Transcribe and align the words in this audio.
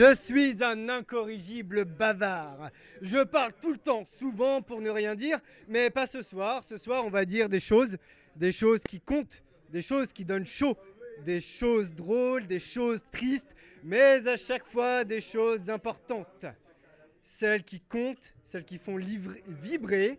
Je 0.00 0.14
suis 0.14 0.64
un 0.64 0.88
incorrigible 0.88 1.84
bavard. 1.84 2.70
Je 3.02 3.22
parle 3.22 3.52
tout 3.60 3.70
le 3.70 3.76
temps, 3.76 4.06
souvent 4.06 4.62
pour 4.62 4.80
ne 4.80 4.88
rien 4.88 5.14
dire, 5.14 5.38
mais 5.68 5.90
pas 5.90 6.06
ce 6.06 6.22
soir. 6.22 6.64
Ce 6.64 6.78
soir, 6.78 7.04
on 7.04 7.10
va 7.10 7.26
dire 7.26 7.50
des 7.50 7.60
choses, 7.60 7.98
des 8.34 8.50
choses 8.50 8.82
qui 8.82 8.98
comptent, 8.98 9.42
des 9.68 9.82
choses 9.82 10.14
qui 10.14 10.24
donnent 10.24 10.46
chaud, 10.46 10.74
des 11.26 11.42
choses 11.42 11.92
drôles, 11.92 12.46
des 12.46 12.60
choses 12.60 13.02
tristes, 13.12 13.54
mais 13.84 14.26
à 14.26 14.38
chaque 14.38 14.64
fois 14.64 15.04
des 15.04 15.20
choses 15.20 15.68
importantes. 15.68 16.46
Celles 17.22 17.62
qui 17.62 17.80
comptent, 17.80 18.32
celles 18.42 18.64
qui 18.64 18.78
font 18.78 18.96
vibrer, 18.96 20.18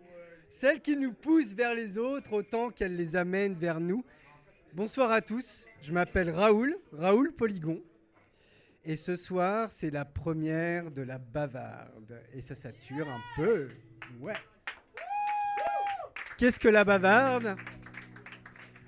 celles 0.52 0.80
qui 0.80 0.96
nous 0.96 1.12
poussent 1.12 1.54
vers 1.54 1.74
les 1.74 1.98
autres 1.98 2.34
autant 2.34 2.70
qu'elles 2.70 2.94
les 2.94 3.16
amènent 3.16 3.54
vers 3.54 3.80
nous. 3.80 4.04
Bonsoir 4.74 5.10
à 5.10 5.20
tous, 5.20 5.66
je 5.82 5.90
m'appelle 5.90 6.30
Raoul, 6.30 6.78
Raoul 6.92 7.32
Polygon. 7.32 7.82
Et 8.84 8.96
ce 8.96 9.14
soir, 9.14 9.70
c'est 9.70 9.90
la 9.90 10.04
première 10.04 10.90
de 10.90 11.02
la 11.02 11.18
bavarde. 11.18 12.20
Et 12.34 12.40
ça 12.40 12.56
sature 12.56 13.08
un 13.08 13.20
peu. 13.36 13.68
Ouais. 14.18 14.34
Qu'est-ce 16.36 16.58
que 16.58 16.68
la 16.68 16.82
bavarde? 16.84 17.56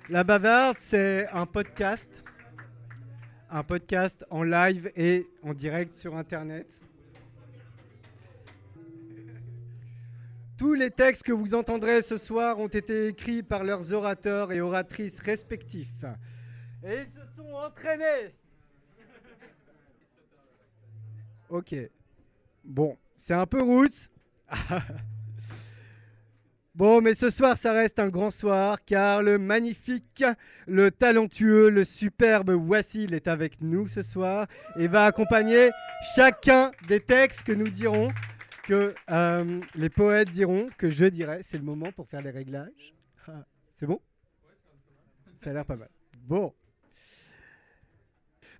La 0.09 0.25
bavarde, 0.25 0.77
c'est 0.79 1.27
un 1.29 1.45
podcast. 1.45 2.25
Un 3.49 3.63
podcast 3.63 4.25
en 4.29 4.43
live 4.43 4.91
et 4.97 5.29
en 5.41 5.53
direct 5.53 5.95
sur 5.95 6.17
Internet. 6.17 6.81
Tous 10.57 10.73
les 10.73 10.91
textes 10.91 11.23
que 11.23 11.31
vous 11.31 11.53
entendrez 11.53 12.01
ce 12.01 12.17
soir 12.17 12.59
ont 12.59 12.67
été 12.67 13.07
écrits 13.07 13.43
par 13.43 13.63
leurs 13.63 13.93
orateurs 13.93 14.51
et 14.51 14.59
oratrices 14.59 15.19
respectifs. 15.19 16.03
Et 16.83 17.01
ils 17.01 17.09
se 17.09 17.25
sont 17.33 17.53
entraînés. 17.53 18.35
Ok. 21.49 21.75
Bon, 22.63 22.97
c'est 23.15 23.33
un 23.33 23.45
peu 23.45 23.61
roots. 23.61 24.09
bon, 26.75 27.01
mais 27.01 27.13
ce 27.13 27.29
soir, 27.29 27.57
ça 27.57 27.73
reste 27.73 27.99
un 27.99 28.09
grand 28.09 28.31
soir 28.31 28.83
car 28.83 29.21
le 29.21 29.37
magnifique, 29.37 30.23
le 30.67 30.89
talentueux, 30.89 31.69
le 31.69 31.83
superbe 31.83 32.49
Wassil 32.49 33.13
est 33.13 33.27
avec 33.27 33.61
nous 33.61 33.87
ce 33.87 34.01
soir 34.01 34.47
et 34.77 34.87
va 34.87 35.05
accompagner 35.05 35.69
chacun 36.15 36.71
des 36.87 36.99
textes 36.99 37.43
que 37.43 37.51
nous 37.51 37.69
dirons 37.69 38.11
que 38.63 38.95
euh, 39.11 39.61
les 39.75 39.89
poètes 39.89 40.29
diront, 40.31 40.67
que 40.77 40.89
je 40.89 41.05
dirai. 41.05 41.43
C'est 41.43 41.57
le 41.57 41.63
moment 41.63 41.91
pour 41.91 42.07
faire 42.07 42.21
les 42.21 42.31
réglages. 42.31 42.95
Ah, 43.27 43.45
c'est 43.75 43.85
bon? 43.85 44.01
Ça 45.35 45.51
a 45.51 45.53
l'air 45.53 45.65
pas 45.65 45.75
mal. 45.75 45.89
Bon. 46.23 46.53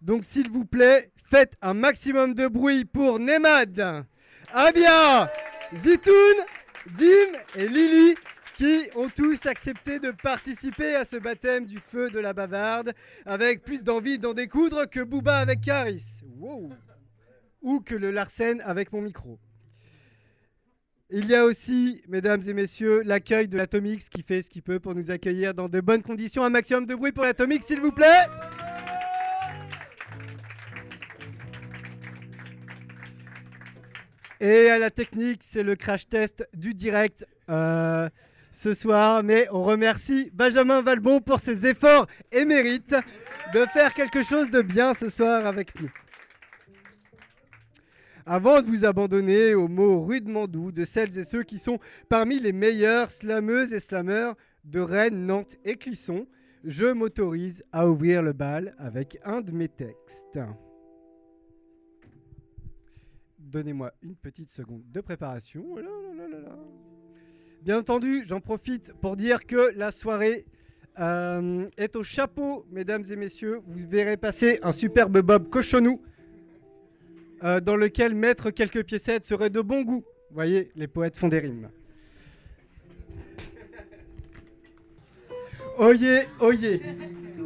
Donc, 0.01 0.25
s'il 0.25 0.49
vous 0.51 0.65
plaît, 0.65 1.11
faites 1.25 1.55
un 1.61 1.73
maximum 1.73 2.33
de 2.33 2.47
bruit 2.47 2.85
pour 2.85 3.19
Nemad, 3.19 4.05
Abia, 4.53 5.31
Zitoun, 5.75 6.35
Dim 6.97 7.37
et 7.55 7.67
Lily 7.67 8.15
qui 8.55 8.89
ont 8.95 9.09
tous 9.09 9.45
accepté 9.47 9.99
de 9.99 10.11
participer 10.11 10.95
à 10.95 11.03
ce 11.03 11.17
baptême 11.17 11.65
du 11.65 11.79
feu 11.79 12.09
de 12.09 12.19
la 12.19 12.33
bavarde 12.33 12.93
avec 13.25 13.63
plus 13.63 13.83
d'envie 13.83 14.17
d'en 14.17 14.33
découdre 14.33 14.89
que 14.89 15.01
Booba 15.01 15.39
avec 15.39 15.61
Caris. 15.61 16.21
Ou 17.61 17.81
que 17.81 17.95
le 17.95 18.11
Larsen 18.11 18.61
avec 18.61 18.93
mon 18.93 19.01
micro. 19.01 19.39
Il 21.09 21.27
y 21.27 21.35
a 21.35 21.43
aussi, 21.43 22.01
mesdames 22.07 22.41
et 22.47 22.53
messieurs, 22.53 23.01
l'accueil 23.03 23.47
de 23.47 23.57
l'Atomix 23.57 24.09
qui 24.09 24.23
fait 24.23 24.41
ce 24.41 24.49
qu'il 24.49 24.63
peut 24.63 24.79
pour 24.79 24.95
nous 24.95 25.11
accueillir 25.11 25.53
dans 25.53 25.67
de 25.67 25.81
bonnes 25.81 26.01
conditions. 26.01 26.43
Un 26.43 26.49
maximum 26.49 26.85
de 26.85 26.95
bruit 26.95 27.11
pour 27.11 27.23
l'Atomix, 27.23 27.63
s'il 27.65 27.81
vous 27.81 27.91
plaît. 27.91 28.25
Et 34.39 34.69
à 34.69 34.77
la 34.79 34.89
technique, 34.89 35.41
c'est 35.43 35.63
le 35.63 35.75
crash 35.75 36.07
test 36.07 36.47
du 36.53 36.73
direct 36.73 37.25
euh, 37.49 38.09
ce 38.51 38.73
soir. 38.73 39.23
Mais 39.23 39.47
on 39.51 39.63
remercie 39.63 40.29
Benjamin 40.33 40.81
Valbon 40.81 41.21
pour 41.21 41.39
ses 41.39 41.65
efforts 41.65 42.07
et 42.31 42.45
mérite 42.45 42.95
de 43.53 43.65
faire 43.73 43.93
quelque 43.93 44.23
chose 44.23 44.49
de 44.49 44.61
bien 44.61 44.93
ce 44.93 45.09
soir 45.09 45.45
avec 45.45 45.79
nous. 45.79 45.91
Avant 48.25 48.61
de 48.61 48.67
vous 48.67 48.85
abandonner 48.85 49.53
aux 49.53 49.67
mots 49.67 50.03
rudement 50.03 50.47
doux 50.47 50.71
de 50.71 50.83
celles 50.83 51.15
et 51.17 51.23
ceux 51.23 51.43
qui 51.43 51.59
sont 51.59 51.79
parmi 52.09 52.39
les 52.39 52.53
meilleurs 52.53 53.11
slameuses 53.11 53.71
et 53.71 53.79
slameurs 53.79 54.35
de 54.63 54.79
Rennes, 54.79 55.27
Nantes 55.27 55.57
et 55.63 55.75
Clisson, 55.75 56.25
je 56.63 56.91
m'autorise 56.91 57.63
à 57.71 57.87
ouvrir 57.87 58.23
le 58.23 58.33
bal 58.33 58.75
avec 58.79 59.19
un 59.23 59.41
de 59.41 59.51
mes 59.51 59.67
textes. 59.67 60.39
Donnez-moi 63.55 63.93
une 64.01 64.17
petite 64.17 64.51
seconde 64.51 64.83
de 64.91 64.99
préparation. 64.99 65.63
Oh 65.65 65.79
Bien 67.61 67.77
entendu, 67.77 68.23
j'en 68.25 68.41
profite 68.41 68.91
pour 68.99 69.15
dire 69.15 69.45
que 69.45 69.71
la 69.77 69.91
soirée 69.91 70.45
euh, 70.99 71.69
est 71.77 71.95
au 71.95 72.03
chapeau, 72.03 72.65
mesdames 72.69 73.05
et 73.09 73.15
messieurs. 73.15 73.61
Vous 73.65 73.87
verrez 73.87 74.17
passer 74.17 74.59
un 74.61 74.73
superbe 74.73 75.21
Bob 75.21 75.49
cochonou 75.49 76.01
euh, 77.45 77.61
dans 77.61 77.77
lequel 77.77 78.13
mettre 78.13 78.51
quelques 78.51 78.83
piécettes 78.83 79.23
serait 79.25 79.49
de 79.49 79.61
bon 79.61 79.83
goût. 79.83 80.03
Vous 80.31 80.35
voyez, 80.35 80.69
les 80.75 80.89
poètes 80.89 81.15
font 81.15 81.29
des 81.29 81.39
rimes. 81.39 81.69
Oyez, 85.77 86.23
oyez, 86.41 86.81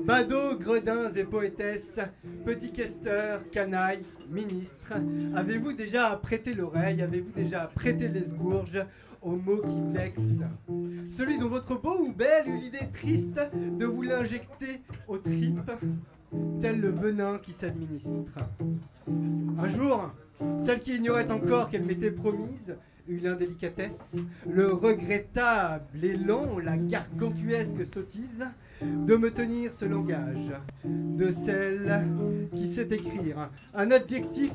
badauds, 0.10 0.56
gredins 0.58 1.14
et 1.14 1.24
poétesses, 1.24 2.00
petits 2.44 2.72
questeurs, 2.72 3.48
canailles, 3.52 4.04
ministres, 4.28 4.94
avez-vous 5.36 5.74
déjà 5.74 6.16
prêté 6.16 6.56
l'oreille, 6.56 7.04
avez-vous 7.04 7.32
déjà 7.32 7.70
prêté 7.76 8.08
les 8.08 8.28
gourges 8.36 8.84
aux 9.22 9.36
mots 9.36 9.62
qui 9.62 9.80
vexent? 9.94 10.42
Celui 11.12 11.38
dont 11.38 11.50
votre 11.50 11.80
beau 11.80 12.00
ou 12.00 12.12
belle 12.12 12.48
eut 12.48 12.58
l'idée 12.58 12.90
triste 12.92 13.40
de 13.54 13.86
vous 13.86 14.02
l'injecter 14.02 14.82
aux 15.08 15.20
tripes 15.20 15.72
tel 16.60 16.82
le 16.82 16.90
venin 16.90 17.38
qui 17.38 17.54
s'administre. 17.54 18.34
Un 19.60 19.68
jour, 19.68 20.12
celle 20.58 20.80
qui 20.80 20.96
ignorait 20.96 21.32
encore 21.32 21.70
qu'elle 21.70 21.84
m'était 21.84 22.12
promise 22.12 22.76
eut 23.08 23.20
l'indélicatesse, 23.20 24.18
le 24.48 24.72
regrettable 24.72 26.04
élan, 26.04 26.60
la 26.60 26.78
gargantuesque 26.78 27.86
sottise 27.86 28.48
de 28.82 29.16
me 29.16 29.32
tenir 29.32 29.74
ce 29.74 29.86
langage, 29.86 30.52
de 30.86 31.32
celle 31.32 32.08
qui 32.56 32.68
sait 32.68 32.88
écrire 32.92 33.50
un 33.74 33.92
adjectif, 33.92 34.54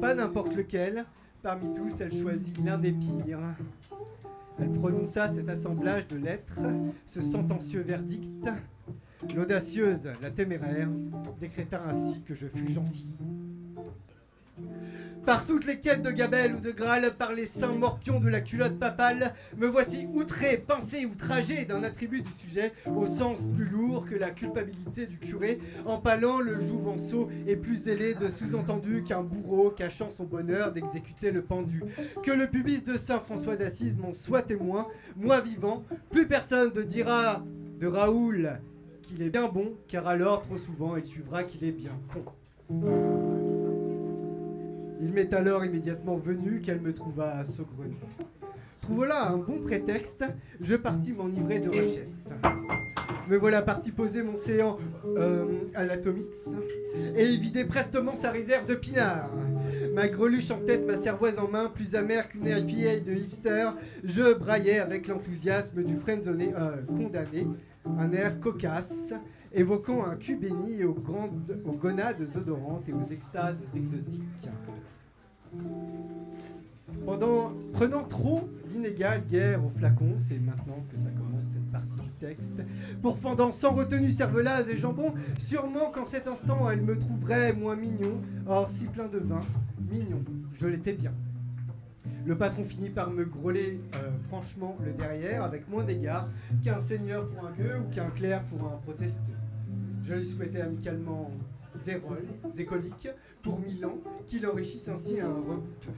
pas 0.00 0.14
n'importe 0.14 0.56
lequel, 0.56 1.04
parmi 1.42 1.72
tous 1.74 2.00
elle 2.00 2.14
choisit 2.14 2.56
l'un 2.64 2.78
des 2.78 2.92
pires. 2.92 3.38
Elle 4.58 4.72
prononça 4.72 5.28
cet 5.28 5.48
assemblage 5.48 6.08
de 6.08 6.16
lettres, 6.16 6.60
ce 7.06 7.20
sentencieux 7.20 7.82
verdict, 7.82 8.48
L'audacieuse, 9.34 10.08
la 10.20 10.30
téméraire, 10.30 10.88
décréta 11.40 11.82
ainsi 11.88 12.20
que 12.22 12.34
je 12.34 12.46
fus 12.46 12.72
gentil. 12.72 13.16
Par 15.26 15.46
toutes 15.46 15.64
les 15.64 15.78
quêtes 15.78 16.02
de 16.02 16.10
Gabelle 16.10 16.54
ou 16.54 16.60
de 16.60 16.70
Graal, 16.70 17.14
par 17.16 17.32
les 17.32 17.46
saints 17.46 17.72
morpions 17.72 18.20
de 18.20 18.28
la 18.28 18.42
culotte 18.42 18.78
papale, 18.78 19.32
me 19.56 19.66
voici 19.66 20.06
outré, 20.12 20.58
pincé, 20.58 21.06
outragé 21.06 21.64
d'un 21.64 21.82
attribut 21.82 22.20
du 22.20 22.30
sujet, 22.32 22.74
au 22.94 23.06
sens 23.06 23.42
plus 23.56 23.64
lourd 23.64 24.04
que 24.04 24.14
la 24.14 24.30
culpabilité 24.30 25.06
du 25.06 25.16
curé, 25.16 25.60
empalant 25.86 26.40
le 26.40 26.60
jouvenceau 26.60 27.30
et 27.46 27.56
plus 27.56 27.84
zélé 27.84 28.12
de 28.12 28.28
sous-entendu 28.28 29.02
qu'un 29.02 29.22
bourreau 29.22 29.70
cachant 29.70 30.10
son 30.10 30.24
bonheur 30.24 30.72
d'exécuter 30.72 31.30
le 31.30 31.40
pendu. 31.40 31.82
Que 32.22 32.30
le 32.30 32.46
pubis 32.46 32.84
de 32.84 32.98
Saint 32.98 33.20
François 33.20 33.56
d'Assise 33.56 33.96
m'en 33.96 34.12
soit 34.12 34.42
témoin, 34.42 34.88
moi 35.16 35.40
vivant, 35.40 35.84
plus 36.10 36.28
personne 36.28 36.70
ne 36.74 36.82
dira 36.82 37.42
de 37.80 37.86
Raoul 37.86 38.60
qu'il 39.00 39.22
est 39.22 39.30
bien 39.30 39.48
bon, 39.48 39.72
car 39.88 40.06
alors, 40.06 40.42
trop 40.42 40.58
souvent, 40.58 40.96
il 40.96 41.06
suivra 41.06 41.44
qu'il 41.44 41.64
est 41.64 41.72
bien 41.72 41.98
con. 42.12 43.33
Il 45.00 45.12
m'est 45.12 45.32
alors 45.32 45.64
immédiatement 45.64 46.16
venu 46.16 46.60
qu'elle 46.60 46.80
me 46.80 46.92
trouva 46.92 47.44
saugrenue. 47.44 47.96
Trouve 48.80 49.06
là 49.06 49.30
un 49.30 49.38
bon 49.38 49.60
prétexte, 49.60 50.24
je 50.60 50.76
partis 50.76 51.12
m'enivrer 51.12 51.58
de 51.58 51.68
rechef. 51.68 52.06
Me 53.28 53.38
voilà 53.38 53.62
parti 53.62 53.90
poser 53.90 54.22
mon 54.22 54.36
séant 54.36 54.78
euh, 55.16 55.46
à 55.74 55.84
l'Atomix 55.86 56.50
et 57.16 57.24
vider 57.36 57.64
prestement 57.64 58.14
sa 58.16 58.30
réserve 58.30 58.66
de 58.66 58.74
pinard. 58.74 59.30
Ma 59.94 60.08
greluche 60.08 60.50
en 60.50 60.58
tête, 60.58 60.86
ma 60.86 60.98
cervoise 60.98 61.38
en 61.38 61.48
main, 61.48 61.70
plus 61.74 61.94
amère 61.94 62.28
qu'une 62.28 62.46
IPA 62.46 63.00
de 63.00 63.14
hipster, 63.14 63.70
je 64.04 64.34
braillais 64.34 64.78
avec 64.78 65.08
l'enthousiasme 65.08 65.82
du 65.82 65.96
friendzoné 65.96 66.52
euh, 66.54 66.82
condamné 66.86 67.46
un 67.98 68.12
air 68.12 68.40
cocasse, 68.40 69.14
évoquant 69.54 70.04
un 70.04 70.16
cul 70.16 70.36
béni 70.36 70.84
aux, 70.84 70.94
gonades 70.94 72.26
odorantes 72.36 72.88
et 72.88 72.92
aux 72.92 73.04
extases 73.04 73.62
exotiques. 73.74 74.48
Pendant, 77.06 77.52
prenant 77.72 78.02
trop 78.04 78.48
inégale 78.74 79.22
guerre 79.30 79.64
au 79.64 79.70
flacon, 79.70 80.14
c'est 80.18 80.38
maintenant 80.38 80.84
que 80.90 80.98
ça 80.98 81.10
commence 81.10 81.44
cette 81.44 81.70
partie 81.70 82.00
du 82.00 82.10
texte. 82.18 82.60
Pourfendant 83.02 83.52
sans 83.52 83.72
retenue 83.72 84.10
cervelase 84.10 84.68
et 84.68 84.76
jambon, 84.76 85.14
sûrement 85.38 85.90
qu'en 85.92 86.04
cet 86.04 86.26
instant 86.26 86.68
elle 86.70 86.82
me 86.82 86.98
trouverait 86.98 87.52
moins 87.52 87.76
mignon. 87.76 88.20
Or, 88.46 88.68
si 88.68 88.84
plein 88.86 89.06
de 89.06 89.18
vin, 89.18 89.42
mignon, 89.90 90.22
je 90.58 90.66
l'étais 90.66 90.94
bien. 90.94 91.12
Le 92.26 92.36
patron 92.36 92.64
finit 92.64 92.88
par 92.88 93.10
me 93.10 93.24
grôler 93.24 93.80
euh, 93.94 94.10
franchement 94.28 94.76
le 94.84 94.92
derrière 94.92 95.44
avec 95.44 95.68
moins 95.68 95.84
d'égard 95.84 96.28
qu'un 96.64 96.78
seigneur 96.78 97.28
pour 97.28 97.46
un 97.46 97.52
gueux 97.52 97.78
ou 97.78 97.94
qu'un 97.94 98.08
clerc 98.10 98.42
pour 98.44 98.66
un 98.66 98.76
protesté. 98.78 99.32
Je 100.06 100.14
lui 100.14 100.26
souhaitais 100.26 100.60
amicalement 100.60 101.30
des 101.86 101.96
rôles 101.96 102.26
écoliques 102.58 103.08
pour 103.42 103.58
Milan, 103.58 103.98
qu'il 104.28 104.46
enrichisse 104.46 104.88
ainsi 104.88 105.20
un 105.20 105.32
rebouteux. 105.32 105.92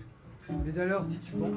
Mais 0.64 0.78
alors, 0.78 1.06
titubant, 1.08 1.50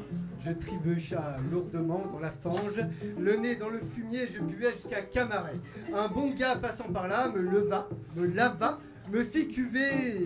je 0.43 0.51
trébucha 0.51 1.37
lourdement 1.51 2.03
dans 2.11 2.19
la 2.19 2.31
fange, 2.31 2.79
le 3.19 3.35
nez 3.35 3.55
dans 3.55 3.69
le 3.69 3.79
fumier, 3.79 4.27
je 4.27 4.41
buais 4.41 4.73
jusqu'à 4.73 5.03
Camaret. 5.03 5.59
Un 5.93 6.07
bon 6.07 6.33
gars 6.33 6.55
passant 6.55 6.91
par 6.91 7.07
là 7.07 7.29
me 7.29 7.39
leva, 7.39 7.87
me 8.15 8.25
lava, 8.25 8.79
me 9.11 9.23
fit 9.23 9.47
cuver 9.47 10.25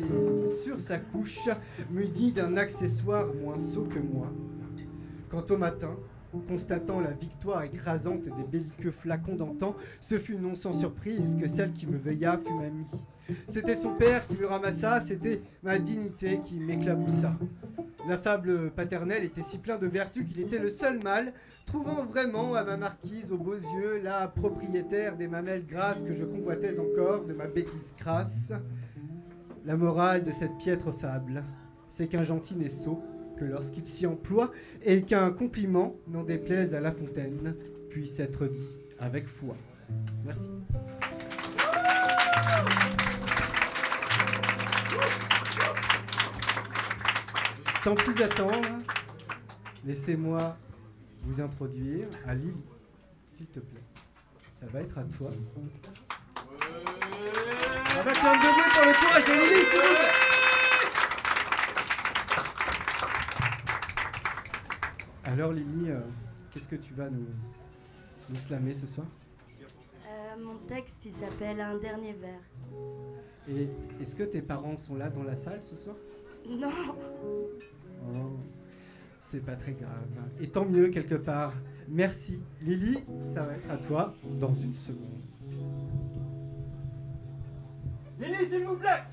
sur 0.64 0.80
sa 0.80 0.98
couche, 0.98 1.50
muni 1.92 2.32
d'un 2.32 2.56
accessoire 2.56 3.28
moins 3.34 3.60
sot 3.60 3.84
que 3.84 4.00
moi. 4.00 4.32
Quant 5.30 5.44
au 5.50 5.58
matin, 5.58 5.96
constatant 6.42 7.00
la 7.00 7.12
victoire 7.12 7.64
écrasante 7.64 8.24
des 8.24 8.44
belliqueux 8.44 8.92
flacons 8.92 9.36
d'antan, 9.36 9.76
ce 10.02 10.18
fut 10.18 10.36
non 10.36 10.56
sans 10.56 10.74
surprise 10.74 11.38
que 11.40 11.48
celle 11.48 11.74
qui 11.74 11.88
me 11.88 11.98
veilla 11.98 12.40
fut 12.44 12.54
mamie. 12.54 12.90
C'était 13.48 13.76
son 13.76 13.94
père 13.94 14.28
qui 14.28 14.36
me 14.36 14.46
ramassa, 14.46 15.00
c'était 15.00 15.42
ma 15.62 15.80
dignité 15.80 16.40
qui 16.44 16.60
m'éclaboussa. 16.60 17.34
L'affable 18.08 18.72
paternel 18.72 19.24
était 19.24 19.42
si 19.42 19.58
plein 19.58 19.78
de 19.78 19.88
vertus 19.88 20.26
qu'il 20.28 20.42
était 20.42 20.60
le 20.60 20.70
seul 20.70 21.02
mâle, 21.04 21.32
trouvant 21.66 22.04
vraiment 22.04 22.54
à 22.54 22.64
ma 22.64 22.76
marquise 22.76 23.32
aux 23.32 23.38
beaux 23.38 23.54
yeux 23.54 24.02
la 24.04 24.28
propriétaire 24.28 25.16
des 25.16 25.28
mamelles 25.28 25.66
grasses 25.66 26.04
que 26.04 26.14
je 26.14 26.26
convoitais 26.26 26.80
encore 26.80 27.24
de 27.24 27.34
ma 27.34 27.48
bêtise 27.48 27.96
crasse. 27.98 28.52
La 29.66 29.78
morale 29.78 30.24
de 30.24 30.32
cette 30.32 30.58
piètre 30.58 30.92
fable, 30.92 31.44
c'est 31.88 32.08
qu'un 32.08 32.24
gentil 32.24 32.56
n'est 32.56 32.68
sot 32.68 33.02
lorsqu'il 33.50 33.86
s'y 33.86 34.06
emploie 34.06 34.52
et 34.84 35.02
qu'un 35.02 35.32
compliment, 35.32 35.96
n'en 36.08 36.24
déplaise 36.24 36.76
à 36.76 36.80
La 36.80 36.92
Fontaine, 36.92 37.56
puisse 37.90 38.20
être 38.20 38.48
dit 38.48 38.70
avec 39.00 39.28
foi. 39.28 39.56
Merci. 40.26 40.50
Sans 47.84 47.96
plus 47.96 48.22
attendre, 48.22 48.68
laissez-moi 49.86 50.58
vous 51.24 51.42
introduire 51.42 52.08
à 52.26 52.34
Lily, 52.34 52.64
s'il 53.32 53.48
te 53.48 53.60
plaît. 53.60 53.84
Ça 54.62 54.68
va 54.72 54.80
être 54.80 54.98
à 54.98 55.04
toi. 55.04 55.32
On 57.96 58.04
va 58.04 58.14
faire 58.14 58.32
un 58.32 58.38
pour 58.40 58.86
le 58.86 58.94
courage 59.00 59.26
de 59.26 59.32
Lily, 59.34 59.64
s'il 59.70 59.80
vous 59.80 59.96
plaît. 59.96 60.33
Alors 65.24 65.54
Lily, 65.54 65.90
euh, 65.90 66.00
qu'est-ce 66.52 66.68
que 66.68 66.76
tu 66.76 66.94
vas 66.94 67.10
nous, 67.10 67.26
nous 68.30 68.36
slammer 68.36 68.74
ce 68.74 68.88
soir? 68.88 69.08
Euh, 70.08 70.44
mon 70.44 70.58
texte, 70.68 71.06
il 71.06 71.12
s'appelle 71.12 71.60
Un 71.62 71.78
dernier 71.78 72.14
verre. 72.14 72.42
Et 73.48 73.68
est-ce 74.02 74.16
que 74.16 74.24
tes 74.24 74.42
parents 74.42 74.78
sont 74.78 74.96
là 74.96 75.10
dans 75.10 75.24
la 75.24 75.36
salle 75.36 75.60
ce 75.64 75.76
soir? 75.76 75.96
Non, 76.50 76.70
Oh, 78.06 78.38
c'est 79.26 79.46
pas 79.46 79.56
très 79.56 79.72
grave. 79.72 80.04
Et 80.42 80.48
tant 80.50 80.66
mieux 80.66 80.90
quelque 80.90 81.16
part. 81.16 81.54
Merci. 81.88 82.40
Lily, 82.62 83.00
ça 83.34 83.44
va 83.44 83.54
être 83.54 83.72
à 83.72 83.78
toi 83.78 84.14
dans 84.40 84.54
une 84.54 84.74
seconde. 84.74 85.22
Lily, 88.20 88.46
s'il 88.50 88.66
vous 88.66 88.76
plaît 88.76 89.04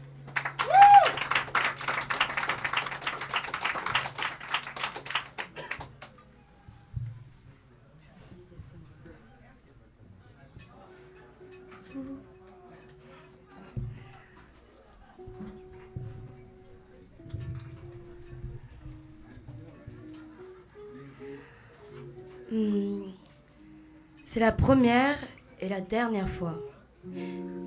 La 24.40 24.52
première 24.52 25.18
et 25.60 25.68
la 25.68 25.82
dernière 25.82 26.30
fois. 26.30 26.58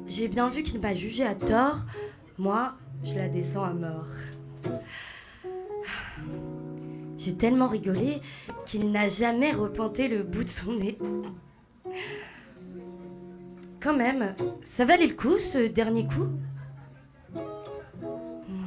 J'ai 0.08 0.28
bien 0.28 0.50
vu 0.50 0.64
qu'il 0.64 0.82
m'a 0.82 0.96
jugé 0.96 1.24
à 1.24 1.36
tort. 1.36 1.78
Moi, 2.40 2.74
je 3.04 3.14
la 3.14 3.30
descends 3.30 3.64
à 3.64 3.74
mort. 3.74 4.08
J'ai 7.20 7.36
tellement 7.36 7.68
rigolé 7.68 8.22
qu'il 8.66 8.90
n'a 8.90 9.08
jamais 9.08 9.52
repenté 9.52 10.08
le 10.08 10.24
bout 10.24 10.44
de 10.44 10.50
son 10.50 10.74
nez. 10.74 10.98
Quand 13.80 13.96
même, 13.96 14.34
ça 14.64 14.84
valait 14.84 15.06
le 15.06 15.14
coup 15.14 15.38
ce 15.38 15.68
dernier 15.68 16.08
coup? 16.08 16.30
Hmm. 18.50 18.66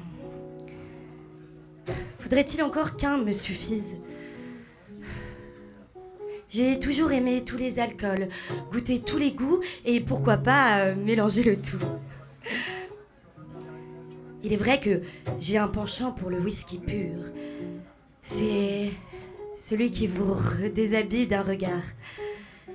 Faudrait-il 2.20 2.62
encore 2.62 2.96
qu'un 2.96 3.18
me 3.18 3.32
suffise? 3.32 3.98
J'ai 6.56 6.80
toujours 6.80 7.12
aimé 7.12 7.42
tous 7.44 7.58
les 7.58 7.78
alcools, 7.80 8.30
goûté 8.72 9.00
tous 9.00 9.18
les 9.18 9.32
goûts 9.32 9.60
et 9.84 10.00
pourquoi 10.00 10.38
pas 10.38 10.78
euh, 10.78 10.96
mélanger 10.96 11.42
le 11.42 11.60
tout. 11.60 11.84
Il 14.42 14.54
est 14.54 14.56
vrai 14.56 14.80
que 14.80 15.02
j'ai 15.38 15.58
un 15.58 15.68
penchant 15.68 16.12
pour 16.12 16.30
le 16.30 16.38
whisky 16.38 16.78
pur. 16.78 17.18
C'est 18.22 18.88
celui 19.58 19.90
qui 19.90 20.06
vous 20.06 20.34
déshabille 20.74 21.26
d'un 21.26 21.42
regard. 21.42 21.84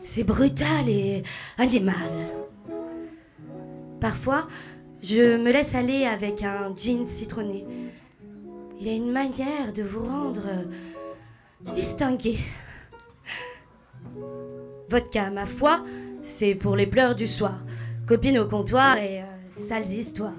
C'est 0.03 0.25
brutal 0.25 0.87
et 0.87 1.23
animal. 1.57 2.29
Parfois, 3.99 4.47
je 5.01 5.37
me 5.37 5.51
laisse 5.51 5.73
aller 5.73 6.05
avec 6.05 6.43
un 6.43 6.71
jean 6.77 7.07
citronné. 7.07 7.65
Il 8.79 8.87
a 8.87 8.93
une 8.93 9.11
manière 9.11 9.73
de 9.73 9.81
vous 9.81 10.05
rendre 10.05 10.43
distingué. 11.73 12.37
Vodka, 14.91 15.29
ma 15.29 15.45
foi, 15.45 15.85
c'est 16.21 16.53
pour 16.53 16.75
les 16.75 16.85
pleurs 16.85 17.15
du 17.15 17.25
soir. 17.25 17.59
Copine 18.05 18.39
au 18.39 18.45
comptoir 18.45 18.97
et 18.97 19.21
euh, 19.21 19.25
sales 19.49 19.89
histoires. 19.89 20.33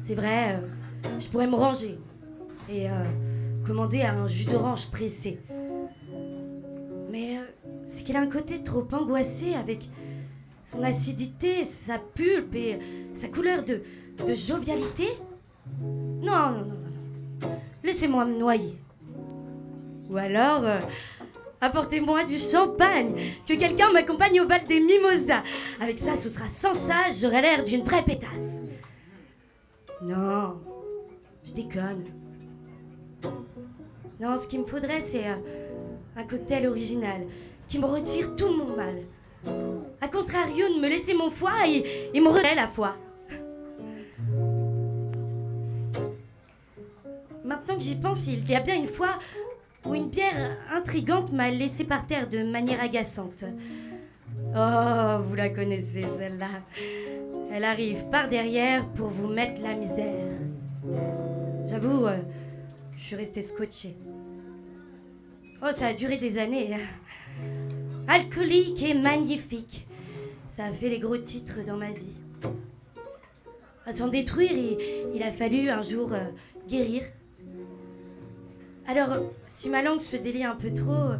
C'est 0.00 0.14
vrai, 0.14 0.54
euh, 0.54 1.10
je 1.20 1.28
pourrais 1.28 1.46
me 1.46 1.56
ranger 1.56 1.98
et 2.70 2.88
euh, 2.88 2.92
commander 3.66 4.00
un 4.00 4.26
jus 4.28 4.46
d'orange 4.46 4.90
pressé. 4.90 5.38
Mais 7.10 7.36
c'est 7.84 8.02
qu'il 8.02 8.16
a 8.16 8.20
un 8.20 8.30
côté 8.30 8.62
trop 8.62 8.88
angoissé 8.90 9.52
avec 9.56 9.90
son 10.64 10.82
acidité, 10.82 11.64
sa 11.64 11.98
pulpe 11.98 12.54
et 12.54 12.78
sa 13.12 13.28
couleur 13.28 13.62
de, 13.62 13.82
de 14.26 14.34
jovialité. 14.34 15.08
Non, 15.82 16.50
non, 16.50 16.64
non, 16.64 16.64
non. 17.42 17.58
Laissez-moi 17.84 18.24
me 18.24 18.38
noyer. 18.38 18.78
Ou 20.10 20.16
alors, 20.16 20.64
euh, 20.64 20.80
apportez-moi 21.60 22.24
du 22.24 22.38
champagne, 22.38 23.34
que 23.46 23.54
quelqu'un 23.54 23.92
m'accompagne 23.92 24.40
au 24.40 24.46
bal 24.46 24.64
des 24.66 24.80
mimosas. 24.80 25.42
Avec 25.80 25.98
ça, 25.98 26.16
ce 26.16 26.30
sera 26.30 26.48
sans 26.48 26.72
ça, 26.72 26.96
j'aurai 27.20 27.42
l'air 27.42 27.62
d'une 27.62 27.82
vraie 27.82 28.02
pétasse. 28.02 28.64
Non, 30.02 30.60
je 31.44 31.52
déconne. 31.52 32.04
Non, 34.20 34.36
ce 34.36 34.48
qu'il 34.48 34.60
me 34.60 34.66
faudrait, 34.66 35.00
c'est 35.00 35.26
euh, 35.26 35.36
un 36.16 36.24
cocktail 36.24 36.66
original 36.66 37.26
qui 37.68 37.78
me 37.78 37.86
retire 37.86 38.34
tout 38.34 38.48
mon 38.48 38.74
mal. 38.74 39.02
A 40.00 40.08
contrario 40.08 40.68
de 40.68 40.80
me 40.80 40.88
laisser 40.88 41.14
mon 41.14 41.30
foie 41.30 41.66
et, 41.66 42.10
et 42.12 42.20
me 42.20 42.28
redonner 42.28 42.54
la 42.56 42.66
foi. 42.66 42.96
Maintenant 47.44 47.76
que 47.76 47.82
j'y 47.82 47.94
pense, 47.94 48.26
il 48.26 48.48
y 48.48 48.54
a 48.54 48.60
bien 48.60 48.74
une 48.74 48.88
fois 48.88 49.18
où 49.84 49.94
une 49.94 50.10
pierre 50.10 50.56
intrigante 50.72 51.32
m'a 51.32 51.50
laissé 51.50 51.84
par 51.84 52.06
terre 52.06 52.28
de 52.28 52.42
manière 52.42 52.80
agaçante. 52.80 53.44
Oh, 54.56 55.22
vous 55.24 55.34
la 55.34 55.50
connaissez 55.50 56.04
celle-là. 56.18 56.48
Elle 57.52 57.64
arrive 57.64 58.04
par 58.10 58.28
derrière 58.28 58.86
pour 58.90 59.08
vous 59.08 59.28
mettre 59.28 59.62
la 59.62 59.74
misère. 59.74 60.26
J'avoue, 61.66 62.06
euh, 62.06 62.18
je 62.96 63.02
suis 63.02 63.16
restée 63.16 63.42
scotchée. 63.42 63.96
Oh, 65.62 65.72
ça 65.72 65.88
a 65.88 65.94
duré 65.94 66.18
des 66.18 66.38
années. 66.38 66.76
Alcoolique 68.06 68.82
et 68.82 68.94
magnifique. 68.94 69.86
Ça 70.56 70.64
a 70.64 70.72
fait 70.72 70.88
les 70.88 70.98
gros 70.98 71.18
titres 71.18 71.64
dans 71.66 71.76
ma 71.76 71.90
vie. 71.90 72.12
À 73.86 73.92
s'en 73.92 74.08
détruire, 74.08 74.52
il, 74.52 74.78
il 75.14 75.22
a 75.22 75.32
fallu 75.32 75.70
un 75.70 75.82
jour 75.82 76.12
euh, 76.12 76.24
guérir. 76.68 77.02
Alors, 78.90 79.10
si 79.48 79.68
ma 79.68 79.82
langue 79.82 80.00
se 80.00 80.16
délie 80.16 80.44
un 80.44 80.56
peu 80.56 80.72
trop, 80.72 81.10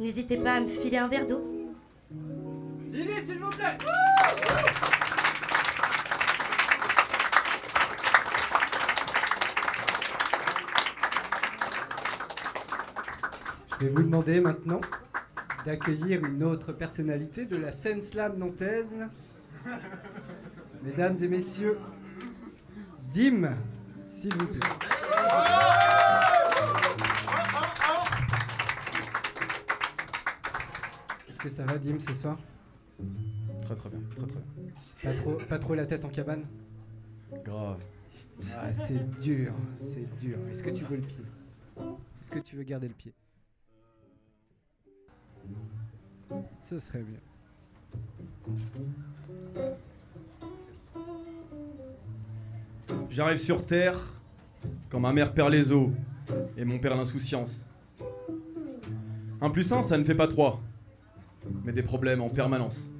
n'hésitez 0.00 0.36
pas 0.36 0.54
à 0.54 0.60
me 0.60 0.66
filer 0.66 0.96
un 0.96 1.06
verre 1.06 1.28
d'eau. 1.28 1.70
Lily, 2.90 3.12
s'il 3.24 3.38
vous 3.38 3.50
plaît 3.50 3.78
Je 13.78 13.86
vais 13.86 13.92
vous 13.92 14.02
demander 14.02 14.40
maintenant 14.40 14.80
d'accueillir 15.64 16.24
une 16.24 16.42
autre 16.42 16.72
personnalité 16.72 17.46
de 17.46 17.56
la 17.56 17.70
scène 17.70 18.02
slam 18.02 18.38
nantaise. 18.38 19.08
Mesdames 20.82 21.16
et 21.22 21.28
messieurs, 21.28 21.78
Dim, 23.12 23.50
s'il 24.08 24.34
vous 24.34 24.46
plaît. 24.48 25.83
Que 31.44 31.50
ça 31.50 31.64
va, 31.66 31.76
Dim, 31.76 31.98
ce 32.00 32.14
soir 32.14 32.38
Très 33.66 33.74
très 33.74 33.90
bien, 33.90 34.00
très 34.16 34.26
très 34.26 34.40
bien. 34.40 34.72
pas 35.02 35.12
trop, 35.12 35.32
pas 35.46 35.58
trop 35.58 35.74
la 35.74 35.84
tête 35.84 36.02
en 36.06 36.08
cabane 36.08 36.46
Grave. 37.44 37.82
ah, 38.54 38.72
C'est 38.72 39.18
dur, 39.20 39.52
c'est 39.82 40.08
dur. 40.18 40.38
Est-ce 40.50 40.62
que 40.62 40.70
tu 40.70 40.84
veux 40.84 40.96
le 40.96 41.02
pied? 41.02 41.22
Est-ce 42.22 42.30
que 42.30 42.38
tu 42.38 42.56
veux 42.56 42.62
garder 42.62 42.88
le 42.88 42.94
pied? 42.94 43.12
Ce 46.62 46.80
serait 46.80 47.02
bien. 47.02 47.20
J'arrive 53.10 53.38
sur 53.38 53.66
Terre 53.66 54.00
quand 54.88 55.00
ma 55.00 55.12
mère 55.12 55.34
perd 55.34 55.50
les 55.52 55.72
os 55.72 55.90
et 56.56 56.64
mon 56.64 56.78
père 56.78 56.96
l'insouciance. 56.96 57.66
Un 59.42 59.50
plus 59.50 59.70
un, 59.72 59.82
ça 59.82 59.98
ne 59.98 60.04
fait 60.04 60.14
pas 60.14 60.26
trois, 60.28 60.60
mais 61.64 61.72
des 61.72 61.82
problèmes 61.82 62.20
en 62.20 62.28
permanence. 62.28 62.90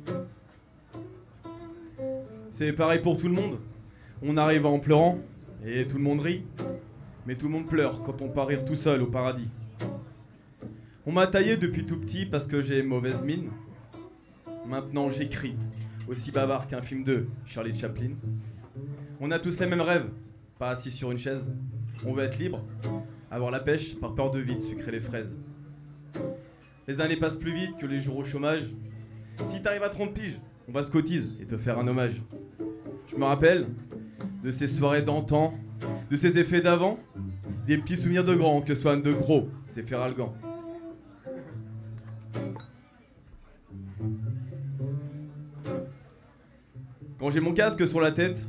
C'est 2.50 2.72
pareil 2.72 3.00
pour 3.00 3.16
tout 3.16 3.28
le 3.28 3.34
monde. 3.34 3.58
On 4.22 4.36
arrive 4.36 4.66
en 4.66 4.78
pleurant 4.78 5.18
et 5.66 5.86
tout 5.86 5.96
le 5.96 6.02
monde 6.02 6.20
rit, 6.20 6.44
mais 7.26 7.34
tout 7.34 7.46
le 7.46 7.52
monde 7.52 7.66
pleure 7.66 8.02
quand 8.02 8.22
on 8.22 8.28
part 8.28 8.46
rire 8.46 8.64
tout 8.64 8.76
seul 8.76 9.02
au 9.02 9.06
paradis. 9.06 9.48
On 11.06 11.12
m'a 11.12 11.26
taillé 11.26 11.56
depuis 11.56 11.84
tout 11.84 11.98
petit 11.98 12.26
parce 12.26 12.46
que 12.46 12.62
j'ai 12.62 12.82
mauvaise 12.82 13.22
mine. 13.22 13.50
Maintenant 14.66 15.10
j'écris, 15.10 15.56
aussi 16.08 16.30
bavard 16.30 16.68
qu'un 16.68 16.80
film 16.80 17.04
de 17.04 17.26
Charlie 17.44 17.74
Chaplin. 17.74 18.10
On 19.20 19.30
a 19.30 19.38
tous 19.38 19.58
les 19.60 19.66
mêmes 19.66 19.80
rêves, 19.80 20.08
pas 20.58 20.70
assis 20.70 20.90
sur 20.90 21.10
une 21.10 21.18
chaise. 21.18 21.44
On 22.06 22.12
veut 22.12 22.24
être 22.24 22.38
libre, 22.38 22.64
avoir 23.30 23.50
la 23.50 23.60
pêche 23.60 23.98
par 23.98 24.14
peur 24.14 24.30
de 24.30 24.38
vide, 24.38 24.60
sucrer 24.60 24.92
les 24.92 25.00
fraises. 25.00 25.38
Les 26.86 27.00
années 27.00 27.16
passent 27.16 27.38
plus 27.38 27.54
vite 27.54 27.78
que 27.78 27.86
les 27.86 28.00
jours 28.00 28.18
au 28.18 28.24
chômage. 28.24 28.64
Si 29.50 29.62
t'arrives 29.62 29.82
à 29.82 29.88
30 29.88 30.12
piges, 30.12 30.38
on 30.68 30.72
va 30.72 30.82
se 30.82 30.90
cotise 30.90 31.30
et 31.40 31.46
te 31.46 31.56
faire 31.56 31.78
un 31.78 31.88
hommage. 31.88 32.20
Je 33.10 33.16
me 33.16 33.24
rappelle 33.24 33.68
de 34.42 34.50
ces 34.50 34.68
soirées 34.68 35.00
d'antan, 35.00 35.54
de 36.10 36.16
ces 36.16 36.38
effets 36.38 36.60
d'avant, 36.60 36.98
des 37.66 37.78
petits 37.78 37.96
souvenirs 37.96 38.24
de 38.24 38.34
grands 38.34 38.60
que 38.60 38.74
soignent 38.74 39.02
de 39.02 39.12
gros, 39.12 39.48
c'est 39.70 39.88
Ferralgan. 39.88 40.34
Quand 47.18 47.30
j'ai 47.30 47.40
mon 47.40 47.54
casque 47.54 47.86
sur 47.88 48.02
la 48.02 48.12
tête, 48.12 48.44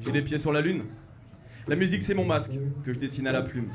j'ai 0.00 0.12
les 0.12 0.22
pieds 0.22 0.38
sur 0.38 0.52
la 0.52 0.60
lune. 0.60 0.84
La 1.66 1.74
musique, 1.74 2.04
c'est 2.04 2.14
mon 2.14 2.24
masque 2.24 2.52
que 2.84 2.92
je 2.92 2.98
dessine 3.00 3.26
à 3.26 3.32
la 3.32 3.42
plume. 3.42 3.70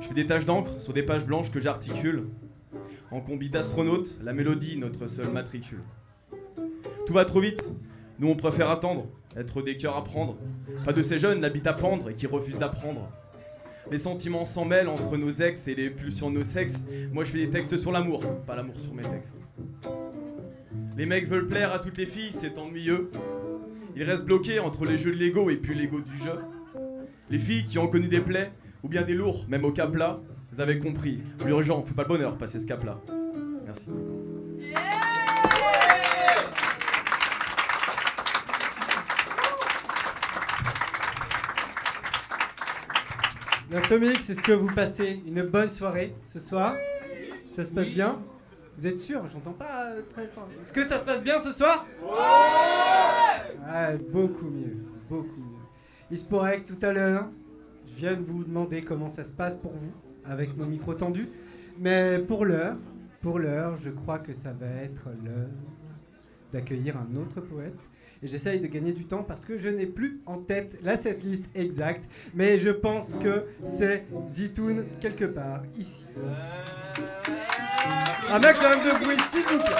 Je 0.00 0.06
fais 0.06 0.14
des 0.14 0.26
taches 0.26 0.44
d'encre 0.44 0.80
sur 0.80 0.92
des 0.92 1.02
pages 1.02 1.26
blanches 1.26 1.50
que 1.50 1.58
j'articule. 1.58 2.28
En 3.12 3.20
combi 3.20 3.48
d'astronaute, 3.50 4.18
la 4.22 4.32
mélodie, 4.32 4.78
notre 4.78 5.06
seul 5.06 5.30
matricule. 5.30 5.82
Tout 7.06 7.12
va 7.12 7.24
trop 7.24 7.40
vite, 7.40 7.62
nous 8.18 8.28
on 8.28 8.34
préfère 8.34 8.68
attendre, 8.68 9.06
être 9.36 9.62
des 9.62 9.76
cœurs 9.76 9.96
à 9.96 10.02
prendre. 10.02 10.36
Pas 10.84 10.92
de 10.92 11.02
ces 11.04 11.20
jeunes 11.20 11.40
l'habitent 11.40 11.68
à 11.68 11.72
pendre 11.72 12.10
et 12.10 12.14
qui 12.14 12.26
refusent 12.26 12.58
d'apprendre. 12.58 13.08
Les 13.92 14.00
sentiments 14.00 14.44
s'en 14.44 14.64
mêlent 14.64 14.88
entre 14.88 15.16
nos 15.16 15.30
ex 15.30 15.68
et 15.68 15.76
les 15.76 15.90
pulsions 15.90 16.32
de 16.32 16.38
nos 16.38 16.44
sexes. 16.44 16.82
Moi 17.12 17.22
je 17.22 17.30
fais 17.30 17.38
des 17.38 17.50
textes 17.50 17.76
sur 17.76 17.92
l'amour, 17.92 18.24
pas 18.44 18.56
l'amour 18.56 18.76
sur 18.76 18.92
mes 18.92 19.04
textes. 19.04 19.36
Les 20.96 21.06
mecs 21.06 21.28
veulent 21.28 21.46
plaire 21.46 21.72
à 21.72 21.78
toutes 21.78 21.98
les 21.98 22.06
filles, 22.06 22.32
c'est 22.32 22.58
ennuyeux. 22.58 23.12
Ils 23.94 24.02
restent 24.02 24.24
bloqués 24.24 24.58
entre 24.58 24.84
les 24.84 24.98
jeux 24.98 25.12
de 25.12 25.18
Lego 25.18 25.48
et 25.48 25.56
puis 25.56 25.76
l'ego 25.76 26.00
du 26.00 26.16
jeu. 26.18 26.40
Les 27.30 27.38
filles 27.38 27.64
qui 27.64 27.78
ont 27.78 27.86
connu 27.86 28.08
des 28.08 28.20
plaies, 28.20 28.50
ou 28.82 28.88
bien 28.88 29.02
des 29.02 29.14
lourds, 29.14 29.44
même 29.48 29.64
au 29.64 29.72
cap 29.72 29.94
là, 29.94 30.20
vous 30.56 30.62
avez 30.62 30.78
compris. 30.78 31.18
L'urgent 31.44 31.82
fait 31.82 31.92
pas 31.92 32.02
le 32.04 32.08
bonheur, 32.08 32.38
passer 32.38 32.58
ce 32.58 32.66
cap 32.66 32.82
là. 32.82 32.98
Merci. 33.66 33.90
Atomics, 43.74 44.16
est-ce 44.16 44.40
que 44.40 44.52
vous 44.52 44.74
passez 44.74 45.20
une 45.26 45.42
bonne 45.42 45.70
soirée 45.70 46.14
ce 46.24 46.40
soir 46.40 46.74
Ça 47.52 47.62
se 47.62 47.74
passe 47.74 47.88
bien? 47.88 48.18
Vous 48.78 48.86
êtes 48.86 48.98
sûr? 48.98 49.22
J'entends 49.30 49.52
pas 49.52 49.90
euh, 49.90 50.00
très 50.10 50.26
fort. 50.28 50.48
Est-ce 50.62 50.72
que 50.72 50.84
ça 50.84 50.98
se 50.98 51.04
passe 51.04 51.22
bien 51.22 51.38
ce 51.38 51.52
soir? 51.52 51.86
Ouais 52.02 53.98
Beaucoup 54.10 54.46
mieux, 54.46 54.78
beaucoup 55.10 55.40
mieux. 55.40 55.66
Il 56.10 56.16
se 56.16 56.24
pourrait 56.24 56.60
que 56.60 56.72
tout 56.72 56.78
à 56.86 56.92
l'heure, 56.92 57.26
je 57.86 57.94
vienne 57.96 58.24
vous 58.26 58.42
demander 58.42 58.80
comment 58.80 59.10
ça 59.10 59.24
se 59.24 59.32
passe 59.32 59.58
pour 59.58 59.72
vous 59.72 60.05
avec 60.28 60.56
nos 60.56 60.66
micros 60.66 60.94
tendus. 60.94 61.28
Mais 61.78 62.18
pour 62.18 62.44
l'heure, 62.44 62.76
pour 63.22 63.38
l'heure, 63.38 63.76
je 63.76 63.90
crois 63.90 64.18
que 64.18 64.34
ça 64.34 64.52
va 64.52 64.66
être 64.66 65.08
l'heure 65.24 65.48
d'accueillir 66.52 66.96
un 66.96 67.16
autre 67.16 67.40
poète. 67.40 67.90
Et 68.22 68.28
j'essaye 68.28 68.60
de 68.60 68.66
gagner 68.66 68.92
du 68.92 69.04
temps 69.04 69.22
parce 69.22 69.44
que 69.44 69.58
je 69.58 69.68
n'ai 69.68 69.86
plus 69.86 70.20
en 70.24 70.38
tête 70.38 70.78
la 70.82 70.96
setlist 70.96 71.44
exacte, 71.54 72.04
mais 72.34 72.58
je 72.58 72.70
pense 72.70 73.14
que 73.14 73.44
c'est 73.64 74.06
Zitoun 74.30 74.86
quelque 75.00 75.26
part 75.26 75.62
ici. 75.76 76.06
Un 78.30 78.38
maximum 78.38 78.78
de 78.80 79.04
bruit, 79.04 79.16
s'il 79.30 79.42
vous 79.42 79.58
plaît. 79.58 79.76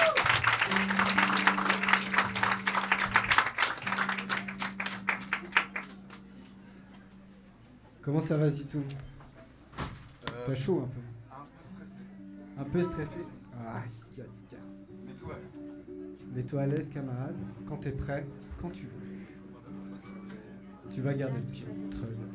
Comment 8.01 8.21
ça 8.21 8.37
va, 8.37 8.49
Zitoun? 8.49 8.83
T'as 10.47 10.55
chaud 10.55 10.81
un 10.81 10.87
peu 10.87 11.01
Un 11.37 11.43
peu 11.43 11.61
stressé. 11.65 11.99
Un 12.57 12.63
peu 12.63 12.81
stressé 12.81 13.19
Aïe, 13.59 13.83
aïe, 14.17 14.23
aïe. 14.23 14.57
Mais 15.05 15.11
toi, 15.11 15.35
Mets-toi 16.33 16.61
à 16.61 16.67
l'aise, 16.67 16.87
camarade. 16.87 17.35
Quand 17.67 17.75
t'es 17.75 17.91
prêt, 17.91 18.25
quand 18.61 18.69
tu 18.69 18.85
veux. 18.85 18.91
Tu 20.89 21.01
vas 21.01 21.13
garder 21.15 21.35
le 21.35 21.51
pied. 21.51 21.65
Très 21.91 22.07
bien. 22.07 22.27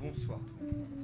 bonsoir 0.00 0.38
toi. 0.38 0.99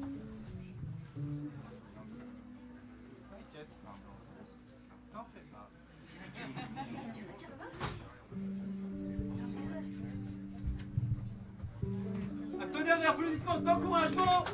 D'applaudissements, 13.00 13.58
d'encouragement. 13.58 14.44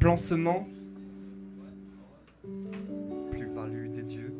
Plan 0.00 0.16
semence, 0.16 1.06
plus-value 3.30 3.90
des 3.90 4.02
dieux. 4.02 4.32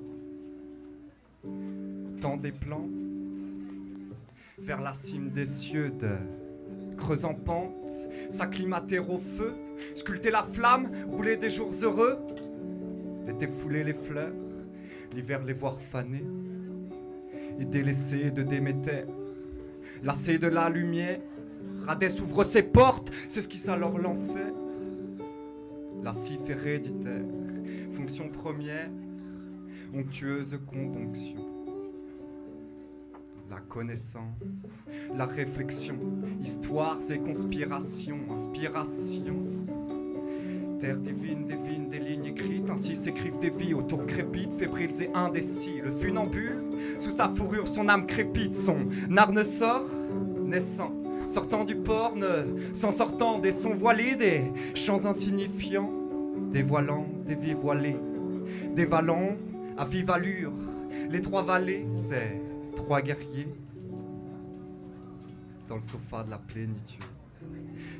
Tant 2.22 2.38
des 2.38 2.50
plantes, 2.50 2.88
vers 4.58 4.80
la 4.80 4.94
cime 4.94 5.28
des 5.28 5.44
cieux 5.44 5.90
de 5.90 6.16
creuse 6.96 7.26
en 7.26 7.34
pente, 7.34 7.90
s'acclimater 8.30 8.98
au 9.00 9.18
feu, 9.18 9.52
sculpter 9.96 10.30
la 10.30 10.44
flamme, 10.44 10.88
rouler 11.10 11.36
des 11.36 11.50
jours 11.50 11.72
heureux, 11.82 12.18
l'été 13.26 13.46
fouler 13.46 13.84
les 13.84 13.94
fleurs, 13.94 14.32
l'hiver 15.12 15.44
les 15.44 15.52
voir 15.52 15.78
faner, 15.78 16.24
et 17.58 17.66
délaissés 17.66 18.30
de 18.30 18.42
Déméter, 18.42 19.04
lassés 20.02 20.38
de 20.38 20.46
la 20.46 20.70
lumière, 20.70 21.20
Hadès 21.86 22.18
ouvre 22.22 22.44
ses 22.44 22.62
portes, 22.62 23.12
c'est 23.28 23.42
ce 23.42 23.48
qui 23.48 23.58
s'alors 23.58 23.98
l'enfer. 23.98 24.54
La 26.02 26.14
cif 26.14 26.40
héréditaire, 26.48 27.24
fonction 27.94 28.30
première, 28.30 28.88
onctueuse 29.94 30.58
componction. 30.66 31.44
La 33.50 33.58
connaissance, 33.68 34.86
la 35.14 35.26
réflexion, 35.26 35.96
histoires 36.40 36.98
et 37.10 37.18
conspirations, 37.18 38.20
inspiration. 38.30 39.36
Terre 40.78 41.00
divine, 41.00 41.46
divine, 41.46 41.90
des 41.90 41.98
lignes 41.98 42.26
écrites, 42.26 42.70
ainsi 42.70 42.96
s'écrivent 42.96 43.38
des 43.38 43.50
vies 43.50 43.74
autour 43.74 44.06
crépites, 44.06 44.54
fébriles 44.54 45.02
et 45.02 45.10
indécis. 45.12 45.82
Le 45.84 45.90
funambule, 45.90 46.64
sous 46.98 47.10
sa 47.10 47.28
fourrure, 47.28 47.68
son 47.68 47.88
âme 47.90 48.06
crépite, 48.06 48.54
son 48.54 48.88
arne 49.14 49.42
sort, 49.44 49.84
naissant, 50.46 50.92
sortant 51.30 51.64
du 51.64 51.76
port, 51.76 52.16
ne 52.16 52.74
s'en 52.74 52.90
sortant 52.90 53.38
des 53.38 53.52
sons 53.52 53.74
voilés, 53.74 54.16
des 54.16 54.52
chants 54.74 55.06
insignifiants, 55.06 55.90
dévoilant 56.50 57.06
des 57.26 57.36
vies 57.36 57.54
voilées, 57.54 57.96
des 58.74 58.84
vallons 58.84 59.36
à 59.78 59.84
vive 59.84 60.10
allure. 60.10 60.52
Les 61.08 61.20
trois 61.20 61.42
vallées, 61.42 61.86
c'est 61.92 62.40
trois 62.74 63.00
guerriers 63.00 63.48
dans 65.68 65.76
le 65.76 65.80
sofa 65.80 66.24
de 66.24 66.30
la 66.30 66.38
plénitude. 66.38 67.04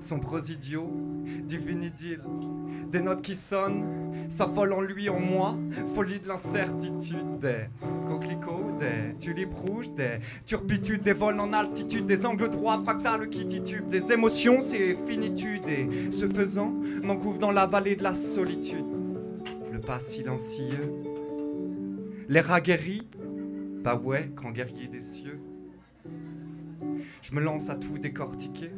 Sombres 0.01 0.51
idiots, 0.51 0.91
divine 1.45 1.85
idylle, 1.85 2.23
des 2.91 3.01
notes 3.01 3.23
qui 3.23 3.37
sonnent, 3.37 3.85
s'affolent 4.29 4.73
en 4.73 4.81
lui, 4.81 5.09
en 5.09 5.21
moi, 5.21 5.57
folie 5.95 6.21
de 6.21 6.29
l'incertitude, 6.29 7.39
des 7.41 7.67
coquelicots, 8.09 8.79
des 8.81 9.17
tulipes 9.19 9.55
rouges, 9.55 9.93
des 9.95 10.21
turpitudes, 10.47 11.03
des 11.03 11.13
vols 11.13 11.39
en 11.39 11.53
altitude, 11.53 12.07
des 12.07 12.25
angles 12.25 12.49
droits, 12.49 12.81
fractales 12.83 13.29
qui 13.29 13.47
titubent, 13.47 13.89
des 13.89 14.11
émotions, 14.13 14.61
c'est 14.63 14.97
finitude, 15.07 15.69
et 15.69 16.11
ce 16.11 16.27
faisant, 16.27 16.75
m'encouvre 17.03 17.39
dans 17.39 17.53
la 17.53 17.67
vallée 17.67 17.97
de 17.97 18.03
la 18.03 18.15
solitude. 18.15 18.87
Le 19.71 19.81
pas 19.81 20.01
silencieux, 20.01 20.95
l'air 22.29 22.51
aguerri, 22.51 23.07
bah 23.85 23.97
ouais, 23.97 24.31
grand 24.35 24.51
guerrier 24.51 24.89
des 24.89 25.01
cieux. 25.01 25.41
Je 27.23 27.35
me 27.35 27.41
lance 27.41 27.71
à 27.71 27.77
tout 27.77 27.99
décortiquer. 27.99 28.71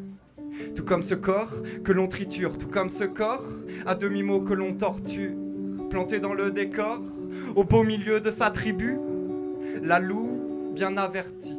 Tout 0.74 0.84
comme 0.84 1.02
ce 1.02 1.14
corps 1.14 1.52
que 1.84 1.92
l'on 1.92 2.08
triture, 2.08 2.56
tout 2.58 2.68
comme 2.68 2.88
ce 2.88 3.04
corps 3.04 3.44
à 3.86 3.94
demi-mot 3.94 4.40
que 4.40 4.54
l'on 4.54 4.74
torture, 4.74 5.32
planté 5.90 6.20
dans 6.20 6.34
le 6.34 6.50
décor, 6.50 7.00
au 7.56 7.64
beau 7.64 7.82
milieu 7.82 8.20
de 8.20 8.30
sa 8.30 8.50
tribu, 8.50 8.98
la 9.82 9.98
louve 9.98 10.74
bien 10.74 10.96
avertie, 10.96 11.56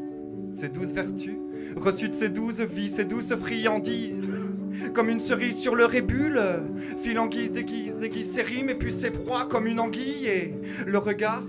ses 0.56 0.70
douze 0.70 0.94
vertus, 0.94 1.36
reçue 1.76 2.10
de 2.10 2.14
ses 2.14 2.30
douze 2.30 2.62
vies, 2.62 2.90
ses 2.90 3.06
douces 3.06 3.36
friandises, 3.36 4.36
comme 4.94 5.10
une 5.10 5.20
cerise 5.20 5.58
sur 5.58 5.76
le 5.76 5.86
rébule, 5.86 6.42
fil 6.98 7.20
en 7.20 7.28
guise 7.28 7.52
déguise, 7.52 8.02
aiguise 8.04 8.32
ses 8.32 8.42
rimes 8.42 8.70
et 8.70 8.76
puis 8.76 8.92
ses 8.92 9.12
proies 9.12 9.46
comme 9.46 9.68
une 9.68 9.80
anguille, 9.80 10.28
et 10.28 10.54
le 10.86 10.98
regard 10.98 11.44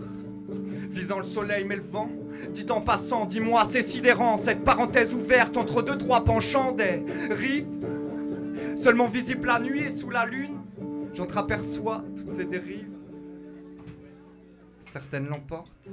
visant 0.91 1.19
le 1.19 1.25
soleil 1.25 1.65
mais 1.65 1.77
le 1.77 1.83
vent. 1.83 2.11
Dit 2.53 2.67
en 2.71 2.81
passant, 2.81 3.27
dis-moi, 3.27 3.65
c'est 3.69 3.83
sidérant, 3.83 4.37
cette 4.37 4.65
parenthèse 4.65 5.15
ouverte 5.15 5.57
entre 5.57 5.83
deux, 5.83 5.99
trois 5.99 6.25
penchants 6.25 6.73
des 6.73 7.05
rives, 7.31 7.67
seulement 8.77 9.09
visible 9.09 9.47
la 9.47 9.61
nuit 9.61 9.81
et 9.81 9.91
sous 9.91 10.11
la 10.11 10.27
lune, 10.27 10.59
j'entreaperçois 11.15 12.05
toutes 12.17 12.31
ces 12.31 12.45
dérives. 12.45 12.89
Certaines 14.81 15.27
l'emportent, 15.27 15.91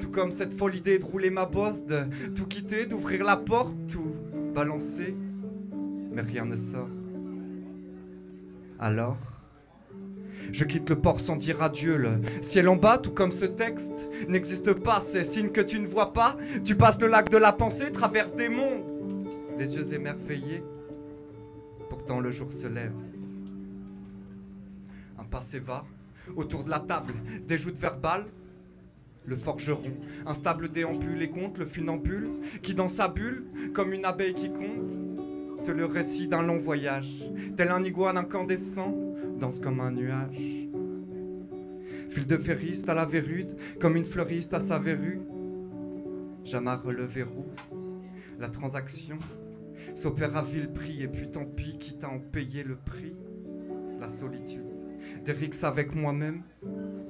tout 0.00 0.08
comme 0.08 0.30
cette 0.30 0.52
folle 0.52 0.74
idée 0.74 0.98
de 0.98 1.04
rouler 1.04 1.30
ma 1.30 1.46
bosse, 1.46 1.84
de 1.84 2.04
tout 2.34 2.46
quitter, 2.46 2.86
d'ouvrir 2.86 3.24
la 3.24 3.36
porte, 3.36 3.74
tout 3.88 4.14
balancer, 4.54 5.14
mais 6.10 6.22
rien 6.22 6.44
ne 6.44 6.56
sort. 6.56 6.88
Alors, 8.78 9.16
je 10.52 10.64
quitte 10.64 10.90
le 10.90 10.96
port 10.96 11.20
sans 11.20 11.36
dire 11.36 11.62
adieu. 11.62 11.96
Le 11.96 12.20
ciel 12.42 12.68
en 12.68 12.76
bas, 12.76 12.98
tout 12.98 13.12
comme 13.12 13.32
ce 13.32 13.44
texte, 13.44 14.08
n'existe 14.28 14.72
pas. 14.72 15.00
C'est 15.00 15.24
signe 15.24 15.50
que 15.50 15.60
tu 15.60 15.78
ne 15.78 15.86
vois 15.86 16.12
pas. 16.12 16.36
Tu 16.64 16.74
passes 16.74 17.00
le 17.00 17.08
lac 17.08 17.28
de 17.30 17.36
la 17.36 17.52
pensée, 17.52 17.92
traverses 17.92 18.34
des 18.34 18.48
mondes, 18.48 19.28
les 19.58 19.76
yeux 19.76 19.92
émerveillés. 19.94 20.62
Pourtant, 21.88 22.20
le 22.20 22.30
jour 22.30 22.52
se 22.52 22.66
lève. 22.66 22.92
Un 25.18 25.24
passé 25.24 25.58
va 25.58 25.84
autour 26.36 26.64
de 26.64 26.70
la 26.70 26.80
table, 26.80 27.14
des 27.46 27.58
joutes 27.58 27.78
verbales. 27.78 28.24
Le 29.26 29.36
forgeron, 29.36 29.80
instable 30.26 30.68
déambule 30.68 31.22
et 31.22 31.30
compte 31.30 31.56
le 31.56 31.64
funambule 31.64 32.28
qui, 32.62 32.74
dans 32.74 32.88
sa 32.88 33.08
bulle, 33.08 33.44
comme 33.72 33.94
une 33.94 34.04
abeille 34.04 34.34
qui 34.34 34.50
compte, 34.50 34.92
le 35.72 35.86
récit 35.86 36.28
d'un 36.28 36.42
long 36.42 36.58
voyage, 36.58 37.30
tel 37.56 37.70
un 37.70 37.82
iguane 37.82 38.18
incandescent 38.18 38.94
danse 39.38 39.60
comme 39.60 39.80
un 39.80 39.90
nuage. 39.90 40.68
Fil 42.10 42.26
de 42.26 42.36
ferriste 42.36 42.88
à 42.88 42.94
la 42.94 43.06
verrude, 43.06 43.56
comme 43.80 43.96
une 43.96 44.04
fleuriste 44.04 44.54
à 44.54 44.60
sa 44.60 44.78
verrue. 44.78 45.20
J'amarre 46.44 46.90
le 46.90 47.04
verrou, 47.04 47.46
la 48.38 48.48
transaction 48.48 49.18
s'opère 49.94 50.36
à 50.36 50.42
vil 50.42 50.68
prix, 50.72 51.02
et 51.02 51.08
puis 51.08 51.30
tant 51.30 51.44
pis, 51.44 51.78
quitte 51.78 52.04
à 52.04 52.08
en 52.08 52.18
payer 52.18 52.62
le 52.62 52.76
prix. 52.76 53.14
La 54.00 54.08
solitude, 54.08 54.66
des 55.24 55.32
rixes 55.32 55.64
avec 55.64 55.94
moi-même, 55.94 56.42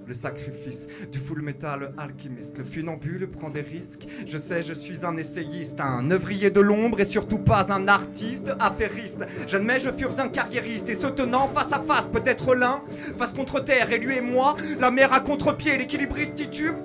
le 0.06 0.14
sacrifice 0.14 0.88
du 1.10 1.18
full 1.18 1.42
metal 1.42 1.94
alchimiste. 1.98 2.58
Le 2.58 2.64
funambule 2.64 3.28
prend 3.28 3.50
des 3.50 3.60
risques. 3.60 4.06
Je 4.26 4.38
sais, 4.38 4.62
je 4.62 4.74
suis 4.74 5.04
un 5.04 5.16
essayiste, 5.16 5.80
un 5.80 6.10
œuvrier 6.10 6.50
de 6.50 6.60
l'ombre 6.60 7.00
et 7.00 7.04
surtout 7.04 7.38
pas 7.38 7.72
un 7.72 7.88
artiste 7.88 8.52
affairiste. 8.60 9.24
J'admets, 9.46 9.80
je 9.80 9.90
fus 9.90 10.06
un 10.18 10.28
carriériste 10.28 10.88
et 10.88 10.94
se 10.94 11.06
tenant 11.06 11.48
face 11.48 11.72
à 11.72 11.80
face, 11.80 12.06
peut-être 12.06 12.54
l'un, 12.54 12.82
face 13.16 13.32
contre 13.32 13.60
terre 13.60 13.92
et 13.92 13.98
lui 13.98 14.16
et 14.16 14.20
moi, 14.20 14.56
la 14.78 14.90
mer 14.90 15.12
à 15.12 15.20
contre-pied, 15.20 15.76
l'équilibriste 15.76 16.34
titube. 16.34 16.76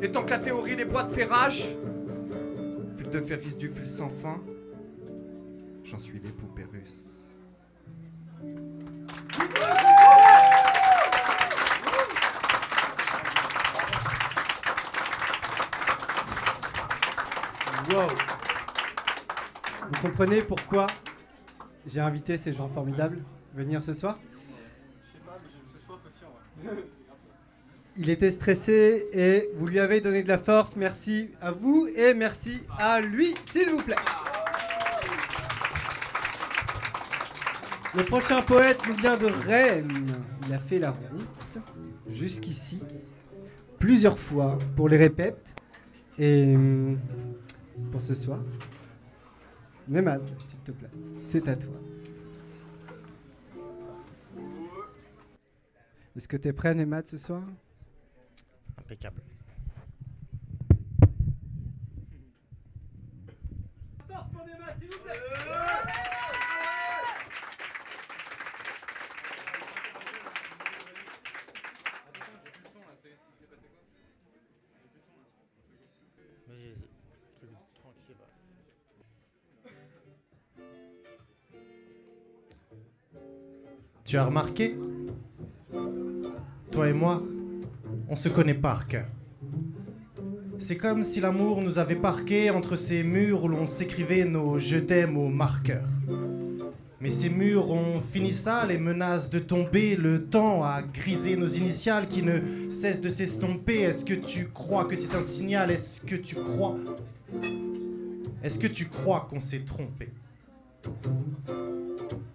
Et 0.00 0.10
tant 0.10 0.24
que 0.24 0.30
la 0.30 0.38
théorie 0.38 0.76
des 0.76 0.84
bois 0.84 1.04
de 1.04 1.12
ferrage, 1.12 1.76
fil 2.96 3.08
de 3.08 3.20
ferris 3.20 3.54
du 3.54 3.68
fil 3.68 3.88
sans 3.88 4.08
fin, 4.08 4.40
j'en 5.84 5.98
suis 5.98 6.18
les 6.18 6.30
poupées 6.30 6.66
Wow. 17.90 18.08
Vous 19.90 20.00
comprenez 20.00 20.42
pourquoi 20.42 20.86
j'ai 21.86 22.00
invité 22.00 22.38
ces 22.38 22.52
gens 22.52 22.68
formidables 22.68 23.18
venir 23.54 23.82
ce 23.82 23.92
soir? 23.92 24.18
Il 27.96 28.08
était 28.08 28.30
stressé 28.30 29.08
et 29.12 29.50
vous 29.56 29.66
lui 29.66 29.80
avez 29.80 30.00
donné 30.00 30.22
de 30.22 30.28
la 30.28 30.38
force. 30.38 30.76
Merci 30.76 31.30
à 31.40 31.50
vous 31.50 31.88
et 31.94 32.14
merci 32.14 32.62
à 32.78 33.00
lui, 33.00 33.34
s'il 33.50 33.68
vous 33.70 33.82
plaît. 33.82 33.96
Le 37.94 38.04
prochain 38.04 38.40
poète 38.42 38.80
nous 38.88 38.94
vient 38.94 39.16
de 39.18 39.26
Rennes. 39.26 40.06
Il 40.46 40.54
a 40.54 40.58
fait 40.58 40.78
la 40.78 40.92
route 40.92 41.58
jusqu'ici 42.08 42.80
plusieurs 43.78 44.18
fois 44.18 44.58
pour 44.76 44.88
les 44.88 44.96
répètes. 44.96 45.54
Et 46.18 46.54
hum, 46.54 46.98
pour 47.90 48.02
ce 48.02 48.14
soir, 48.14 48.40
Nemad, 49.88 50.22
s'il 50.38 50.58
te 50.60 50.72
plaît, 50.72 50.90
c'est 51.22 51.48
à 51.48 51.56
toi. 51.56 51.74
Est-ce 56.14 56.28
que 56.28 56.36
tu 56.36 56.48
es 56.48 56.52
prêt, 56.52 56.74
Nemad, 56.74 57.08
ce 57.08 57.18
soir? 57.18 57.42
Impeccable. 58.78 59.22
Tu 84.12 84.18
as 84.18 84.26
remarqué? 84.26 84.76
Toi 86.70 86.90
et 86.90 86.92
moi, 86.92 87.22
on 88.10 88.14
se 88.14 88.28
connaît 88.28 88.52
par 88.52 88.86
cœur. 88.86 89.06
C'est 90.58 90.76
comme 90.76 91.02
si 91.02 91.18
l'amour 91.22 91.62
nous 91.62 91.78
avait 91.78 91.94
parqués 91.94 92.50
entre 92.50 92.76
ces 92.76 93.04
murs 93.04 93.44
où 93.44 93.48
l'on 93.48 93.66
s'écrivait 93.66 94.26
nos 94.26 94.58
je 94.58 94.76
t'aime 94.76 95.16
au 95.16 95.28
marqueur. 95.28 95.88
Mais 97.00 97.08
ces 97.08 97.30
murs 97.30 97.70
ont 97.70 98.02
fini 98.02 98.32
ça, 98.32 98.66
les 98.66 98.76
menaces 98.76 99.30
de 99.30 99.38
tomber, 99.38 99.96
le 99.96 100.26
temps 100.26 100.62
a 100.62 100.82
grisé 100.82 101.34
nos 101.38 101.46
initiales 101.46 102.06
qui 102.06 102.22
ne 102.22 102.68
cessent 102.68 103.00
de 103.00 103.08
s'estomper. 103.08 103.80
Est-ce 103.80 104.04
que 104.04 104.12
tu 104.12 104.48
crois 104.48 104.84
que 104.84 104.94
c'est 104.94 105.14
un 105.14 105.22
signal? 105.22 105.70
Est-ce 105.70 106.02
que 106.02 106.16
tu 106.16 106.34
crois? 106.34 106.76
Est-ce 108.42 108.58
que 108.58 108.66
tu 108.66 108.88
crois 108.88 109.26
qu'on 109.30 109.40
s'est 109.40 109.60
trompé? 109.64 110.10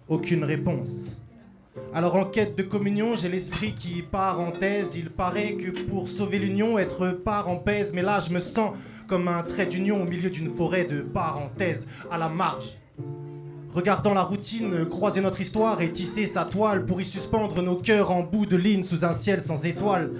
Aucune 0.08 0.42
réponse. 0.42 1.17
Alors 1.94 2.16
en 2.16 2.26
quête 2.26 2.56
de 2.56 2.62
communion, 2.62 3.16
j'ai 3.16 3.28
l'esprit 3.28 3.72
qui 3.72 4.02
part 4.02 4.40
en 4.40 4.50
thèse. 4.50 4.94
Il 4.94 5.10
paraît 5.10 5.54
que 5.54 5.70
pour 5.70 6.08
sauver 6.08 6.38
l'union, 6.38 6.78
être 6.78 7.08
part 7.08 7.48
en 7.48 7.56
pèse. 7.56 7.92
Mais 7.94 8.02
là, 8.02 8.20
je 8.20 8.32
me 8.32 8.40
sens 8.40 8.72
comme 9.06 9.26
un 9.26 9.42
trait 9.42 9.66
d'union 9.66 10.02
au 10.02 10.04
milieu 10.04 10.28
d'une 10.28 10.50
forêt 10.50 10.84
de 10.84 11.00
parenthèses, 11.00 11.88
à 12.10 12.18
la 12.18 12.28
marge. 12.28 12.78
Regardant 13.74 14.12
la 14.12 14.22
routine, 14.22 14.84
croiser 14.86 15.22
notre 15.22 15.40
histoire 15.40 15.80
et 15.80 15.90
tisser 15.90 16.26
sa 16.26 16.44
toile 16.44 16.84
pour 16.84 17.00
y 17.00 17.04
suspendre 17.04 17.62
nos 17.62 17.76
cœurs 17.76 18.10
en 18.10 18.22
bout 18.22 18.44
de 18.44 18.56
ligne 18.56 18.84
sous 18.84 19.04
un 19.04 19.14
ciel 19.14 19.42
sans 19.42 19.64
étoiles. 19.64 20.10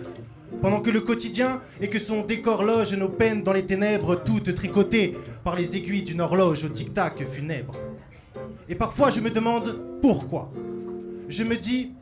Pendant 0.62 0.80
que 0.80 0.90
le 0.90 1.02
quotidien 1.02 1.60
et 1.80 1.88
que 1.88 1.98
son 1.98 2.22
décor 2.22 2.62
loge 2.62 2.96
nos 2.96 3.10
peines 3.10 3.42
dans 3.42 3.52
les 3.52 3.66
ténèbres, 3.66 4.16
toutes 4.16 4.54
tricotées 4.54 5.18
par 5.44 5.54
les 5.54 5.76
aiguilles 5.76 6.02
d'une 6.02 6.22
horloge 6.22 6.64
au 6.64 6.68
tic-tac 6.68 7.24
funèbre. 7.26 7.74
Et 8.70 8.74
parfois 8.74 9.10
je 9.10 9.20
me 9.20 9.30
demande 9.30 9.78
pourquoi. 10.00 10.50
Je 11.28 11.44
me 11.44 11.56
dis 11.56 11.92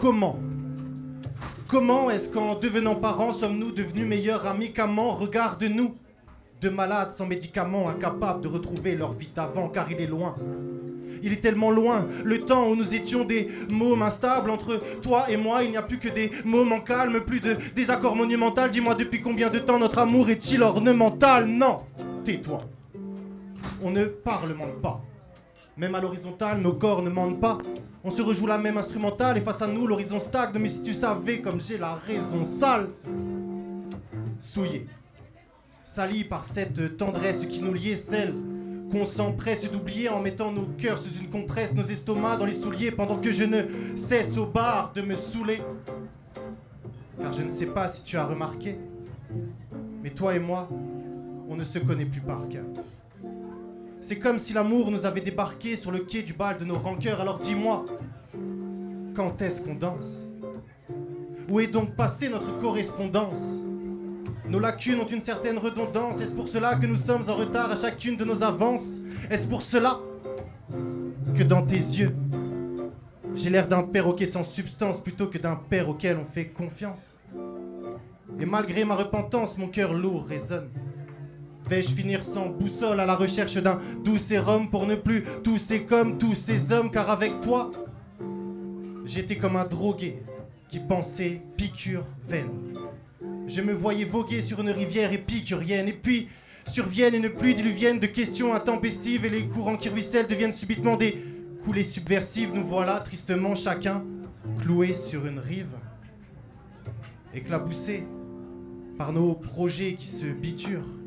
comment? 0.00 0.36
Comment 1.68 2.10
est-ce 2.10 2.32
qu'en 2.32 2.58
devenant 2.58 2.96
parents 2.96 3.32
sommes-nous 3.32 3.70
devenus 3.70 4.08
meilleurs 4.08 4.44
amis? 4.44 4.72
Qu'amants 4.72 5.12
Regarde-nous? 5.12 5.94
De 6.60 6.68
malades 6.68 7.12
sans 7.12 7.26
médicaments, 7.26 7.88
incapables 7.88 8.42
de 8.42 8.48
retrouver 8.48 8.96
leur 8.96 9.12
vie 9.12 9.30
d'avant 9.34 9.68
car 9.68 9.90
il 9.92 10.00
est 10.00 10.08
loin. 10.08 10.34
Il 11.22 11.32
est 11.32 11.40
tellement 11.40 11.70
loin, 11.70 12.08
le 12.24 12.40
temps 12.40 12.68
où 12.68 12.74
nous 12.74 12.92
étions 12.92 13.24
des 13.24 13.48
mômes 13.70 14.02
instables 14.02 14.50
entre 14.50 14.80
toi 15.00 15.30
et 15.30 15.36
moi, 15.36 15.62
il 15.62 15.70
n'y 15.70 15.76
a 15.76 15.82
plus 15.82 15.98
que 15.98 16.08
des 16.08 16.32
moments 16.44 16.80
calmes, 16.80 17.20
plus 17.20 17.40
de 17.40 17.56
désaccords 17.76 18.16
monumentaux. 18.16 18.68
Dis-moi 18.68 18.94
depuis 18.94 19.22
combien 19.22 19.48
de 19.48 19.60
temps 19.60 19.78
notre 19.78 19.98
amour 19.98 20.28
est-il 20.28 20.62
ornemental? 20.62 21.46
Non, 21.46 21.82
tais-toi. 22.24 22.58
On 23.82 23.90
ne 23.90 24.06
parlemente 24.06 24.80
pas. 24.82 25.00
Même 25.76 25.94
à 25.94 26.00
l'horizontale, 26.00 26.60
nos 26.60 26.74
corps 26.74 27.02
ne 27.02 27.10
mentent 27.10 27.40
pas. 27.40 27.58
On 28.04 28.10
se 28.10 28.22
rejoue 28.22 28.46
la 28.46 28.58
même 28.58 28.76
instrumentale 28.76 29.38
et 29.38 29.40
face 29.40 29.62
à 29.62 29.66
nous, 29.66 29.86
l'horizon 29.86 30.20
stagne. 30.20 30.50
Mais 30.58 30.68
si 30.68 30.82
tu 30.82 30.92
savais 30.92 31.40
comme 31.40 31.60
j'ai 31.60 31.78
la 31.78 31.94
raison 31.94 32.44
sale, 32.44 32.88
souillé, 34.40 34.86
sali 35.84 36.24
par 36.24 36.44
cette 36.44 36.96
tendresse 36.96 37.46
qui 37.46 37.62
nous 37.62 37.74
liait, 37.74 37.96
celle 37.96 38.34
qu'on 38.90 39.04
s'empresse 39.04 39.70
d'oublier 39.70 40.08
en 40.08 40.20
mettant 40.20 40.50
nos 40.50 40.66
cœurs 40.78 41.00
sous 41.00 41.20
une 41.20 41.30
compresse, 41.30 41.74
nos 41.74 41.84
estomacs 41.84 42.38
dans 42.38 42.46
les 42.46 42.54
souliers 42.54 42.90
pendant 42.90 43.18
que 43.18 43.30
je 43.30 43.44
ne 43.44 43.62
cesse 43.96 44.36
au 44.36 44.46
bar 44.46 44.92
de 44.94 45.02
me 45.02 45.14
saouler. 45.14 45.60
Car 47.20 47.32
je 47.32 47.42
ne 47.42 47.50
sais 47.50 47.66
pas 47.66 47.88
si 47.88 48.02
tu 48.02 48.16
as 48.16 48.26
remarqué, 48.26 48.78
mais 50.02 50.10
toi 50.10 50.34
et 50.34 50.40
moi, 50.40 50.68
on 51.48 51.54
ne 51.54 51.64
se 51.64 51.78
connaît 51.78 52.06
plus 52.06 52.20
par 52.20 52.48
cœur. 52.48 52.64
C'est 54.00 54.18
comme 54.18 54.38
si 54.38 54.52
l'amour 54.52 54.90
nous 54.90 55.06
avait 55.06 55.20
débarqué 55.20 55.76
sur 55.76 55.90
le 55.90 56.00
quai 56.00 56.22
du 56.22 56.32
bal 56.32 56.58
de 56.58 56.64
nos 56.64 56.78
rancœurs. 56.78 57.20
Alors 57.20 57.38
dis-moi, 57.38 57.84
quand 59.14 59.40
est-ce 59.42 59.60
qu'on 59.60 59.74
danse? 59.74 60.26
Où 61.48 61.60
est 61.60 61.66
donc 61.66 61.94
passée 61.94 62.28
notre 62.28 62.58
correspondance? 62.58 63.60
Nos 64.48 64.58
lacunes 64.58 65.00
ont 65.00 65.06
une 65.06 65.22
certaine 65.22 65.58
redondance. 65.58 66.20
Est-ce 66.20 66.32
pour 66.32 66.48
cela 66.48 66.74
que 66.76 66.86
nous 66.86 66.96
sommes 66.96 67.28
en 67.28 67.34
retard 67.36 67.70
à 67.70 67.76
chacune 67.76 68.16
de 68.16 68.24
nos 68.24 68.42
avances? 68.42 68.98
Est-ce 69.30 69.46
pour 69.46 69.62
cela 69.62 70.00
que 71.36 71.42
dans 71.42 71.62
tes 71.62 71.76
yeux, 71.76 72.14
j'ai 73.34 73.50
l'air 73.50 73.68
d'un 73.68 73.84
perroquet 73.84 74.26
sans 74.26 74.42
substance 74.42 75.00
plutôt 75.00 75.28
que 75.28 75.38
d'un 75.38 75.54
père 75.54 75.88
auquel 75.88 76.16
on 76.16 76.24
fait 76.24 76.46
confiance? 76.46 77.16
Et 78.40 78.46
malgré 78.46 78.84
ma 78.84 78.96
repentance, 78.96 79.56
mon 79.58 79.68
cœur 79.68 79.92
lourd 79.92 80.26
résonne. 80.26 80.70
Vais-je 81.70 81.90
finir 81.90 82.24
sans 82.24 82.48
boussole 82.48 82.98
à 82.98 83.06
la 83.06 83.14
recherche 83.14 83.54
d'un 83.54 83.80
doux 84.02 84.18
sérum 84.18 84.68
pour 84.68 84.88
ne 84.88 84.96
plus 84.96 85.22
tousser 85.44 85.84
comme 85.84 86.18
tous 86.18 86.34
ces 86.34 86.72
hommes? 86.72 86.90
Car 86.90 87.08
avec 87.08 87.40
toi, 87.42 87.70
j'étais 89.06 89.36
comme 89.36 89.54
un 89.54 89.64
drogué 89.64 90.20
qui 90.68 90.80
pensait 90.80 91.40
piqûre 91.56 92.04
vaine. 92.26 92.50
Je 93.46 93.60
me 93.60 93.72
voyais 93.72 94.04
voguer 94.04 94.42
sur 94.42 94.60
une 94.60 94.70
rivière 94.70 95.12
épicurienne 95.12 95.86
et 95.86 95.92
puis 95.92 96.26
survienne 96.66 97.14
une 97.14 97.30
pluie 97.30 97.54
diluvienne 97.54 98.00
de 98.00 98.06
questions 98.06 98.52
intempestives 98.52 99.24
et 99.24 99.30
les 99.30 99.46
courants 99.46 99.76
qui 99.76 99.90
ruissellent 99.90 100.26
deviennent 100.26 100.52
subitement 100.52 100.96
des 100.96 101.22
coulées 101.62 101.84
subversives. 101.84 102.52
Nous 102.52 102.64
voilà 102.64 102.98
tristement 102.98 103.54
chacun 103.54 104.02
cloués 104.60 104.94
sur 104.94 105.24
une 105.24 105.38
rive, 105.38 105.76
éclaboussés 107.32 108.02
par 108.98 109.12
nos 109.12 109.34
projets 109.34 109.94
qui 109.94 110.08
se 110.08 110.26
biturent 110.26 110.99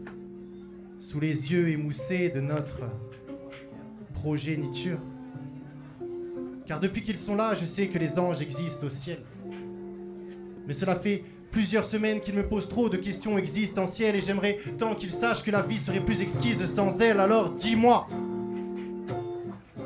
sous 1.04 1.20
les 1.20 1.52
yeux 1.52 1.68
émoussés 1.68 2.30
de 2.30 2.40
notre 2.40 2.80
progéniture. 4.14 5.00
Car 6.66 6.80
depuis 6.80 7.02
qu'ils 7.02 7.18
sont 7.18 7.36
là, 7.36 7.54
je 7.54 7.66
sais 7.66 7.88
que 7.88 8.00
les 8.00 8.18
anges 8.18 8.42
existent 8.42 8.88
au 8.88 8.90
ciel. 8.90 9.20
Mais 10.66 10.72
cela 10.72 10.96
fait 10.96 11.26
plusieurs 11.52 11.84
semaines 11.84 12.22
qu'ils 12.22 12.36
me 12.36 12.48
posent 12.48 12.70
trop 12.70 12.88
de 12.88 12.96
questions 12.96 13.38
existentielles 13.38 14.16
et 14.16 14.22
j'aimerais 14.22 14.60
tant 14.80 14.96
qu'ils 14.96 15.12
sachent 15.12 15.44
que 15.44 15.52
la 15.52 15.62
vie 15.62 15.78
serait 15.78 16.00
plus 16.00 16.22
exquise 16.22 16.66
sans 16.74 17.02
elle. 17.02 17.20
Alors 17.20 17.50
dis-moi, 17.50 18.08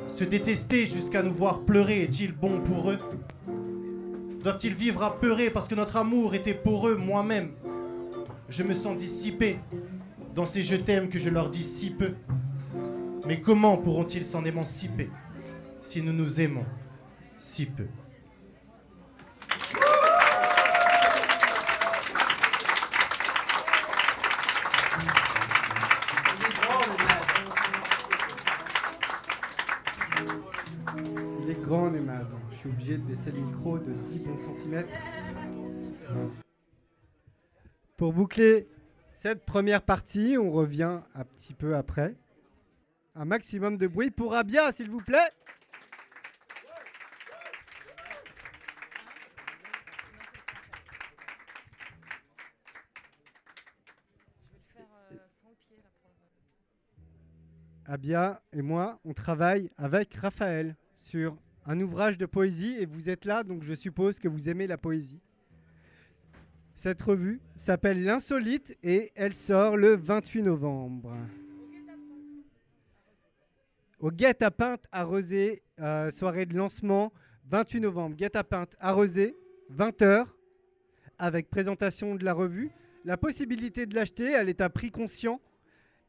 se 0.07 0.23
détester 0.23 0.85
jusqu'à 0.85 1.23
nous 1.23 1.33
voir 1.33 1.61
pleurer 1.61 2.03
est-il 2.03 2.31
bon 2.31 2.61
pour 2.61 2.91
eux? 2.91 2.99
Doivent-ils 4.43 4.75
vivre 4.75 5.01
à 5.01 5.15
peurer 5.15 5.49
parce 5.49 5.67
que 5.67 5.75
notre 5.75 5.97
amour 5.97 6.35
était 6.35 6.53
pour 6.53 6.87
eux 6.87 6.95
moi-même? 6.95 7.49
Je 8.49 8.61
me 8.61 8.75
sens 8.75 8.95
dissipé 8.95 9.57
dans 10.37 10.45
ces 10.45 10.61
je 10.61 10.75
t'aime 10.75 11.09
que 11.09 11.17
je 11.17 11.31
leur 11.31 11.49
dis 11.49 11.63
si 11.63 11.89
peu. 11.89 12.13
Mais 13.25 13.41
comment 13.41 13.75
pourront-ils 13.75 14.23
s'en 14.23 14.45
émanciper 14.45 15.09
si 15.81 16.03
nous 16.03 16.13
nous 16.13 16.39
aimons 16.39 16.63
si 17.39 17.65
peu? 17.65 17.87
Il 31.41 31.49
est 31.49 31.61
grand, 31.63 31.89
Nemad. 31.89 32.27
Je 32.51 32.57
suis 32.57 32.69
obligé 32.69 32.97
de 32.97 33.01
baisser 33.01 33.31
le 33.31 33.41
micro 33.41 33.79
de 33.79 33.91
10 33.91 34.19
bons 34.19 34.37
centimètres. 34.37 34.93
Pour 37.97 38.13
boucler 38.13 38.67
cette 39.17 39.45
première 39.45 39.81
partie, 39.81 40.37
on 40.37 40.51
revient 40.51 40.99
un 41.15 41.23
petit 41.23 41.55
peu 41.55 41.75
après. 41.75 42.15
Un 43.15 43.25
maximum 43.25 43.75
de 43.75 43.87
bruit 43.87 44.11
pour 44.11 44.35
Abia, 44.35 44.71
s'il 44.71 44.91
vous 44.91 45.01
plaît. 45.01 45.17
Abia 57.87 58.43
et 58.53 58.61
moi, 58.61 58.99
on 59.03 59.13
travaille 59.13 59.71
avec 59.77 60.13
Raphaël 60.13 60.75
sur 60.93 61.35
un 61.65 61.79
ouvrage 61.79 62.19
de 62.19 62.27
poésie 62.27 62.75
et 62.79 62.85
vous 62.85 63.09
êtes 63.09 63.25
là, 63.25 63.43
donc 63.43 63.63
je 63.63 63.73
suppose 63.73 64.19
que 64.19 64.27
vous 64.27 64.47
aimez 64.47 64.67
la 64.67 64.77
poésie. 64.77 65.21
Cette 66.77 67.01
revue 67.01 67.41
s'appelle 67.55 68.03
L'Insolite 68.03 68.77
et 68.83 69.11
elle 69.15 69.33
sort 69.33 69.77
le 69.77 69.95
28 69.95 70.43
novembre. 70.43 71.11
Au 73.99 74.11
Guet 74.11 74.37
à 74.91 75.03
Rosé, 75.03 75.63
euh, 75.79 76.11
soirée 76.11 76.45
de 76.45 76.55
lancement, 76.55 77.11
28 77.49 77.79
novembre. 77.79 78.15
Guet 78.15 78.29
à 78.79 78.91
Rosé, 78.91 79.35
20h, 79.73 80.27
avec 81.17 81.49
présentation 81.49 82.13
de 82.13 82.23
la 82.23 82.33
revue. 82.33 82.69
La 83.05 83.17
possibilité 83.17 83.87
de 83.87 83.95
l'acheter, 83.95 84.33
elle 84.33 84.47
est 84.47 84.61
à 84.61 84.69
prix 84.69 84.91
conscient. 84.91 85.41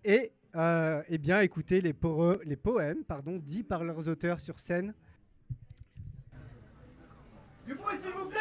Et 0.05 0.33
euh, 0.55 1.03
eh 1.09 1.17
bien, 1.17 1.41
écoutez 1.41 1.81
les, 1.81 1.95
po- 1.95 2.37
les 2.45 2.57
poèmes 2.57 3.05
pardon, 3.05 3.39
dits 3.39 3.63
par 3.63 3.85
leurs 3.85 4.07
auteurs 4.07 4.43
sur 4.43 4.59
scène. 4.59 4.93
Du 7.67 7.75
bruit, 7.75 7.97
s'il 8.03 8.13
vous 8.13 8.29
plaît 8.29 8.39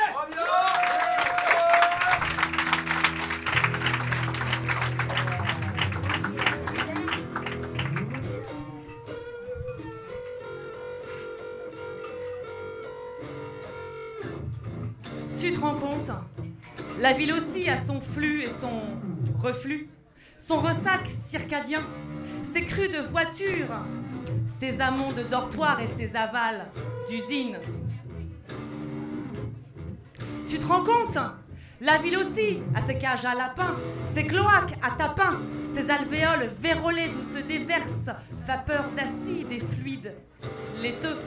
te 15.58 15.62
rends 15.62 15.76
compte 15.76 16.12
La 17.00 17.14
ville 17.14 17.34
aussi 17.34 17.70
a 17.70 17.84
son 17.84 18.00
flux 18.00 18.44
et 18.44 18.50
son 18.62 18.82
reflux, 19.42 19.90
son 20.40 20.60
ressac 20.60 21.08
circadien, 21.30 21.82
ses 22.54 22.62
crues 22.62 22.90
de 22.90 23.00
voitures, 23.10 23.76
ses 24.60 24.80
amont 24.82 25.12
de 25.12 25.24
dortoirs 25.24 25.80
et 25.82 25.90
ses 25.98 26.16
avals 26.16 26.68
d'usines. 27.10 27.58
Tu 30.48 30.58
te 30.58 30.66
rends 30.66 30.84
compte 30.84 31.18
La 31.82 31.98
ville 31.98 32.18
aussi 32.18 32.60
a 32.76 32.86
ses 32.88 32.98
cages 32.98 33.26
à 33.26 33.36
lapins, 33.36 33.76
ses 34.14 34.26
cloaques 34.26 34.78
à 34.82 34.92
tapins, 34.92 35.40
ses 35.76 35.90
alvéoles 35.90 36.50
vérolées 36.62 37.10
d'où 37.10 37.38
se 37.38 37.44
déversent 37.44 38.16
vapeur 38.46 38.86
d'acide 38.96 39.52
et 39.52 39.60
fluide 39.60 40.14
laiteux. 40.82 41.18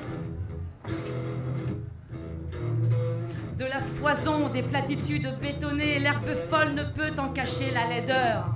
Foison 3.79 4.49
des 4.49 4.63
platitudes 4.63 5.29
bétonnées, 5.41 5.99
l'herbe 5.99 6.29
folle 6.51 6.75
ne 6.75 6.83
peut 6.83 7.13
en 7.19 7.29
cacher 7.29 7.71
la 7.71 7.87
laideur. 7.87 8.55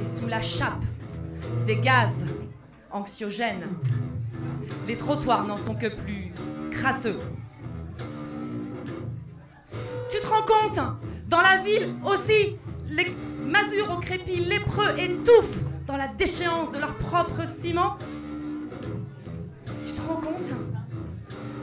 Et 0.00 0.20
sous 0.20 0.26
la 0.26 0.42
chape 0.42 0.82
des 1.66 1.76
gaz 1.76 2.12
anxiogènes, 2.90 3.68
les 4.86 4.96
trottoirs 4.96 5.46
n'en 5.46 5.56
sont 5.56 5.74
que 5.74 5.86
plus 5.86 6.32
crasseux. 6.70 7.18
Tu 10.08 10.18
te 10.20 10.26
rends 10.26 10.42
compte 10.42 10.80
Dans 11.28 11.40
la 11.40 11.58
ville 11.58 11.94
aussi, 12.04 12.56
les 12.88 13.14
masures 13.46 13.90
au 13.96 14.00
crépi 14.00 14.36
lépreux 14.36 14.98
étouffent 14.98 15.58
dans 15.86 15.96
la 15.96 16.08
déchéance 16.08 16.70
de 16.72 16.78
leur 16.78 16.94
propre 16.96 17.42
ciment. 17.60 17.96
Tu 19.84 19.92
te 19.92 20.00
rends 20.00 20.20
compte 20.20 20.52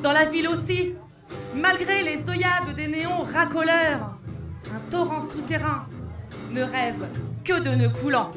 Dans 0.02 0.12
la 0.12 0.26
ville 0.26 0.48
aussi, 0.48 0.96
malgré 1.60 2.04
les 2.04 2.19
œillades 2.30 2.76
des 2.76 2.88
néons 2.88 3.24
racoleurs, 3.34 4.17
un 4.74 4.91
torrent 4.91 5.22
souterrain 5.22 5.86
ne 6.52 6.63
rêve 6.63 7.08
que 7.43 7.60
de 7.60 7.69
nœuds 7.76 7.89
coulants. 7.89 8.32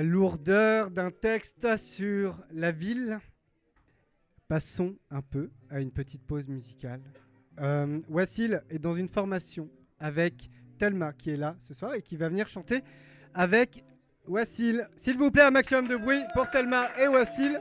La 0.00 0.06
lourdeur 0.06 0.90
d'un 0.90 1.10
texte 1.10 1.76
sur 1.76 2.34
la 2.52 2.72
ville. 2.72 3.18
Passons 4.48 4.96
un 5.10 5.20
peu 5.20 5.50
à 5.68 5.82
une 5.82 5.90
petite 5.90 6.22
pause 6.22 6.48
musicale. 6.48 7.02
Euh, 7.60 8.00
Wassil 8.08 8.62
est 8.70 8.78
dans 8.78 8.94
une 8.94 9.10
formation 9.10 9.68
avec 9.98 10.48
Thelma 10.78 11.12
qui 11.12 11.28
est 11.28 11.36
là 11.36 11.54
ce 11.60 11.74
soir 11.74 11.92
et 11.92 12.00
qui 12.00 12.16
va 12.16 12.30
venir 12.30 12.48
chanter 12.48 12.80
avec 13.34 13.84
Wassil. 14.26 14.88
S'il 14.96 15.18
vous 15.18 15.30
plaît, 15.30 15.42
un 15.42 15.50
maximum 15.50 15.86
de 15.86 15.96
bruit 15.96 16.22
pour 16.32 16.48
Thelma 16.48 16.88
et 16.98 17.06
Wassil. 17.06 17.60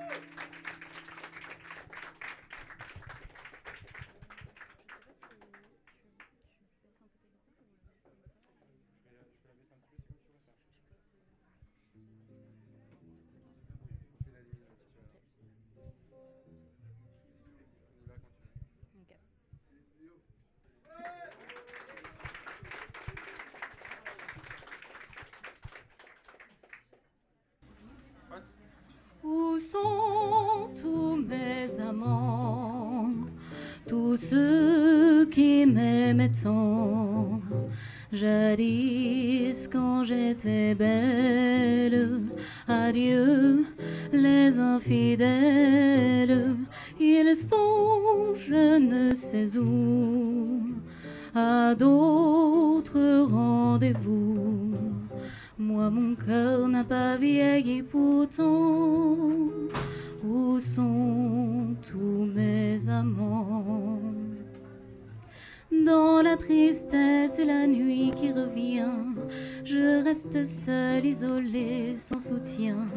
Reste 70.29 70.45
seule, 70.45 71.05
isolée, 71.05 71.95
sans 71.97 72.19
soutien, 72.19 72.87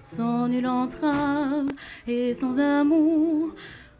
sans 0.00 0.48
nulle 0.48 0.66
entrave 0.66 1.68
et 2.06 2.34
sans 2.34 2.60
amour. 2.60 3.54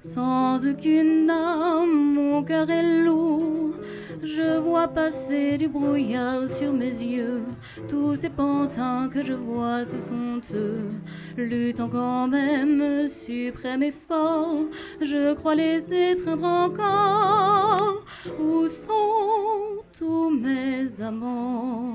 Sans 0.05 0.65
aucune 0.65 1.29
âme, 1.29 2.15
mon 2.15 2.45
cœur 2.45 2.71
est 2.71 3.03
lourd. 3.03 3.75
Je 4.23 4.59
vois 4.59 4.87
passer 4.87 5.57
du 5.57 5.67
brouillard 5.67 6.47
sur 6.49 6.73
mes 6.73 7.03
yeux. 7.03 7.43
Tous 7.89 8.15
ces 8.15 8.31
pantins 8.31 9.09
que 9.13 9.25
je 9.25 9.33
vois, 9.33 9.85
ce 9.85 9.99
sont 9.99 10.41
eux. 10.55 10.91
Luttant 11.37 11.89
quand 11.89 12.29
même, 12.29 13.09
suprême 13.09 13.83
effort. 13.83 14.67
Je 15.01 15.35
crois 15.35 15.57
les 15.57 15.93
étreindre 15.93 16.45
encore. 16.45 18.05
Où 18.41 18.69
sont 18.69 19.83
tous 19.93 20.31
mes 20.31 21.01
amants? 21.01 21.95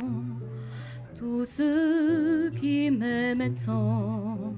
Tous 1.21 1.45
ceux 1.45 2.49
qui 2.59 2.89
m'aimaient 2.89 3.53
tant. 3.53 4.55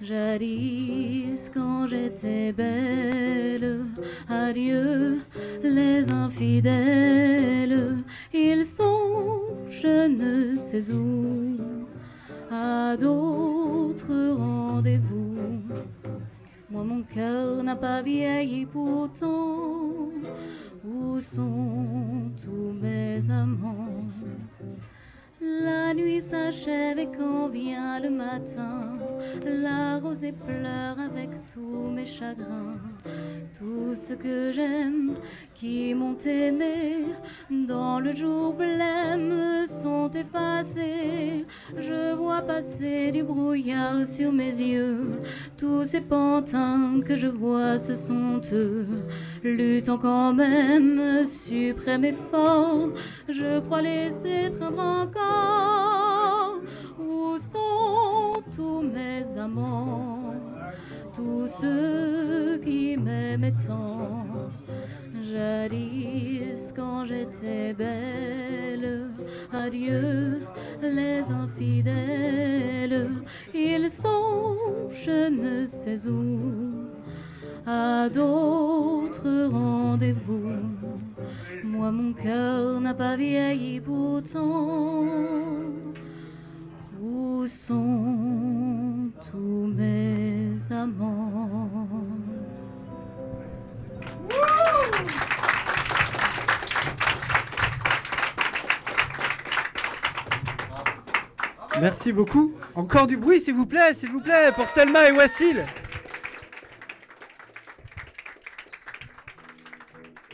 Jadis 0.00 1.50
quand 1.52 1.86
j'étais 1.86 2.50
belle, 2.50 3.84
adieu 4.26 5.20
les 5.62 6.10
infidèles, 6.10 7.98
ils 8.32 8.64
sont 8.64 9.42
je 9.68 10.08
ne 10.08 10.56
sais 10.56 10.90
où, 10.92 11.58
à 12.50 12.96
d'autres 12.96 14.32
rendez-vous. 14.34 15.60
Moi 16.70 16.84
mon 16.84 17.02
cœur 17.02 17.62
n'a 17.62 17.76
pas 17.76 18.00
vieilli 18.00 18.64
pourtant, 18.64 20.08
où 20.86 21.20
sont 21.20 22.32
tous 22.42 22.72
mes 22.80 23.30
amants? 23.30 24.06
La 25.48 25.94
nuit 25.94 26.20
s'achève 26.20 26.98
et 26.98 27.08
quand 27.16 27.48
vient 27.48 28.00
le 28.00 28.10
matin, 28.10 28.98
la 29.44 29.98
rosée 30.00 30.32
pleure 30.32 30.98
avec 30.98 31.30
tous 31.54 31.88
mes 31.94 32.04
chagrins. 32.04 32.80
Tout 33.56 33.94
ce 33.94 34.14
que 34.14 34.50
j'aime, 34.50 35.14
qui 35.54 35.94
m'ont 35.94 36.18
aimé, 36.18 37.04
dans 37.48 38.00
le 38.00 38.12
jour 38.12 38.54
blême 38.54 39.64
sont 39.66 40.10
effacés. 40.10 41.46
Je 41.76 42.14
vois 42.14 42.42
passer 42.42 43.12
du 43.12 43.22
brouillard 43.22 44.04
sur 44.04 44.32
mes 44.32 44.60
yeux. 44.60 45.12
Tous 45.56 45.84
ces 45.84 46.00
pantins 46.00 47.00
que 47.06 47.14
je 47.14 47.28
vois, 47.28 47.78
ce 47.78 47.94
sont 47.94 48.40
eux. 48.52 48.86
Luttant 49.44 49.98
quand 49.98 50.32
même, 50.32 51.24
suprême 51.24 52.04
effort, 52.04 52.88
je 53.28 53.60
crois 53.60 53.82
les 53.82 54.10
étreindre 54.26 54.80
encore. 54.80 55.35
Où 56.98 57.38
sont 57.38 58.42
tous 58.54 58.82
mes 58.82 59.38
amants, 59.38 60.34
tous 61.14 61.46
ceux 61.60 62.58
qui 62.64 62.96
m'aimaient 62.96 63.54
tant? 63.66 64.26
Jadis 65.22 66.72
quand 66.74 67.04
j'étais 67.04 67.74
belle, 67.74 69.10
adieu 69.52 70.42
les 70.80 71.30
infidèles, 71.30 73.10
ils 73.52 73.90
sont 73.90 74.56
je 74.90 75.28
ne 75.28 75.66
sais 75.66 76.06
où, 76.08 76.40
à 77.66 78.08
d'autres 78.08 79.48
rendez-vous. 79.50 80.50
Moi 81.64 81.90
mon 81.90 82.12
cœur 82.12 82.80
n'a 82.80 82.94
pas 82.94 83.16
vieilli 83.16 83.80
pourtant. 83.80 85.04
Où 87.00 87.46
sont 87.46 89.10
tous 89.30 89.72
mes 89.76 90.54
amants? 90.70 91.70
Merci 101.80 102.10
beaucoup. 102.10 102.54
Encore 102.74 103.06
du 103.06 103.16
bruit, 103.16 103.40
s'il 103.40 103.54
vous 103.54 103.66
plaît, 103.66 103.92
s'il 103.92 104.10
vous 104.10 104.20
plaît, 104.20 104.50
pour 104.54 104.72
Thelma 104.72 105.08
et 105.08 105.12
Wassil. 105.12 105.64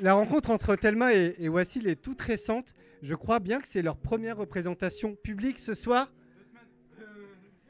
La 0.03 0.15
rencontre 0.15 0.51
entre 0.51 0.75
Thelma 0.75 1.15
et, 1.15 1.49
Wassil 1.49 1.87
est 1.87 1.95
toute 1.95 2.21
récente. 2.21 2.75
Je 3.03 3.15
crois 3.15 3.39
bien 3.39 3.61
que 3.61 3.69
c'est 3.69 3.83
leur 3.83 3.97
première 3.97 4.37
représentation 4.37 5.15
publique 5.15 5.61
ce 5.61 5.75
soir. 5.75 6.13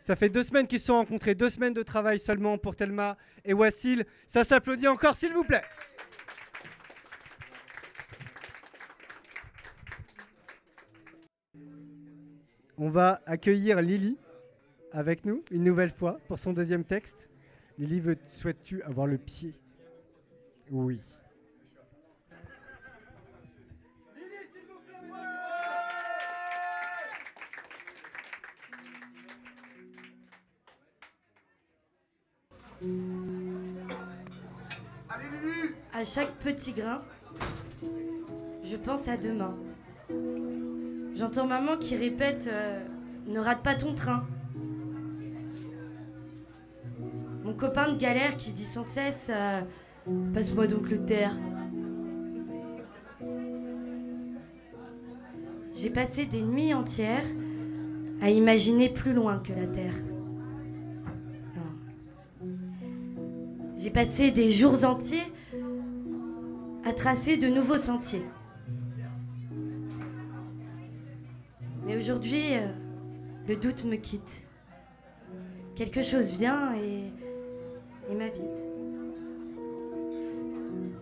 Ça 0.00 0.16
fait 0.16 0.30
deux 0.30 0.42
semaines 0.42 0.66
qu'ils 0.66 0.80
se 0.80 0.86
sont 0.86 0.94
rencontrés, 0.94 1.34
deux 1.34 1.50
semaines 1.50 1.74
de 1.74 1.82
travail 1.82 2.18
seulement 2.18 2.56
pour 2.56 2.74
Thelma 2.74 3.18
et 3.44 3.52
Wassil. 3.52 4.06
Ça 4.26 4.44
s'applaudit 4.44 4.88
encore, 4.88 5.14
s'il 5.14 5.34
vous 5.34 5.44
plaît. 5.44 5.60
On 12.78 12.88
va 12.88 13.20
accueillir 13.26 13.82
Lily 13.82 14.16
avec 14.90 15.26
nous 15.26 15.44
une 15.50 15.64
nouvelle 15.64 15.90
fois 15.90 16.18
pour 16.28 16.38
son 16.38 16.54
deuxième 16.54 16.84
texte. 16.84 17.28
Lily, 17.76 18.02
souhaites-tu 18.26 18.82
avoir 18.84 19.06
le 19.06 19.18
pied? 19.18 19.54
Oui. 20.70 20.98
À 35.92 36.04
chaque 36.04 36.32
petit 36.36 36.72
grain, 36.72 37.02
je 38.64 38.76
pense 38.76 39.08
à 39.08 39.16
demain. 39.16 39.54
J'entends 41.14 41.46
maman 41.46 41.76
qui 41.76 41.96
répète 41.96 42.48
euh, 42.50 42.82
Ne 43.28 43.38
rate 43.38 43.62
pas 43.62 43.74
ton 43.74 43.94
train. 43.94 44.26
Mon 47.44 47.54
copain 47.54 47.92
de 47.92 47.98
galère 47.98 48.36
qui 48.36 48.52
dit 48.52 48.64
sans 48.64 48.84
cesse 48.84 49.30
euh, 49.32 49.60
Passe-moi 50.34 50.66
donc 50.66 50.90
le 50.90 51.04
terre. 51.04 51.32
J'ai 55.74 55.90
passé 55.90 56.26
des 56.26 56.42
nuits 56.42 56.74
entières 56.74 57.26
à 58.20 58.30
imaginer 58.30 58.88
plus 58.88 59.12
loin 59.12 59.38
que 59.38 59.52
la 59.52 59.66
terre. 59.66 59.94
J'ai 63.82 63.90
passé 63.90 64.30
des 64.30 64.52
jours 64.52 64.84
entiers 64.84 65.24
à 66.84 66.92
tracer 66.92 67.36
de 67.36 67.48
nouveaux 67.48 67.78
sentiers. 67.78 68.24
Mais 71.84 71.96
aujourd'hui, 71.96 72.54
euh, 72.54 72.68
le 73.48 73.56
doute 73.56 73.84
me 73.84 73.96
quitte. 73.96 74.46
Quelque 75.74 76.00
chose 76.00 76.30
vient 76.30 76.76
et, 76.76 77.10
m'habite. 78.14 78.62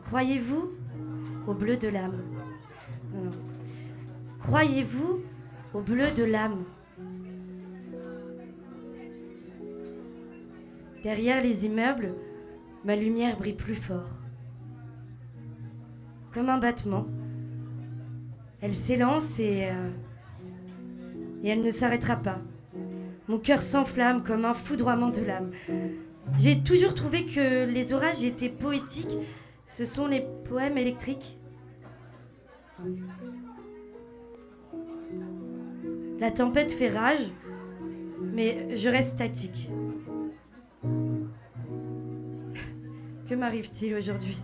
Croyez-vous 0.06 0.70
au 1.48 1.52
bleu 1.52 1.76
de 1.76 1.88
l'âme? 1.88 2.22
Croyez-vous 4.38 5.20
au 5.74 5.80
bleu 5.82 6.06
de 6.16 6.24
l'âme? 6.24 6.64
Derrière 11.02 11.42
les 11.42 11.66
immeubles, 11.66 12.14
ma 12.84 12.96
lumière 12.96 13.36
brille 13.38 13.54
plus 13.54 13.74
fort. 13.74 14.10
Comme 16.32 16.48
un 16.48 16.58
battement. 16.58 17.06
Elle 18.60 18.74
s'élance 18.74 19.38
et, 19.40 19.66
euh, 19.66 19.90
et 21.42 21.48
elle 21.48 21.62
ne 21.62 21.70
s'arrêtera 21.70 22.16
pas. 22.16 22.38
Mon 23.28 23.38
cœur 23.38 23.62
s'enflamme 23.62 24.22
comme 24.22 24.44
un 24.44 24.54
foudroiement 24.54 25.08
de 25.08 25.22
l'âme. 25.22 25.50
J'ai 26.38 26.62
toujours 26.62 26.94
trouvé 26.94 27.26
que 27.26 27.64
les 27.64 27.92
orages 27.92 28.24
étaient 28.24 28.48
poétiques. 28.48 29.18
Ce 29.66 29.84
sont 29.84 30.06
les 30.06 30.24
poèmes 30.44 30.78
électriques. 30.78 31.38
La 36.18 36.30
tempête 36.30 36.72
fait 36.72 36.90
rage, 36.90 37.30
mais 38.20 38.76
je 38.76 38.88
reste 38.88 39.14
statique. 39.14 39.70
Que 43.30 43.36
m'arrive-t-il 43.36 43.94
aujourd'hui 43.94 44.42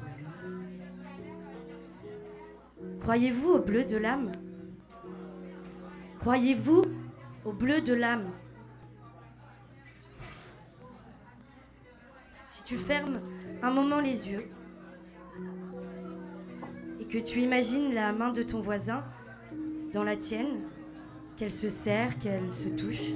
Croyez-vous 3.01 3.49
au 3.49 3.59
bleu 3.59 3.83
de 3.83 3.97
l'âme 3.97 4.31
Croyez-vous 6.21 6.83
au 7.45 7.51
bleu 7.51 7.81
de 7.81 7.93
l'âme 7.93 8.31
Si 12.47 12.63
tu 12.63 12.79
fermes 12.79 13.21
un 13.61 13.73
moment 13.73 13.99
les 13.99 14.29
yeux 14.29 14.45
et 17.01 17.07
que 17.07 17.19
tu 17.19 17.41
imagines 17.41 17.93
la 17.93 18.13
main 18.13 18.33
de 18.33 18.45
ton 18.45 18.61
voisin 18.61 19.03
dans 19.93 20.05
la 20.05 20.17
tienne, 20.17 20.61
qu'elle 21.37 21.51
se 21.51 21.71
serre, 21.71 22.21
qu'elle 22.21 22.53
se 22.53 22.69
touche, 22.69 23.15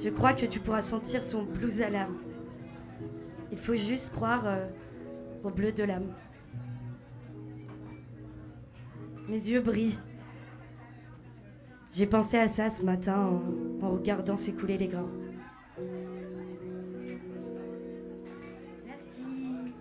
je 0.00 0.08
crois 0.08 0.34
que 0.34 0.46
tu 0.46 0.60
pourras 0.60 0.82
sentir 0.82 1.24
son 1.24 1.42
blues 1.42 1.82
à 1.82 1.90
l'âme. 1.90 2.29
Il 3.52 3.58
faut 3.58 3.74
juste 3.74 4.12
croire 4.14 4.42
euh, 4.46 4.66
au 5.42 5.50
bleu 5.50 5.72
de 5.72 5.82
l'âme. 5.82 6.12
Mes 9.28 9.34
yeux 9.34 9.60
brillent. 9.60 9.98
J'ai 11.92 12.06
pensé 12.06 12.38
à 12.38 12.48
ça 12.48 12.70
ce 12.70 12.84
matin 12.84 13.16
en, 13.16 13.84
en 13.84 13.90
regardant 13.90 14.36
s'écouler 14.36 14.78
les 14.78 14.88
grains. 14.88 15.08
Merci. 18.86 19.74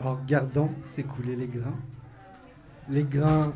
En 0.00 0.14
regardant 0.16 0.70
s'écouler 0.84 1.36
les 1.36 1.46
grains, 1.46 1.78
les 2.88 3.04
grains 3.04 3.52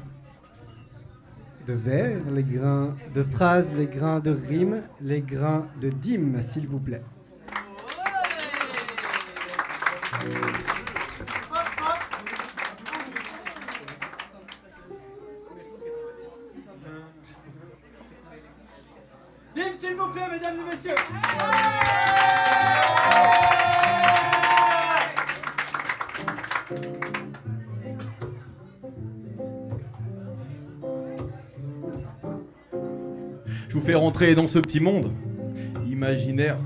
de 1.66 1.72
vers, 1.72 2.20
les 2.32 2.44
grains 2.44 2.96
de 3.12 3.22
phrases, 3.24 3.72
les 3.74 3.86
grains 3.86 4.20
de 4.20 4.30
rimes, 4.30 4.82
les 5.00 5.20
grains 5.20 5.66
de 5.80 5.88
dîmes, 5.88 6.40
s'il 6.40 6.68
vous 6.68 6.78
plaît. 6.78 7.02
Dîmes, 19.54 19.64
s'il 19.80 19.96
vous 19.96 20.08
plaît, 20.12 20.28
mesdames 20.30 20.56
et 20.60 20.70
messieurs. 20.70 21.85
Rentrer 34.06 34.36
dans 34.36 34.46
ce 34.46 34.60
petit 34.60 34.78
monde 34.78 35.10
imaginaire 35.90 36.58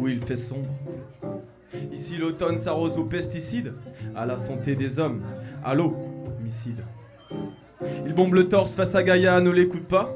où 0.00 0.08
il 0.08 0.18
fait 0.18 0.34
sombre. 0.34 0.74
Ici 1.92 2.16
l'automne 2.16 2.58
s'arrose 2.58 2.98
aux 2.98 3.04
pesticides, 3.04 3.72
à 4.16 4.26
la 4.26 4.36
santé 4.36 4.74
des 4.74 4.98
hommes, 4.98 5.22
à 5.64 5.76
l'eau, 5.76 5.96
missile. 6.42 6.82
Il 8.04 8.14
bombe 8.14 8.34
le 8.34 8.48
torse 8.48 8.72
face 8.74 8.96
à 8.96 9.04
Gaïa, 9.04 9.40
ne 9.40 9.50
l'écoute 9.50 9.86
pas. 9.86 10.12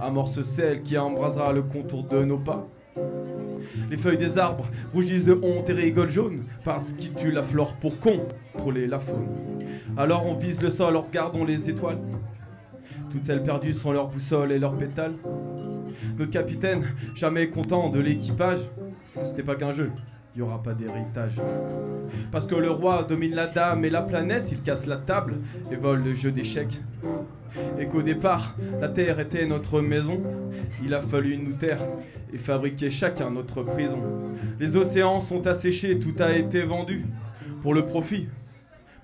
Amorce 0.00 0.40
celle 0.42 0.82
qui 0.82 0.96
embrasera 0.96 1.52
le 1.52 1.62
contour 1.62 2.04
de 2.04 2.22
nos 2.22 2.38
pas. 2.38 2.68
Les 3.90 3.96
feuilles 3.96 4.18
des 4.18 4.38
arbres 4.38 4.68
rougissent 4.94 5.24
de 5.24 5.36
honte 5.42 5.68
et 5.68 5.72
rigolent 5.72 6.10
jaune 6.10 6.44
parce 6.64 6.92
qu'ils 6.92 7.14
tuent 7.14 7.32
la 7.32 7.42
flore 7.42 7.74
pour 7.74 7.98
contrôler 7.98 8.86
la 8.86 9.00
faune. 9.00 9.26
Alors 9.96 10.26
on 10.26 10.34
vise 10.34 10.62
le 10.62 10.70
sol, 10.70 10.94
regardons 10.94 11.44
les 11.44 11.68
étoiles. 11.68 11.98
Toutes 13.10 13.24
celles 13.24 13.42
perdues 13.42 13.74
sont 13.74 13.90
leurs 13.90 14.06
boussoles 14.06 14.52
et 14.52 14.60
leurs 14.60 14.76
pétales. 14.76 15.16
Notre 16.18 16.30
capitaine, 16.30 16.84
jamais 17.14 17.48
content 17.48 17.88
de 17.90 18.00
l'équipage, 18.00 18.60
ce 19.14 19.42
pas 19.42 19.54
qu'un 19.54 19.72
jeu, 19.72 19.90
il 20.34 20.42
n'y 20.42 20.48
aura 20.48 20.62
pas 20.62 20.74
d'héritage. 20.74 21.32
Parce 22.30 22.46
que 22.46 22.54
le 22.54 22.70
roi 22.70 23.04
domine 23.04 23.34
la 23.34 23.46
dame 23.46 23.84
et 23.84 23.90
la 23.90 24.02
planète, 24.02 24.50
il 24.52 24.62
casse 24.62 24.86
la 24.86 24.96
table 24.96 25.34
et 25.72 25.76
vole 25.76 26.02
le 26.02 26.14
jeu 26.14 26.30
d'échecs. 26.30 26.80
Et 27.78 27.86
qu'au 27.86 28.02
départ, 28.02 28.56
la 28.80 28.88
terre 28.88 29.20
était 29.20 29.46
notre 29.46 29.80
maison, 29.80 30.20
il 30.84 30.94
a 30.94 31.00
fallu 31.00 31.36
nous 31.38 31.54
taire 31.54 31.84
et 32.32 32.38
fabriquer 32.38 32.90
chacun 32.90 33.30
notre 33.30 33.62
prison. 33.62 33.98
Les 34.60 34.76
océans 34.76 35.20
sont 35.20 35.46
asséchés, 35.46 35.98
tout 35.98 36.14
a 36.18 36.36
été 36.36 36.62
vendu 36.62 37.06
pour 37.62 37.74
le 37.74 37.84
profit, 37.84 38.28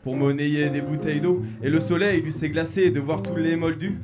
pour 0.03 0.17
monnayer 0.17 0.69
des 0.69 0.83
bouteilles 0.83 1.21
d'eau. 1.21 1.43
Et 1.63 1.71
le 1.71 1.81
soleil 1.81 2.21
lui 2.21 2.33
s'est 2.33 2.51
glacé 2.51 2.91
de 2.91 3.01
voir 3.01 3.23
tous 3.23 3.37
les 3.37 3.57
moldus 3.57 3.99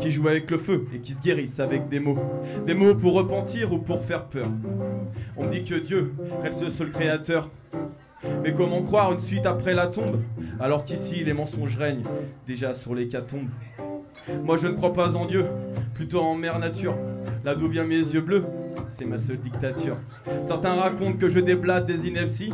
qui 0.00 0.10
jouent 0.10 0.28
avec 0.28 0.50
le 0.50 0.58
feu 0.58 0.86
et 0.94 0.98
qui 0.98 1.12
se 1.12 1.22
guérissent 1.22 1.60
avec 1.60 1.88
des 1.88 2.00
mots. 2.00 2.18
Des 2.66 2.74
mots 2.74 2.94
pour 2.94 3.14
repentir 3.14 3.72
ou 3.72 3.78
pour 3.78 4.02
faire 4.04 4.24
peur. 4.24 4.48
On 5.36 5.44
me 5.44 5.50
dit 5.50 5.64
que 5.64 5.74
Dieu 5.74 6.14
reste 6.42 6.62
le 6.62 6.70
seul 6.70 6.90
créateur. 6.90 7.50
Mais 8.42 8.52
comment 8.52 8.82
croire 8.82 9.12
une 9.12 9.20
suite 9.20 9.46
après 9.46 9.74
la 9.74 9.86
tombe 9.86 10.20
alors 10.58 10.84
qu'ici 10.84 11.22
les 11.22 11.34
mensonges 11.34 11.76
règnent 11.76 12.04
déjà 12.46 12.74
sur 12.74 12.94
les 12.94 13.08
catombes? 13.08 13.50
Moi 14.42 14.56
je 14.56 14.66
ne 14.66 14.72
crois 14.72 14.92
pas 14.92 15.14
en 15.14 15.26
Dieu, 15.26 15.46
plutôt 15.94 16.20
en 16.20 16.34
mère 16.34 16.58
nature. 16.58 16.96
Là 17.44 17.54
d'où 17.54 17.68
viennent 17.68 17.86
mes 17.86 17.96
yeux 17.96 18.22
bleus, 18.22 18.44
c'est 18.88 19.04
ma 19.04 19.18
seule 19.18 19.38
dictature. 19.38 19.96
Certains 20.42 20.74
racontent 20.74 21.16
que 21.18 21.28
je 21.28 21.38
déblate 21.38 21.86
des 21.86 22.08
inepties. 22.08 22.52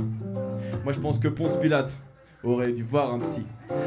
Moi 0.85 0.93
je 0.93 1.01
pense 1.01 1.19
que 1.19 1.29
Ponce 1.29 1.57
Pilate 1.57 1.93
aurait 2.45 2.73
dû 2.73 2.83
voir 2.83 3.15
un 3.15 3.21
psy. 3.21 3.47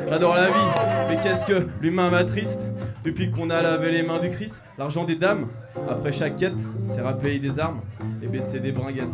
J'adore 0.10 0.36
la 0.36 0.48
vie, 0.48 1.10
mais 1.10 1.18
qu'est-ce 1.22 1.46
que 1.46 1.68
l'humain 1.82 2.10
m'attriste 2.10 2.62
Depuis 3.06 3.30
qu'on 3.30 3.52
a 3.52 3.62
lavé 3.62 3.92
les 3.92 4.02
mains 4.02 4.20
du 4.20 4.32
Christ, 4.32 4.64
l'argent 4.80 5.04
des 5.04 5.16
dames, 5.16 5.48
après 5.88 6.12
chaque 6.12 6.38
quête, 6.38 6.58
c'est 6.88 7.02
à 7.02 7.14
payer 7.14 7.38
des 7.38 7.60
armes 7.60 7.82
et 8.24 8.26
baisser 8.26 8.60
des 8.60 8.72
bringuettes. 8.72 9.06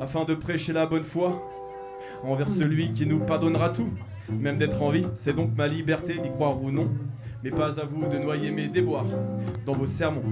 Afin 0.00 0.24
de 0.24 0.36
prêcher 0.36 0.72
la 0.72 0.86
bonne 0.86 1.02
foi 1.02 1.42
envers 2.22 2.48
celui 2.48 2.92
qui 2.92 3.06
nous 3.06 3.18
pardonnera 3.18 3.70
tout. 3.70 3.88
Même 4.30 4.56
d'être 4.56 4.80
en 4.80 4.90
vie, 4.90 5.06
c'est 5.16 5.34
donc 5.34 5.50
ma 5.56 5.66
liberté 5.66 6.14
d'y 6.18 6.30
croire 6.30 6.62
ou 6.62 6.70
non. 6.70 6.88
Mais 7.42 7.50
pas 7.50 7.80
à 7.80 7.84
vous 7.84 8.06
de 8.06 8.18
noyer 8.18 8.52
mes 8.52 8.68
déboires 8.68 9.06
dans 9.66 9.72
vos 9.72 9.86
sermons. 9.86 10.22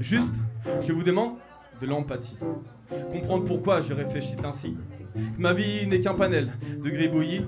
Juste, 0.00 0.34
je 0.82 0.92
vous 0.92 1.04
demande 1.04 1.34
de 1.80 1.86
l'empathie. 1.86 2.36
Comprendre 3.12 3.44
pourquoi 3.44 3.82
je 3.82 3.94
réfléchis 3.94 4.36
ainsi. 4.44 4.76
Ma 5.38 5.54
vie 5.54 5.86
n'est 5.86 6.00
qu'un 6.00 6.14
panel 6.14 6.50
de 6.82 6.90
gribouillis 6.90 7.46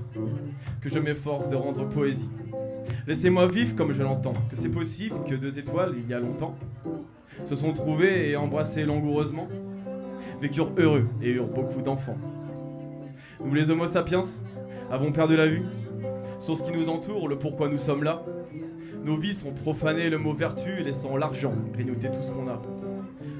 que 0.81 0.89
je 0.89 1.01
m'efforce 1.01 1.49
de 1.49 1.57
rendre 1.57 1.85
poésie. 1.89 2.29
Laissez-moi 3.07 3.47
vivre 3.47 3.74
comme 3.76 3.93
je 3.93 4.03
l'entends, 4.03 4.34
que 4.51 4.57
c'est 4.57 4.68
possible 4.68 5.16
que 5.28 5.34
deux 5.34 5.59
étoiles, 5.59 5.95
il 5.97 6.09
y 6.09 6.14
a 6.14 6.20
longtemps, 6.20 6.57
se 7.47 7.57
sont 7.57 7.72
trouvées 7.72 8.30
et 8.30 8.36
embrassées 8.36 8.84
langoureusement, 8.84 9.49
vécurent 10.41 10.72
heureux 10.76 11.09
et 11.22 11.30
eurent 11.30 11.49
beaucoup 11.49 11.82
d'enfants. 11.82 12.18
Nous 13.45 13.55
les 13.55 13.70
Homo 13.70 13.86
sapiens 13.86 14.24
avons 14.91 15.12
perdu 15.12 15.36
la 15.36 15.47
vue 15.47 15.62
sur 16.41 16.57
ce 16.57 16.62
qui 16.62 16.72
nous 16.72 16.89
entoure, 16.89 17.28
le 17.28 17.39
pourquoi 17.39 17.68
nous 17.68 17.78
sommes 17.78 18.05
là. 18.05 18.22
Nos 19.05 19.16
vies 19.16 19.34
sont 19.34 19.53
profanées, 19.53 20.11
le 20.11 20.18
mot 20.18 20.32
vertu 20.32 20.82
laissant 20.82 21.16
l'argent 21.16 21.55
grignoter 21.72 22.09
tout 22.09 22.22
ce 22.22 22.30
qu'on 22.30 22.49
a. 22.49 22.61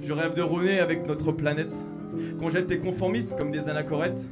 Je 0.03 0.13
rêve 0.13 0.35
de 0.35 0.43
renaître 0.43 0.83
avec 0.83 1.07
notre 1.07 1.33
planète, 1.33 1.75
qu'on 2.39 2.51
jette 2.51 2.71
les 2.71 2.79
conformistes 2.79 3.37
comme 3.37 3.51
des 3.51 3.69
anachorettes, 3.69 4.29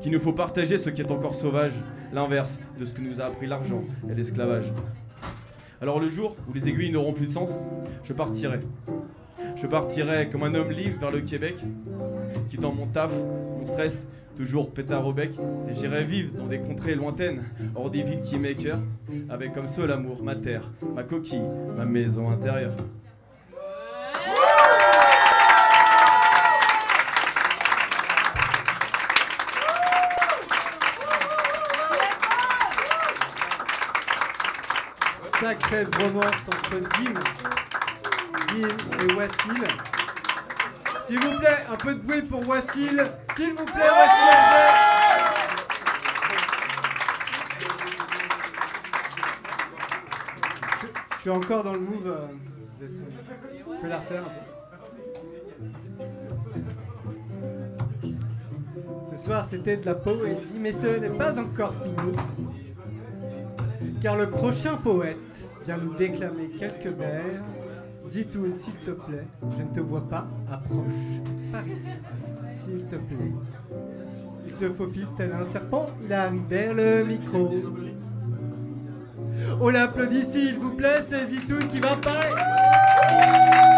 qu'il 0.00 0.12
nous 0.12 0.20
faut 0.20 0.32
partager 0.32 0.78
ce 0.78 0.90
qui 0.90 1.02
est 1.02 1.10
encore 1.10 1.34
sauvage, 1.34 1.74
l'inverse 2.12 2.58
de 2.78 2.84
ce 2.84 2.92
que 2.92 3.00
nous 3.00 3.20
a 3.20 3.24
appris 3.24 3.46
l'argent 3.46 3.82
et 4.10 4.14
l'esclavage. 4.14 4.66
Alors 5.80 6.00
le 6.00 6.08
jour 6.08 6.36
où 6.48 6.52
les 6.52 6.68
aiguilles 6.68 6.92
n'auront 6.92 7.12
plus 7.12 7.26
de 7.26 7.32
sens, 7.32 7.50
je 8.04 8.12
partirai. 8.12 8.60
Je 9.56 9.66
partirai 9.66 10.28
comme 10.30 10.42
un 10.42 10.54
homme 10.54 10.70
libre 10.70 10.98
vers 11.00 11.10
le 11.10 11.20
Québec, 11.20 11.56
quittant 12.48 12.72
mon 12.72 12.86
taf, 12.86 13.12
mon 13.12 13.66
stress, 13.66 14.06
toujours 14.36 14.70
pétard 14.70 15.06
au 15.06 15.12
bec, 15.12 15.32
et 15.68 15.74
j'irai 15.74 16.04
vivre 16.04 16.32
dans 16.34 16.46
des 16.46 16.58
contrées 16.58 16.94
lointaines, 16.94 17.44
hors 17.74 17.90
des 17.90 18.02
villes 18.02 18.22
qui 18.22 18.38
m'écœurent, 18.38 18.80
avec 19.28 19.52
comme 19.52 19.68
seul 19.68 19.90
amour 19.90 20.22
ma 20.22 20.34
terre, 20.34 20.70
ma 20.94 21.02
coquille, 21.02 21.42
ma 21.76 21.84
maison 21.84 22.30
intérieure. 22.30 22.74
Sacrée 35.40 35.86
bromance 35.86 36.48
entre 36.48 36.80
Dim, 36.98 37.14
Dim 38.48 38.68
et 39.08 39.14
Wassil. 39.14 39.64
S'il 41.06 41.18
vous 41.18 41.38
plaît, 41.38 41.64
un 41.72 41.76
peu 41.76 41.94
de 41.94 42.00
bruit 42.00 42.20
pour 42.20 42.46
Wassil. 42.46 43.10
S'il 43.34 43.54
vous 43.54 43.64
plaît, 43.64 43.88
Wassil. 43.90 44.36
Je, 50.82 51.20
suis 51.20 51.30
encore 51.30 51.64
dans 51.64 51.72
le 51.72 51.80
move 51.80 52.06
euh, 52.06 52.26
de. 52.78 52.88
Je 52.88 53.80
peux 53.80 53.88
la 53.88 53.98
refaire 54.00 54.24
Ce 59.02 59.16
soir, 59.16 59.46
c'était 59.46 59.78
de 59.78 59.86
la 59.86 59.94
poésie, 59.94 60.50
mais 60.58 60.72
ce 60.72 60.86
n'est 60.98 61.16
pas 61.16 61.38
encore 61.38 61.72
fini. 61.72 62.12
Car 64.00 64.16
le 64.16 64.30
prochain 64.30 64.76
poète 64.76 65.46
vient 65.66 65.76
nous 65.76 65.94
déclamer 65.94 66.48
quelques 66.58 66.96
vers. 66.96 67.42
Zitoun, 68.08 68.54
s'il 68.56 68.74
te 68.74 68.90
plaît, 68.90 69.26
je 69.56 69.62
ne 69.62 69.68
te 69.68 69.80
vois 69.80 70.08
pas, 70.08 70.26
approche. 70.50 70.84
Par 71.52 71.66
ici, 71.68 71.90
s'il 72.46 72.84
te 72.86 72.96
plaît. 72.96 73.32
Il 74.46 74.56
se 74.56 74.68
faufile 74.70 75.06
tel 75.16 75.32
un 75.32 75.44
serpent, 75.44 75.90
il 76.04 76.12
arrive 76.12 76.42
vers 76.48 76.74
le 76.74 77.04
micro. 77.04 77.54
On 79.60 79.68
l'applaudit 79.68 80.24
s'il 80.24 80.58
vous 80.58 80.72
plaît, 80.72 81.02
c'est 81.02 81.26
Zitoun 81.26 81.68
qui 81.68 81.78
va 81.78 81.96
parler. 81.96 83.69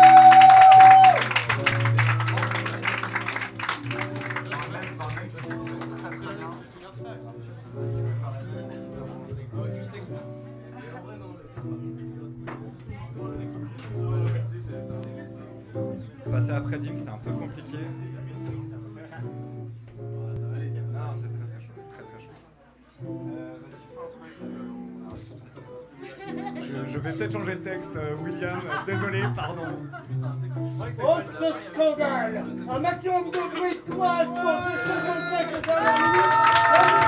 Texte, 27.83 27.97
euh, 27.97 28.15
William. 28.23 28.59
euh, 28.59 28.87
Désolé, 28.87 29.23
pardon. 29.35 29.63
Oh 31.03 31.19
ce 31.21 31.53
scandale 31.71 32.45
Un 32.71 32.79
maximum 32.79 33.31
de 33.31 33.57
bruit 33.57 33.81
de 33.87 33.93
courage 33.93 34.27
pour 34.27 34.37
ce 34.37 34.89
changement 34.89 35.15
de 35.15 35.39
texte 35.39 35.57
de 35.57 35.61
dernière 35.67 35.99
minute. 35.99 37.02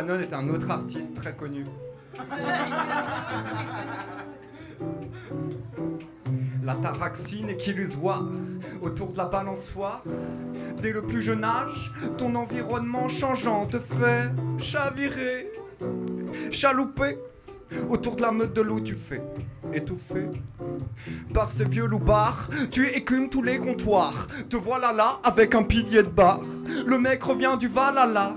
Est 0.00 0.32
un 0.32 0.48
autre 0.48 0.70
artiste 0.70 1.14
très 1.14 1.34
connu. 1.34 1.66
La 6.64 6.74
taraxine 6.76 7.50
est 7.50 7.58
qu'illusoire 7.58 8.24
autour 8.80 9.12
de 9.12 9.18
la 9.18 9.26
balançoire. 9.26 10.02
Dès 10.80 10.92
le 10.92 11.02
plus 11.02 11.20
jeune 11.20 11.44
âge, 11.44 11.92
ton 12.16 12.34
environnement 12.34 13.10
changeant 13.10 13.66
te 13.66 13.78
fait 13.78 14.30
chavirer, 14.58 15.52
chalouper. 16.50 17.18
Autour 17.90 18.16
de 18.16 18.22
la 18.22 18.32
meute 18.32 18.54
de 18.54 18.62
loup, 18.62 18.80
tu 18.80 18.94
fais 18.96 19.22
étouffer. 19.72 20.28
Par 21.32 21.50
ces 21.50 21.64
vieux 21.64 21.86
loupards, 21.86 22.48
tu 22.72 22.88
écumes 22.88 23.28
tous 23.28 23.42
les 23.42 23.58
comptoirs. 23.58 24.28
Te 24.48 24.56
voilà 24.56 24.92
là 24.92 25.20
avec 25.22 25.54
un 25.54 25.62
pilier 25.62 26.02
de 26.02 26.08
bar. 26.08 26.40
Le 26.86 26.98
mec 26.98 27.22
revient 27.22 27.56
du 27.58 27.68
Valhalla. 27.68 28.34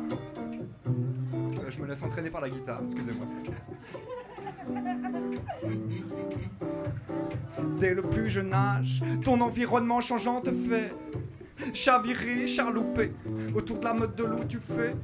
Euh, 1.94 1.96
Je 1.96 2.00
me 2.00 2.02
laisse 2.02 2.04
entraîner 2.04 2.30
par 2.30 2.42
la 2.42 2.50
guitare, 2.50 2.80
excusez-moi. 2.84 3.28
Dès 7.80 7.94
le 7.94 8.02
plus 8.02 8.30
jeune 8.30 8.54
âge, 8.54 9.04
ton 9.24 9.40
environnement 9.42 10.02
changeant 10.02 10.42
te 10.42 10.52
fait 10.52 10.92
chavirer, 11.74 12.48
charlouper. 12.48 13.14
Autour 13.56 13.80
de 13.80 13.86
la 13.86 13.94
mode 13.94 14.16
de 14.16 14.24
l'eau, 14.24 14.44
tu 14.48 14.60
fais 14.60 14.96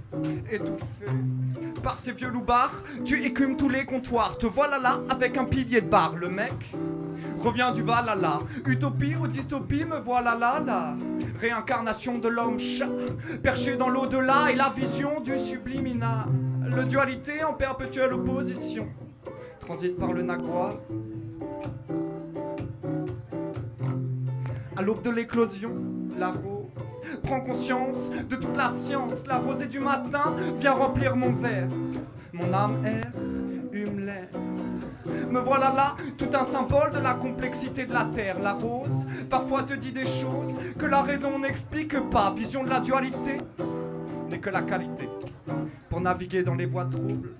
étouffer. 0.51 1.11
Par 1.83 1.99
ces 1.99 2.11
vieux 2.11 2.29
loupards, 2.29 2.83
tu 3.05 3.23
écumes 3.23 3.55
tous 3.55 3.69
les 3.69 3.85
comptoirs. 3.85 4.37
Te 4.37 4.47
voilà 4.47 4.77
là 4.79 5.01
avec 5.09 5.37
un 5.37 5.45
pilier 5.45 5.81
de 5.81 5.87
bar. 5.87 6.15
Le 6.15 6.29
mec 6.29 6.73
revient 7.39 7.71
du 7.73 7.83
Valhalla. 7.83 8.39
Utopie 8.65 9.15
ou 9.15 9.27
dystopie, 9.27 9.85
me 9.85 9.99
voilà 9.99 10.35
là, 10.35 10.59
là. 10.59 10.95
Réincarnation 11.39 12.17
de 12.17 12.27
l'homme 12.27 12.59
chat, 12.59 12.89
perché 13.41 13.77
dans 13.77 13.89
l'au-delà 13.89 14.51
et 14.51 14.55
la 14.55 14.69
vision 14.69 15.21
du 15.21 15.37
subliminal. 15.37 16.27
Le 16.75 16.85
dualité 16.85 17.43
en 17.43 17.53
perpétuelle 17.53 18.13
opposition 18.13 18.87
transite 19.59 19.97
par 19.97 20.13
le 20.13 20.21
Nagua. 20.21 20.73
À 24.77 24.81
l'aube 24.81 25.01
de 25.01 25.09
l'éclosion, 25.09 25.71
la 26.17 26.29
rose 26.29 27.01
prend 27.23 27.41
conscience 27.41 28.11
de 28.11 28.35
toute 28.35 28.55
la 28.55 28.69
science. 28.69 29.25
La 29.27 29.37
rosée 29.37 29.65
du 29.65 29.79
matin 29.79 30.35
vient 30.57 30.73
remplir 30.73 31.15
mon 31.15 31.33
verre. 31.33 31.67
Mon 32.33 32.53
âme 32.53 32.85
erre, 32.85 33.11
hume. 33.71 34.11
Me 35.29 35.39
voilà 35.39 35.73
là, 35.73 35.95
tout 36.17 36.29
un 36.33 36.43
symbole 36.43 36.91
de 36.91 36.99
la 36.99 37.13
complexité 37.15 37.85
de 37.85 37.93
la 37.93 38.05
terre. 38.05 38.39
La 38.39 38.53
rose 38.53 39.07
parfois 39.29 39.63
te 39.63 39.73
dit 39.73 39.91
des 39.91 40.05
choses 40.05 40.55
que 40.77 40.85
la 40.85 41.01
raison 41.01 41.39
n'explique 41.39 41.99
pas. 42.09 42.31
Vision 42.35 42.63
de 42.63 42.69
la 42.69 42.79
dualité 42.79 43.37
n'est 44.29 44.39
que 44.39 44.49
la 44.49 44.61
qualité 44.61 45.09
pour 45.89 46.01
naviguer 46.01 46.43
dans 46.43 46.55
les 46.55 46.65
voies 46.65 46.85
troubles. 46.85 47.35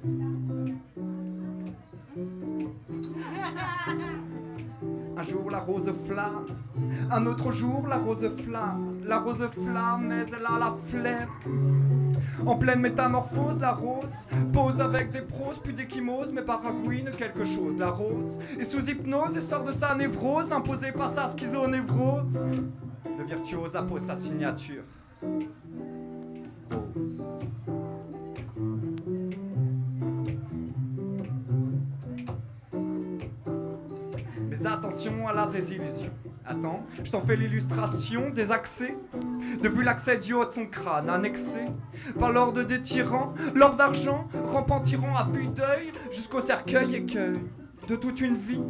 Un 5.18 5.22
jour 5.22 5.52
la 5.52 5.60
rose 5.60 5.94
flamme, 6.08 6.46
un 7.12 7.26
autre 7.26 7.52
jour 7.52 7.86
la 7.88 7.98
rose 7.98 8.30
flamme. 8.38 9.00
La 9.06 9.20
rose 9.20 9.50
flamme, 9.52 10.08
mais 10.08 10.24
elle 10.28 10.46
a 10.46 10.60
la 10.60 10.76
flemme. 10.88 11.30
En 12.46 12.56
pleine 12.56 12.80
métamorphose, 12.80 13.60
la 13.60 13.72
rose 13.74 14.28
pose 14.54 14.80
avec 14.82 15.12
des 15.12 15.22
proses, 15.22 15.60
puis 15.64 15.74
des 15.74 15.90
chymoses, 15.90 16.32
mais 16.32 16.44
paragouine 16.44 17.12
quelque 17.18 17.44
chose. 17.44 17.76
La 17.78 17.90
rose 17.90 18.40
est 18.60 18.64
sous 18.64 18.88
hypnose 18.88 19.36
et 19.36 19.42
sort 19.42 19.64
de 19.64 19.72
sa 19.72 19.96
névrose, 19.96 20.54
imposée 20.54 20.92
par 20.92 21.12
sa 21.12 21.28
schizonévrose. 21.28 22.46
Le 23.18 23.24
virtuose 23.26 23.76
appose 23.76 24.04
sa 24.04 24.16
signature. 24.16 24.84
Mais 34.49 34.65
attention 34.65 35.28
à 35.28 35.34
la 35.34 35.47
désillusion. 35.47 36.11
Attends, 36.45 36.84
je 37.03 37.11
t'en 37.11 37.22
fais 37.22 37.36
l'illustration 37.36 38.32
des 38.32 38.51
accès. 38.51 38.97
Depuis 39.61 39.84
l'accès 39.84 40.17
du 40.17 40.34
haut 40.34 40.45
de 40.45 40.51
son 40.51 40.65
crâne, 40.65 41.09
annexé 41.09 41.59
par 42.20 42.32
l'ordre 42.32 42.63
des 42.63 42.82
tyrans, 42.82 43.34
l'or 43.53 43.76
d'argent, 43.76 44.28
rampant 44.47 44.80
tyran 44.82 45.15
à 45.15 45.26
vue 45.26 45.47
d'œil, 45.47 45.91
jusqu'au 46.11 46.41
cercueil 46.41 46.95
écueil 46.95 47.34
de 47.88 47.95
toute 47.95 48.22
une 48.22 48.36
vie, 48.36 48.61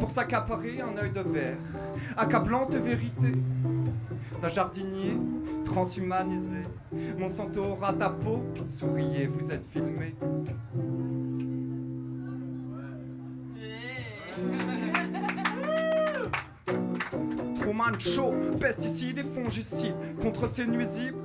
pour 0.00 0.10
s'accaparer 0.10 0.80
un 0.80 0.96
œil 0.96 1.10
de 1.10 1.20
verre, 1.20 1.56
accablante 2.16 2.74
vérité 2.74 3.32
d'un 4.40 4.48
jardinier 4.48 5.16
transhumanisé. 5.68 6.62
Monsanto 7.18 7.62
aura 7.62 7.92
ta 7.92 8.10
peau, 8.10 8.42
souriez, 8.66 9.26
vous 9.26 9.52
êtes 9.52 9.64
filmé. 9.70 10.14
Truman 17.60 17.98
Show, 17.98 18.32
pesticides 18.58 19.18
et 19.18 19.24
fongicides 19.24 19.94
contre 20.22 20.48
ces 20.48 20.66
nuisibles. 20.66 21.18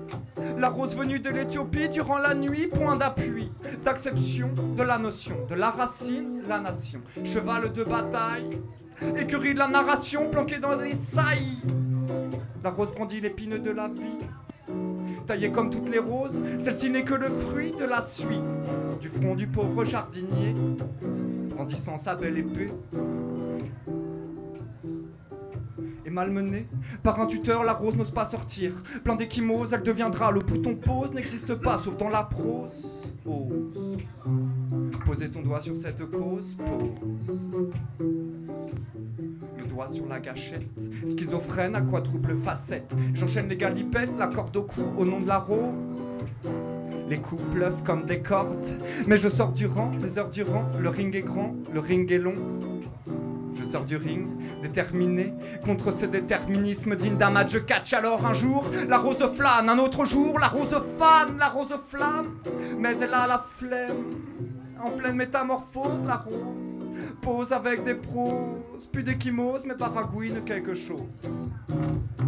La 0.58 0.70
rose 0.70 0.96
venue 0.96 1.20
de 1.20 1.30
l'Éthiopie 1.30 1.90
durant 1.90 2.18
la 2.18 2.34
nuit, 2.34 2.68
point 2.68 2.98
d'appui, 2.98 3.52
d'acception 3.86 4.50
de 4.76 4.84
la 4.84 4.98
notion, 4.98 5.38
de 5.50 5.56
la 5.56 5.70
racine, 5.70 6.42
la 6.48 6.60
nation. 6.60 7.00
Cheval 7.24 7.72
de 7.72 7.84
bataille, 7.84 8.50
écurie 9.18 9.54
de 9.54 9.60
la 9.60 9.68
narration 9.68 10.30
planquée 10.30 10.60
dans 10.60 10.76
les 10.76 10.96
sailles. 10.96 11.62
La 12.64 12.70
rose 12.70 12.92
brandit 12.92 13.22
l'épine 13.22 13.58
de 13.58 13.72
la 13.72 13.88
vie. 13.88 14.20
Taillée 15.26 15.52
comme 15.52 15.70
toutes 15.70 15.90
les 15.90 16.00
roses, 16.00 16.42
celle-ci 16.60 16.90
n'est 16.90 17.04
que 17.04 17.14
le 17.14 17.30
fruit 17.30 17.74
de 17.80 17.86
la 17.86 18.02
suie 18.02 18.42
du 19.00 19.10
front 19.10 19.36
du 19.36 19.48
pauvre 19.48 19.86
jardinier, 19.86 20.56
brandissant 21.50 21.98
sa 21.98 22.16
belle 22.16 22.38
épée. 22.38 22.68
Malmenée 26.14 26.68
par 27.02 27.20
un 27.20 27.26
tuteur, 27.26 27.64
la 27.64 27.74
rose 27.74 27.96
n'ose 27.96 28.12
pas 28.12 28.26
sortir. 28.26 28.72
Plein 29.04 29.16
d'échymoses, 29.16 29.74
elle 29.74 29.82
deviendra 29.82 30.32
le 30.32 30.42
bouton 30.42 30.76
pause, 30.76 31.12
n'existe 31.12 31.56
pas 31.56 31.80
sauf 31.80 31.98
dans 31.98 32.10
la 32.10 32.22
prose. 32.22 32.88
Ose. 33.26 33.98
Posez 35.08 35.30
ton 35.30 35.42
doigt 35.42 35.60
sur 35.60 35.76
cette 35.76 36.06
cause, 36.12 36.56
pose 36.56 37.50
le 39.58 39.66
doigt 39.66 39.88
sur 39.88 40.08
la 40.08 40.20
gâchette. 40.20 40.70
Schizophrène 41.08 41.76
à 41.76 41.82
quadruple 41.82 42.36
facette? 42.44 42.94
J'enchaîne 43.16 43.50
les 43.50 43.58
galipettes, 43.58 44.16
la 44.20 44.28
corde 44.28 44.56
au 44.56 44.64
cou 44.64 44.84
au 44.96 45.06
nom 45.06 45.20
de 45.20 45.28
la 45.28 45.40
rose. 45.40 46.16
Les 47.10 47.18
coups 47.18 47.42
pleuvent 47.54 47.82
comme 47.84 48.06
des 48.06 48.20
cordes, 48.20 48.68
mais 49.08 49.18
je 49.18 49.30
sors 49.30 49.52
du 49.52 49.66
rang, 49.66 49.90
des 50.00 50.20
heures 50.20 50.30
durant. 50.30 50.66
Le 50.80 50.90
ring 50.90 51.16
est 51.16 51.24
grand, 51.24 51.56
le 51.74 51.80
ring 51.80 52.12
est 52.12 52.20
long. 52.20 52.36
Je 53.74 53.98
déterminé 54.62 55.34
contre 55.66 55.92
ce 55.92 56.06
déterminisme 56.06 56.96
digne 56.96 57.18
d'un 57.18 57.32
match 57.32 57.54
de 57.54 57.60
catch. 57.60 57.94
Alors 57.94 58.24
un 58.26 58.34
jour, 58.34 58.66
la 58.88 59.00
rose 59.00 59.26
flâne, 59.36 59.68
un 59.68 59.80
autre 59.80 60.06
jour, 60.06 60.38
la 60.38 60.48
rose 60.48 60.80
fan, 61.00 61.38
la 61.40 61.50
rose 61.50 61.76
flamme, 61.88 62.38
mais 62.78 62.96
elle 63.00 63.14
a 63.14 63.26
la 63.26 63.40
flemme. 63.40 64.12
En 64.80 64.92
pleine 64.92 65.16
métamorphose, 65.16 66.06
la 66.06 66.18
rose 66.18 66.92
pose 67.22 67.52
avec 67.52 67.84
des 67.84 67.96
proses, 67.96 68.88
puis 68.92 69.04
des 69.04 69.20
chymoses, 69.20 69.64
mais 69.66 69.76
paragouine 69.76 70.44
quelque 70.46 70.76
chose. 70.76 71.02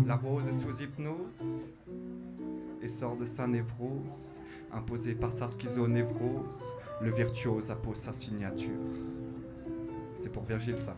La 0.08 0.16
rose 0.16 0.48
est 0.48 0.54
sous 0.54 0.82
hypnose 0.82 1.70
et 2.82 2.88
sort 2.88 3.18
de 3.18 3.26
sa 3.26 3.46
névrose, 3.46 4.42
imposée 4.74 5.14
par 5.14 5.32
sa 5.32 5.48
schizonévrose. 5.48 6.74
Le 7.02 7.12
virtuose 7.12 7.70
appose 7.70 7.98
sa 7.98 8.14
signature. 8.14 8.72
C'est 10.18 10.32
pour 10.32 10.44
Virgile 10.44 10.78
ça. 10.80 10.96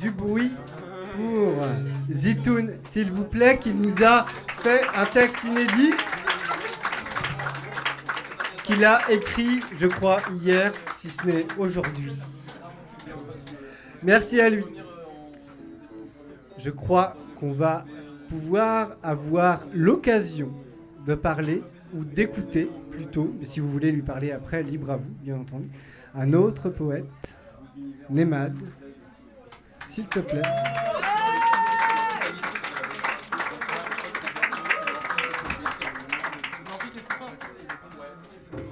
Du 0.00 0.10
bruit 0.10 0.50
pour 1.14 1.64
Zitoun, 2.10 2.72
s'il 2.82 3.12
vous 3.12 3.22
plaît, 3.22 3.58
qui 3.60 3.70
nous 3.70 4.02
a 4.02 4.26
fait 4.62 4.82
un 4.96 5.06
texte 5.06 5.44
inédit 5.44 5.94
qu'il 8.64 8.84
a 8.84 9.08
écrit, 9.12 9.60
je 9.76 9.86
crois, 9.86 10.20
hier, 10.42 10.72
si 10.96 11.08
ce 11.10 11.24
n'est 11.24 11.46
aujourd'hui. 11.56 12.12
Merci 14.02 14.40
à 14.40 14.50
lui. 14.50 14.64
Je 16.58 16.70
crois 16.70 17.16
qu'on 17.38 17.52
va 17.52 17.84
pouvoir 18.28 18.96
avoir 19.02 19.64
l'occasion 19.72 20.50
de 21.06 21.14
parler 21.14 21.62
ou 21.94 22.04
d'écouter 22.04 22.68
plutôt, 22.90 23.32
mais 23.38 23.44
si 23.44 23.60
vous 23.60 23.70
voulez 23.70 23.92
lui 23.92 24.02
parler 24.02 24.32
après, 24.32 24.62
libre 24.62 24.90
à 24.90 24.96
vous, 24.96 25.10
bien 25.22 25.36
entendu, 25.36 25.70
un 26.14 26.32
autre 26.32 26.68
poète, 26.68 27.40
Nemad, 28.10 28.56
s'il 29.84 30.06
te 30.06 30.18
plaît. 30.18 30.42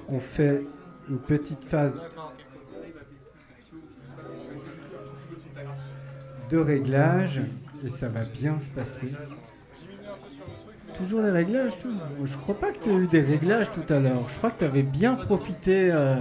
On 0.09 0.21
fait 0.21 0.63
une 1.09 1.19
petite 1.19 1.65
phase 1.65 2.03
de 6.51 6.59
réglage 6.59 7.41
et 7.87 7.91
ça 7.91 8.09
va 8.09 8.21
bien 8.21 8.59
se 8.59 8.69
passer. 8.69 9.13
Toujours 10.99 11.23
les 11.23 11.31
réglages, 11.31 11.79
tout. 11.79 11.95
Je 12.25 12.37
crois 12.37 12.59
pas 12.59 12.73
que 12.73 12.79
tu 12.83 12.91
as 12.91 12.95
eu 12.95 13.07
des 13.07 13.21
réglages 13.21 13.71
tout 13.71 13.93
à 13.93 13.99
l'heure. 13.99 14.29
Je 14.29 14.37
crois 14.39 14.51
que 14.51 14.59
tu 14.61 14.65
avais 14.65 14.83
bien 14.83 15.15
profité 15.15 15.91
euh, 15.93 16.17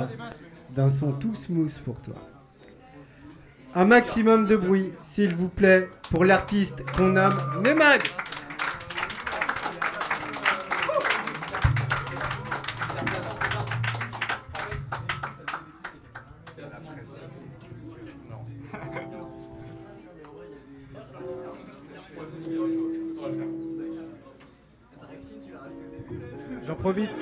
d'un 0.76 0.90
son 0.90 1.12
tout 1.14 1.34
smooth 1.34 1.80
pour 1.82 2.02
toi. 2.02 2.16
Un 3.74 3.86
maximum 3.86 4.48
de 4.48 4.56
bruit, 4.56 4.92
s'il 5.02 5.36
vous 5.36 5.50
plaît, 5.50 5.90
pour 6.12 6.24
l'artiste 6.24 6.84
qu'on 6.96 7.08
nomme 7.08 7.36
Nemad. 7.64 8.02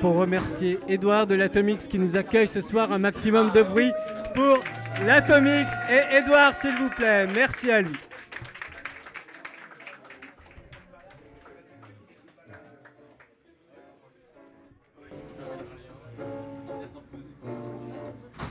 Pour 0.04 0.16
remercier 0.16 0.80
Edouard 0.90 1.28
de 1.28 1.34
l'Atomix 1.34 1.88
qui 1.88 1.98
nous 1.98 2.18
accueille 2.18 2.50
ce 2.50 2.60
soir. 2.60 2.92
Un 2.92 3.00
maximum 3.00 3.52
de 3.52 3.62
bruit 3.62 3.94
pour 4.36 4.62
l'Atomix 5.06 5.72
et 5.90 6.18
Edouard, 6.18 6.54
s'il 6.54 6.76
vous 6.76 6.90
plaît. 6.90 7.26
Merci 7.34 7.72
à 7.72 7.82
lui. 7.82 7.96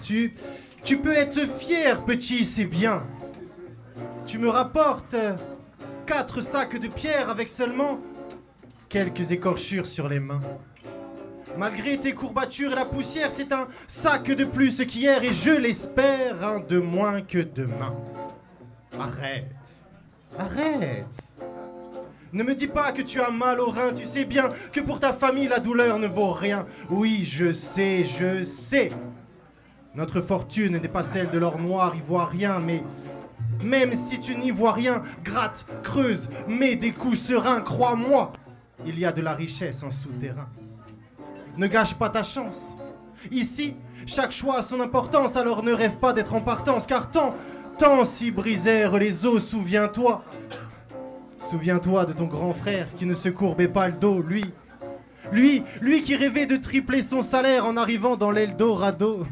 Tu, 0.02 0.32
tu 0.82 0.96
peux 0.96 1.12
être 1.12 1.46
fier, 1.58 2.02
petit, 2.06 2.46
c'est 2.46 2.64
bien. 2.64 3.02
Tu 4.24 4.38
me 4.38 4.48
rapportes 4.48 5.16
quatre 6.06 6.40
sacs 6.40 6.80
de 6.80 6.88
pierre 6.88 7.28
avec 7.28 7.50
seulement 7.50 8.00
quelques 8.88 9.32
écorchures 9.32 9.86
sur 9.86 10.08
les 10.08 10.18
mains. 10.18 10.40
Malgré 11.58 11.98
tes 11.98 12.12
courbatures 12.12 12.72
et 12.72 12.76
la 12.76 12.84
poussière, 12.84 13.30
c'est 13.32 13.52
un 13.52 13.68
sac 13.86 14.24
de 14.24 14.44
plus 14.44 14.84
qu'hier 14.86 15.22
et 15.22 15.32
je 15.32 15.50
l'espère 15.50 16.44
un 16.46 16.60
de 16.60 16.78
moins 16.78 17.20
que 17.20 17.38
demain. 17.38 17.94
Arrête. 18.98 19.50
Arrête. 20.38 21.06
Ne 22.32 22.42
me 22.42 22.54
dis 22.54 22.66
pas 22.66 22.92
que 22.92 23.02
tu 23.02 23.20
as 23.20 23.30
mal 23.30 23.60
au 23.60 23.66
rein, 23.66 23.92
tu 23.92 24.06
sais 24.06 24.24
bien 24.24 24.48
que 24.72 24.80
pour 24.80 24.98
ta 24.98 25.12
famille 25.12 25.48
la 25.48 25.60
douleur 25.60 25.98
ne 25.98 26.06
vaut 26.06 26.32
rien. 26.32 26.66
Oui, 26.88 27.24
je 27.24 27.52
sais, 27.52 28.04
je 28.04 28.44
sais. 28.44 28.88
Notre 29.94 30.22
fortune 30.22 30.78
n'est 30.78 30.88
pas 30.88 31.02
celle 31.02 31.30
de 31.30 31.38
l'or 31.38 31.58
noir 31.58 31.94
ivoirien, 31.94 32.58
mais 32.60 32.82
Même 33.62 33.92
si 33.92 34.18
tu 34.18 34.34
n'y 34.34 34.50
vois 34.50 34.72
rien, 34.72 35.02
gratte, 35.22 35.66
creuse, 35.82 36.28
mets 36.48 36.74
des 36.74 36.92
coups 36.92 37.18
sereins, 37.18 37.60
crois-moi. 37.60 38.32
Il 38.86 38.98
y 38.98 39.04
a 39.04 39.12
de 39.12 39.20
la 39.20 39.34
richesse 39.34 39.82
en 39.82 39.90
souterrain. 39.90 40.48
Ne 41.56 41.66
gâche 41.66 41.94
pas 41.94 42.08
ta 42.08 42.22
chance. 42.22 42.68
Ici, 43.30 43.76
chaque 44.06 44.32
choix 44.32 44.58
a 44.58 44.62
son 44.62 44.80
importance, 44.80 45.36
alors 45.36 45.62
ne 45.62 45.72
rêve 45.72 45.96
pas 45.96 46.12
d'être 46.12 46.34
en 46.34 46.40
partance, 46.40 46.86
car 46.86 47.10
tant, 47.10 47.34
tant 47.78 48.04
s'y 48.04 48.30
brisèrent 48.30 48.98
les 48.98 49.26
os, 49.26 49.44
souviens-toi. 49.44 50.24
Souviens-toi 51.50 52.06
de 52.06 52.12
ton 52.12 52.26
grand 52.26 52.52
frère 52.52 52.88
qui 52.98 53.06
ne 53.06 53.14
se 53.14 53.28
courbait 53.28 53.68
pas 53.68 53.88
le 53.88 53.94
dos, 53.94 54.22
lui. 54.22 54.44
Lui, 55.30 55.62
lui 55.80 56.02
qui 56.02 56.16
rêvait 56.16 56.46
de 56.46 56.56
tripler 56.56 57.02
son 57.02 57.22
salaire 57.22 57.64
en 57.66 57.76
arrivant 57.76 58.16
dans 58.16 58.30
l'Eldorado. 58.30 59.26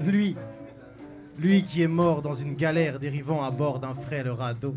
Lui, 0.00 0.36
lui 1.38 1.62
qui 1.62 1.82
est 1.82 1.88
mort 1.88 2.22
dans 2.22 2.34
une 2.34 2.54
galère 2.54 2.98
dérivant 2.98 3.42
à 3.44 3.50
bord 3.50 3.78
d'un 3.78 3.94
frêle 3.94 4.28
radeau. 4.28 4.74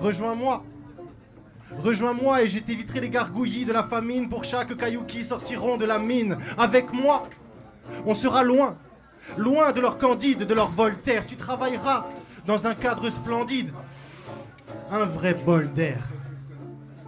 Rejoins-moi. 0.00 0.64
Rejoins-moi 1.78 2.42
et 2.42 2.48
je 2.48 2.58
t'éviterai 2.58 3.00
les 3.00 3.08
gargouillis 3.08 3.64
de 3.64 3.72
la 3.72 3.82
famine 3.82 4.28
pour 4.28 4.44
chaque 4.44 4.76
caillou 4.76 5.02
qui 5.04 5.24
sortiront 5.24 5.76
de 5.76 5.84
la 5.84 5.98
mine. 5.98 6.38
Avec 6.56 6.92
moi, 6.92 7.24
on 8.06 8.14
sera 8.14 8.42
loin, 8.42 8.76
loin 9.36 9.72
de 9.72 9.80
leur 9.80 9.98
Candide, 9.98 10.44
de 10.46 10.54
leur 10.54 10.70
Voltaire. 10.70 11.26
Tu 11.26 11.36
travailleras 11.36 12.06
dans 12.46 12.66
un 12.66 12.74
cadre 12.74 13.10
splendide. 13.10 13.70
Un 14.90 15.04
vrai 15.04 15.34
bol 15.34 15.72
d'air. 15.72 16.06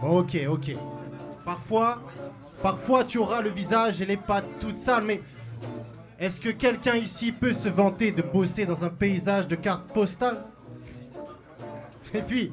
Ok, 0.02 0.36
ok. 0.48 0.72
Parfois, 1.44 2.02
parfois 2.62 3.04
tu 3.04 3.18
auras 3.18 3.40
le 3.40 3.50
visage 3.50 4.02
et 4.02 4.06
les 4.06 4.16
pattes 4.16 4.58
toutes 4.60 4.78
sales, 4.78 5.04
mais 5.04 5.22
est-ce 6.18 6.40
que 6.40 6.48
quelqu'un 6.48 6.96
ici 6.96 7.30
peut 7.30 7.52
se 7.52 7.68
vanter 7.68 8.10
de 8.10 8.22
bosser 8.22 8.66
dans 8.66 8.84
un 8.84 8.88
paysage 8.88 9.46
de 9.46 9.54
cartes 9.54 9.92
postales? 9.92 10.44
Et 12.14 12.22
puis, 12.22 12.52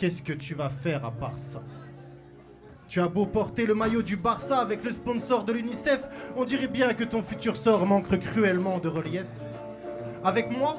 qu'est-ce 0.00 0.22
que 0.22 0.32
tu 0.32 0.54
vas 0.54 0.70
faire 0.70 1.04
à 1.04 1.10
part 1.10 1.38
ça 1.38 1.60
Tu 2.88 3.02
as 3.02 3.06
beau 3.06 3.26
porter 3.26 3.66
le 3.66 3.74
maillot 3.74 4.00
du 4.00 4.16
Barça 4.16 4.58
avec 4.58 4.82
le 4.82 4.92
sponsor 4.92 5.44
de 5.44 5.52
l'UNICEF, 5.52 6.00
on 6.36 6.46
dirait 6.46 6.68
bien 6.68 6.94
que 6.94 7.04
ton 7.04 7.22
futur 7.22 7.54
sort 7.54 7.84
manque 7.84 8.18
cruellement 8.18 8.78
de 8.78 8.88
relief. 8.88 9.26
Avec 10.24 10.50
moi, 10.50 10.76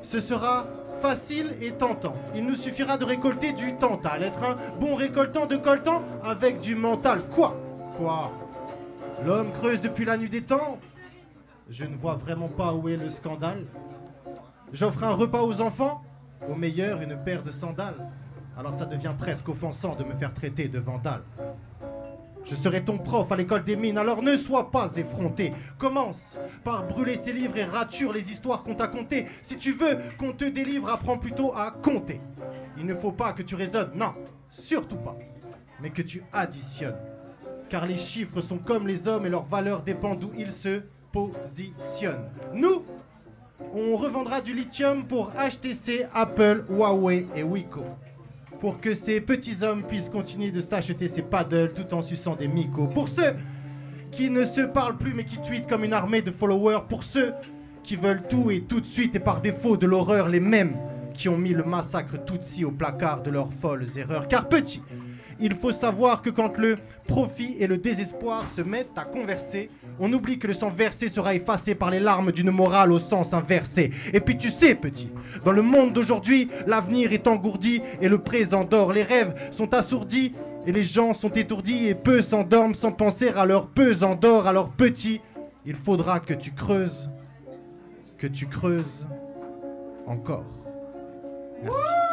ce 0.00 0.20
sera 0.20 0.66
facile 1.02 1.54
et 1.60 1.72
tentant. 1.72 2.14
Il 2.34 2.46
nous 2.46 2.56
suffira 2.56 2.96
de 2.96 3.04
récolter 3.04 3.52
du 3.52 3.76
tantal, 3.76 4.22
être 4.22 4.42
un 4.42 4.56
bon 4.80 4.94
récoltant 4.94 5.44
de 5.44 5.56
coltan 5.56 6.02
avec 6.24 6.58
du 6.60 6.74
mental. 6.74 7.20
Quoi? 7.30 7.60
Quoi? 7.98 8.32
L'homme 9.26 9.52
creuse 9.52 9.82
depuis 9.82 10.06
la 10.06 10.16
nuit 10.16 10.30
des 10.30 10.42
temps? 10.42 10.78
Je 11.68 11.84
ne 11.84 11.96
vois 11.96 12.14
vraiment 12.14 12.48
pas 12.48 12.72
où 12.72 12.88
est 12.88 12.96
le 12.96 13.10
scandale. 13.10 13.66
J'offre 14.72 15.04
un 15.04 15.12
repas 15.12 15.42
aux 15.42 15.60
enfants 15.60 16.02
Au 16.48 16.54
meilleur, 16.54 17.02
une 17.02 17.22
paire 17.22 17.42
de 17.42 17.50
sandales. 17.50 18.10
Alors 18.56 18.72
ça 18.72 18.86
devient 18.86 19.14
presque 19.18 19.48
offensant 19.48 19.94
de 19.94 20.04
me 20.04 20.14
faire 20.14 20.32
traiter 20.32 20.68
de 20.68 20.78
vandale. 20.78 21.22
Je 22.44 22.54
serai 22.54 22.84
ton 22.84 22.96
prof 22.96 23.30
à 23.32 23.36
l'école 23.36 23.64
des 23.64 23.74
mines, 23.74 23.98
alors 23.98 24.22
ne 24.22 24.36
sois 24.36 24.70
pas 24.70 24.88
effronté. 24.96 25.50
Commence 25.78 26.36
par 26.62 26.86
brûler 26.86 27.16
ces 27.16 27.32
livres 27.32 27.56
et 27.56 27.64
rature 27.64 28.12
les 28.12 28.30
histoires 28.30 28.62
qu'on 28.62 28.76
t'a 28.76 28.86
contées. 28.86 29.26
Si 29.42 29.58
tu 29.58 29.72
veux 29.72 29.98
qu'on 30.18 30.32
te 30.32 30.44
délivre, 30.44 30.88
apprends 30.88 31.18
plutôt 31.18 31.52
à 31.54 31.72
compter. 31.72 32.20
Il 32.78 32.86
ne 32.86 32.94
faut 32.94 33.10
pas 33.10 33.32
que 33.32 33.42
tu 33.42 33.56
raisonnes, 33.56 33.90
non, 33.96 34.14
surtout 34.48 34.96
pas, 34.96 35.16
mais 35.80 35.90
que 35.90 36.02
tu 36.02 36.22
additionnes. 36.32 36.98
Car 37.68 37.84
les 37.84 37.96
chiffres 37.96 38.40
sont 38.40 38.58
comme 38.58 38.86
les 38.86 39.08
hommes 39.08 39.26
et 39.26 39.30
leur 39.30 39.44
valeur 39.44 39.82
dépend 39.82 40.14
d'où 40.14 40.30
ils 40.38 40.52
se 40.52 40.82
positionnent. 41.10 42.30
Nous, 42.54 42.84
on 43.74 43.96
revendra 43.96 44.40
du 44.40 44.54
lithium 44.54 45.04
pour 45.04 45.32
HTC, 45.32 46.06
Apple, 46.14 46.64
Huawei 46.70 47.26
et 47.34 47.42
Wiko 47.42 47.82
pour 48.60 48.80
que 48.80 48.94
ces 48.94 49.20
petits 49.20 49.62
hommes 49.62 49.82
puissent 49.82 50.08
continuer 50.08 50.50
de 50.50 50.60
s'acheter 50.60 51.08
ces 51.08 51.22
paddles 51.22 51.72
tout 51.74 51.94
en 51.94 52.02
suçant 52.02 52.36
des 52.36 52.48
micos. 52.48 52.88
Pour 52.92 53.08
ceux 53.08 53.34
qui 54.10 54.30
ne 54.30 54.44
se 54.44 54.62
parlent 54.62 54.96
plus 54.96 55.14
mais 55.14 55.24
qui 55.24 55.38
tweetent 55.38 55.68
comme 55.68 55.84
une 55.84 55.92
armée 55.92 56.22
de 56.22 56.30
followers. 56.30 56.84
Pour 56.88 57.04
ceux 57.04 57.34
qui 57.82 57.96
veulent 57.96 58.22
tout 58.28 58.50
et 58.50 58.62
tout 58.62 58.80
de 58.80 58.86
suite 58.86 59.14
et 59.14 59.20
par 59.20 59.40
défaut 59.40 59.76
de 59.76 59.86
l'horreur, 59.86 60.28
les 60.28 60.40
mêmes 60.40 60.76
qui 61.14 61.28
ont 61.28 61.38
mis 61.38 61.52
le 61.52 61.64
massacre 61.64 62.22
Tutsi 62.24 62.64
au 62.64 62.70
placard 62.70 63.22
de 63.22 63.30
leurs 63.30 63.52
folles 63.52 63.86
erreurs. 63.96 64.28
Car 64.28 64.48
petit, 64.48 64.82
il 65.38 65.54
faut 65.54 65.72
savoir 65.72 66.22
que 66.22 66.30
quand 66.30 66.58
le 66.58 66.76
profit 67.06 67.56
et 67.58 67.66
le 67.66 67.78
désespoir 67.78 68.46
se 68.46 68.60
mettent 68.60 68.96
à 68.96 69.04
converser, 69.04 69.70
on 69.98 70.12
oublie 70.12 70.38
que 70.38 70.46
le 70.46 70.54
sang 70.54 70.70
versé 70.70 71.08
sera 71.08 71.34
effacé 71.34 71.74
par 71.74 71.90
les 71.90 72.00
larmes 72.00 72.32
d'une 72.32 72.50
morale 72.50 72.92
au 72.92 72.98
sens 72.98 73.32
inversé. 73.34 73.90
Et 74.12 74.20
puis 74.20 74.36
tu 74.36 74.50
sais, 74.50 74.74
petit, 74.74 75.10
dans 75.44 75.52
le 75.52 75.62
monde 75.62 75.92
d'aujourd'hui, 75.92 76.48
l'avenir 76.66 77.12
est 77.12 77.26
engourdi 77.26 77.80
et 78.00 78.08
le 78.08 78.18
présent 78.18 78.64
dort. 78.64 78.92
Les 78.92 79.02
rêves 79.02 79.34
sont 79.50 79.72
assourdis 79.74 80.34
et 80.66 80.72
les 80.72 80.82
gens 80.82 81.14
sont 81.14 81.30
étourdis 81.30 81.86
et 81.86 81.94
peu 81.94 82.22
s'endorment 82.22 82.74
sans 82.74 82.92
penser 82.92 83.28
à 83.28 83.44
leur 83.44 83.68
pesant 83.68 84.14
d'or. 84.14 84.46
Alors 84.46 84.70
petit, 84.70 85.20
il 85.64 85.74
faudra 85.74 86.20
que 86.20 86.34
tu 86.34 86.52
creuses, 86.52 87.08
que 88.18 88.26
tu 88.26 88.46
creuses 88.46 89.06
encore. 90.06 90.44
Merci. 91.62 92.05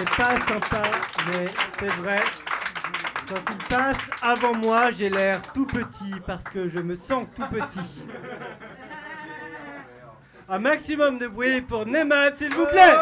C'est 0.00 0.16
pas 0.16 0.40
sympa, 0.46 0.82
mais 1.26 1.44
c'est 1.78 1.90
vrai. 2.00 2.20
Quand 3.28 3.42
il 3.50 3.66
passe 3.68 3.98
avant 4.22 4.54
moi, 4.54 4.90
j'ai 4.92 5.10
l'air 5.10 5.42
tout 5.52 5.66
petit 5.66 6.14
parce 6.26 6.44
que 6.44 6.68
je 6.68 6.78
me 6.78 6.94
sens 6.94 7.26
tout 7.36 7.44
petit. 7.50 8.06
Un 10.48 10.58
maximum 10.58 11.18
de 11.18 11.26
bruit 11.26 11.60
pour 11.60 11.84
Nemat, 11.84 12.34
s'il 12.36 12.54
vous 12.54 12.64
plaît. 12.64 12.94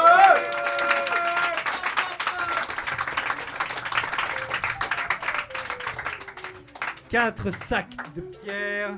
Quatre 7.09 7.51
sacs 7.53 8.12
de 8.16 8.22
pierre, 8.22 8.96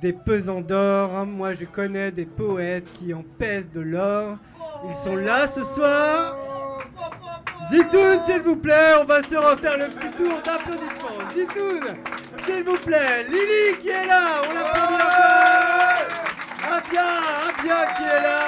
des 0.00 0.14
pesants 0.14 0.62
d'or. 0.62 1.26
Moi, 1.26 1.52
je 1.52 1.66
connais 1.66 2.10
des 2.10 2.24
poètes 2.24 2.90
qui 2.94 3.12
en 3.12 3.22
pèsent 3.22 3.70
de 3.70 3.82
l'or. 3.82 4.38
Ils 4.88 4.96
sont 4.96 5.16
là 5.16 5.46
ce 5.46 5.62
soir. 5.62 6.47
Zitoun, 7.70 8.24
s'il 8.24 8.40
vous 8.40 8.56
plaît, 8.56 8.94
on 9.00 9.04
va 9.04 9.22
se 9.22 9.36
refaire 9.36 9.76
le 9.76 9.88
petit 9.88 10.10
tour 10.16 10.40
d'applaudissements. 10.42 11.18
Zitoun, 11.34 11.84
s'il 12.46 12.64
vous 12.64 12.78
plaît. 12.78 13.24
Lily 13.28 13.78
qui 13.78 13.90
est 13.90 14.06
là, 14.06 14.42
on 14.48 14.54
l'applaudit 14.54 14.94
encore. 14.94 16.08
Abia, 16.72 17.08
Abia 17.48 17.86
qui 17.94 18.02
est 18.04 18.22
là. 18.22 18.40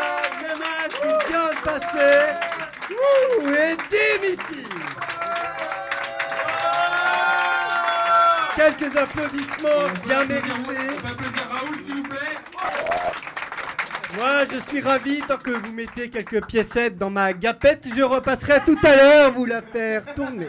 Nemat 0.43 0.89
qui 0.89 1.11
vient 1.29 1.51
de 1.51 1.61
passer. 1.65 2.17
Ouh, 2.91 3.49
et 3.49 3.77
Dim 3.91 4.23
ici. 4.27 4.63
Quelques 8.57 8.97
applaudissements 8.97 9.89
bien 10.05 10.25
mérités. 10.25 10.51
On 10.51 10.63
peut 10.63 11.09
applaudir 11.09 11.47
Raoul, 11.51 11.79
s'il 11.79 11.95
vous 11.97 12.03
plaît. 12.05 12.90
Moi, 14.17 14.45
je 14.53 14.59
suis 14.59 14.81
ravi 14.81 15.21
tant 15.21 15.37
que 15.37 15.51
vous 15.51 15.73
mettez 15.73 16.11
quelques 16.11 16.45
piécettes 16.47 16.99
dans 16.99 17.11
ma 17.11 17.33
gapette. 17.33 17.87
Je 17.95 18.03
repasserai 18.03 18.61
tout 18.65 18.79
à 18.83 18.97
l'heure 18.97 19.33
vous 19.33 19.45
la 19.45 19.63
faire 19.63 20.15
tourner. 20.15 20.49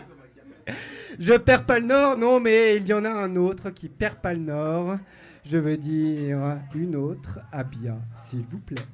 Je 1.20 1.34
perds 1.34 1.66
pas 1.66 1.80
le 1.80 1.86
nord, 1.86 2.18
non, 2.18 2.40
mais 2.40 2.78
il 2.78 2.88
y 2.88 2.94
en 2.94 3.06
a 3.06 3.10
un 3.10 3.36
autre 3.36 3.70
qui 3.70 3.88
perd 3.90 4.16
pas 4.16 4.34
le 4.34 4.40
nord. 4.40 4.98
Je 5.46 5.58
veux 5.58 5.78
dire 5.78 6.58
une 6.76 6.96
autre, 6.96 7.40
Abia, 7.52 7.98
s'il 8.16 8.46
vous 8.50 8.60
plaît. 8.60 8.86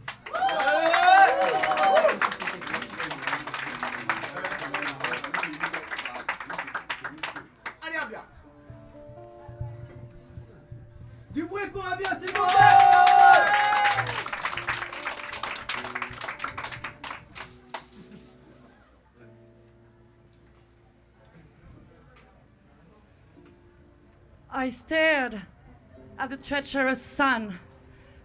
Treacherous 26.48 27.02
sun 27.02 27.60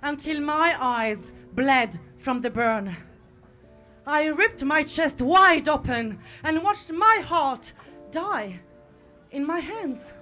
until 0.01 0.41
my 0.41 0.77
eyes 0.81 1.33
bled 1.55 1.99
from 2.19 2.41
the 2.41 2.51
burn. 2.51 2.97
I 4.07 4.27
ripped 4.27 4.63
my 4.63 4.85
chest 4.85 5.21
wide 5.21 5.69
open 5.69 6.21
and 6.45 6.63
watched 6.63 6.93
my 6.93 7.21
heart 7.27 7.73
die 8.13 8.61
in 9.33 9.45
my 9.45 9.59
hands. 9.59 10.15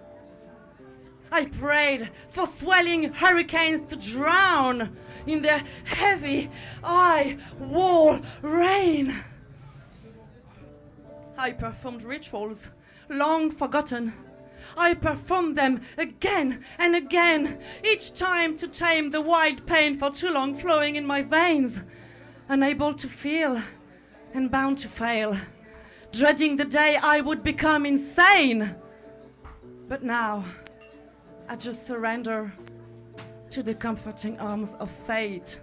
I 1.31 1.45
prayed 1.45 2.11
for 2.31 2.47
swelling 2.47 3.13
hurricanes 3.13 3.83
to 3.91 3.97
drown 3.97 4.97
in 5.27 5.43
their 5.43 5.63
heavy 5.85 6.51
eye 6.83 7.37
wall 7.59 8.19
rain. 8.41 9.15
I 11.37 11.53
performed 11.53 12.03
rituals 12.03 12.71
long 13.11 13.51
forgotten 13.51 14.15
I 14.77 14.95
perform 14.95 15.55
them 15.55 15.81
again 15.99 16.65
and 16.79 16.95
again, 16.95 17.59
each 17.85 18.15
time 18.15 18.57
to 18.59 18.69
tame 18.69 19.11
the 19.11 19.21
wide 19.21 19.67
pain 19.67 19.97
for 19.97 20.11
too 20.11 20.31
long 20.31 20.55
flowing 20.55 20.97
in 20.97 21.07
my 21.07 21.23
veins, 21.23 21.85
unable 22.49 22.95
to 22.95 23.09
feel 23.09 23.63
and 24.35 24.51
bound 24.51 24.79
to 24.79 24.89
fail, 24.89 25.37
dreading 26.13 26.57
the 26.57 26.65
day 26.65 26.97
I 27.03 27.21
would 27.21 27.43
become 27.43 27.87
insane. 27.87 28.75
But 29.89 30.03
now, 30.03 30.45
I 31.49 31.57
just 31.57 31.87
surrender 31.87 32.53
to 33.51 33.63
the 33.63 33.75
comforting 33.75 34.39
arms 34.39 34.75
of 34.75 34.91
fate. 34.91 35.59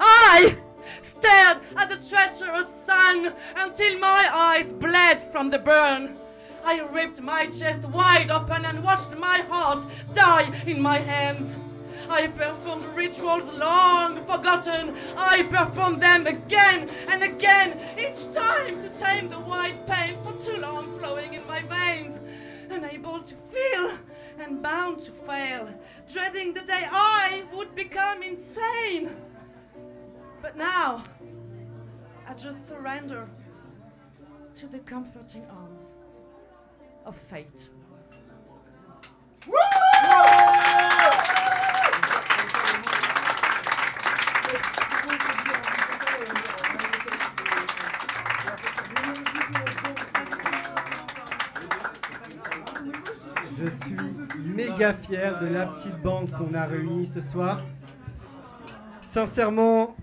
I 0.00 0.56
stared 1.02 1.58
at 1.76 1.88
the 1.88 1.96
treacherous 1.96 2.66
sun 2.84 3.32
until 3.56 3.98
my 3.98 4.28
eyes 4.32 4.72
bled 4.72 5.30
from 5.32 5.50
the 5.50 5.58
burn. 5.58 6.16
I 6.64 6.80
ripped 6.80 7.20
my 7.20 7.46
chest 7.46 7.86
wide 7.88 8.30
open 8.30 8.64
and 8.64 8.82
watched 8.82 9.14
my 9.18 9.40
heart 9.50 9.86
die 10.14 10.50
in 10.66 10.80
my 10.80 10.98
hands. 10.98 11.58
I 12.08 12.28
performed 12.28 12.86
rituals 12.94 13.52
long 13.52 14.16
forgotten. 14.24 14.94
I 15.16 15.42
performed 15.42 16.02
them 16.02 16.26
again 16.26 16.88
and 17.08 17.22
again, 17.22 17.78
each 17.98 18.32
time 18.32 18.82
to 18.82 18.88
tame 18.88 19.28
the 19.28 19.40
white 19.40 19.86
pain 19.86 20.16
for 20.24 20.32
too 20.40 20.56
long 20.56 20.98
flowing 20.98 21.34
in 21.34 21.46
my 21.46 21.60
veins. 21.62 22.18
Unable 22.70 23.20
to 23.20 23.34
feel 23.52 23.98
and 24.38 24.62
bound 24.62 25.00
to 25.00 25.12
fail, 25.12 25.68
dreading 26.10 26.54
the 26.54 26.62
day 26.62 26.86
I 26.90 27.44
would 27.52 27.74
become 27.74 28.22
insane. 28.22 29.14
But 30.40 30.56
now, 30.56 31.02
I 32.26 32.34
just 32.34 32.66
surrender 32.66 33.28
to 34.54 34.66
the 34.66 34.78
comforting 34.80 35.44
arms 35.50 35.94
of 37.06 37.14
fate. 37.28 37.70
Je 53.56 53.68
suis 53.70 53.96
méga 54.44 54.92
fier 54.92 55.38
de 55.40 55.46
la 55.46 55.66
petite 55.66 55.96
bande 56.02 56.30
qu'on 56.32 56.52
a 56.54 56.64
réunie 56.64 57.06
ce 57.06 57.20
soir. 57.20 57.60
Sincèrement, 59.00 59.96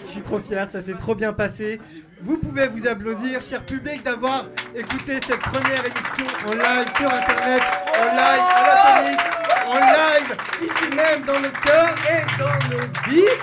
je 0.00 0.06
suis 0.06 0.22
trop 0.22 0.38
fier, 0.40 0.68
ça 0.68 0.80
s'est 0.80 0.94
trop 0.94 1.14
bien 1.14 1.32
passé. 1.32 1.80
Vous 2.20 2.38
pouvez 2.38 2.66
vous 2.68 2.86
applaudir, 2.86 3.42
cher 3.42 3.64
public, 3.64 4.02
d'avoir 4.02 4.46
écouté 4.76 5.18
cette 5.26 5.40
première 5.40 5.80
émission 5.80 6.26
en 6.46 6.52
live 6.52 6.88
sur 6.96 7.12
internet, 7.12 7.62
en 7.98 8.06
live 8.14 8.44
à 8.54 8.62
l'Atomix, 8.66 9.24
en 9.66 9.78
live 9.78 10.36
ici 10.62 10.94
même 10.94 11.22
dans 11.24 11.40
nos 11.40 11.50
cœurs 11.62 11.94
et 12.10 12.38
dans 12.38 12.76
nos 12.76 12.82
vies. 13.08 13.36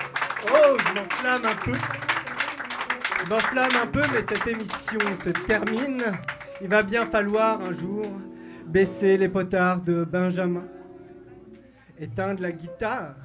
Oh, 0.53 0.77
je 0.77 0.93
m'enflamme 0.93 1.45
un 1.45 1.55
peu. 1.55 1.77
Je 3.23 3.29
m'enflamme 3.29 3.71
un 3.81 3.87
peu, 3.87 4.01
mais 4.13 4.21
cette 4.21 4.45
émission 4.45 5.15
se 5.15 5.29
termine. 5.29 6.03
Il 6.61 6.67
va 6.67 6.83
bien 6.83 7.05
falloir 7.07 7.59
un 7.61 7.71
jour 7.71 8.05
baisser 8.67 9.17
les 9.17 9.29
potards 9.29 9.81
de 9.81 10.03
Benjamin, 10.03 10.65
éteindre 11.99 12.41
la 12.41 12.51
guitare 12.51 13.15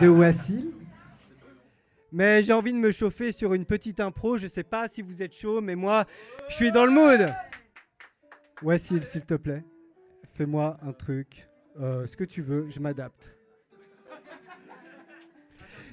de 0.00 0.08
Wassil. 0.08 0.75
Mais 2.12 2.42
j'ai 2.42 2.52
envie 2.52 2.72
de 2.72 2.78
me 2.78 2.90
chauffer 2.92 3.32
sur 3.32 3.54
une 3.54 3.66
petite 3.66 4.00
impro. 4.00 4.38
Je 4.38 4.46
sais 4.46 4.64
pas 4.64 4.88
si 4.88 5.02
vous 5.02 5.22
êtes 5.22 5.34
chaud, 5.34 5.60
mais 5.60 5.74
moi, 5.74 6.04
je 6.48 6.54
suis 6.54 6.72
dans 6.72 6.86
le 6.86 6.92
mood. 6.92 7.26
Wassil, 8.62 9.04
s'il 9.04 9.24
te 9.26 9.34
plaît, 9.34 9.64
fais-moi 10.34 10.78
un 10.82 10.92
truc. 10.92 11.48
Euh, 11.78 12.06
ce 12.06 12.16
que 12.16 12.24
tu 12.24 12.40
veux, 12.42 12.68
je 12.70 12.80
m'adapte. 12.80 13.34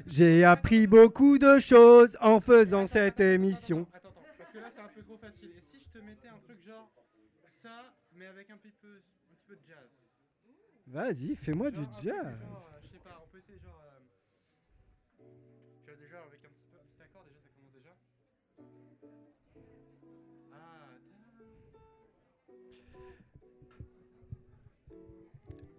J'ai 0.05 0.43
appris 0.43 0.85
beaucoup 0.85 1.37
de 1.37 1.59
choses 1.59 2.17
en 2.19 2.39
faisant 2.41 2.87
cette 2.87 3.19
émission. 3.19 3.87
Attends, 3.93 4.09
attends, 4.09 4.21
parce 4.37 4.51
que 4.51 4.57
là 4.59 4.69
c'est 4.73 4.81
un 4.81 4.87
peu 4.93 5.01
trop 5.01 5.17
facile. 5.17 5.49
Et 5.57 5.61
si 5.61 5.79
je 5.81 5.97
te 5.97 6.03
mettais 6.03 6.27
un 6.27 6.39
truc 6.43 6.61
genre 6.65 6.91
ça, 7.61 7.93
mais 8.15 8.25
avec 8.25 8.49
un 8.49 8.57
petit 8.57 8.73
peu, 8.81 8.87
un 8.89 9.33
petit 9.33 9.45
peu 9.47 9.55
de 9.55 9.61
jazz? 9.65 9.89
Vas-y, 10.87 11.35
fais-moi 11.35 11.71
du 11.71 11.81
jazz. 12.01 12.13
genre, 12.41 12.69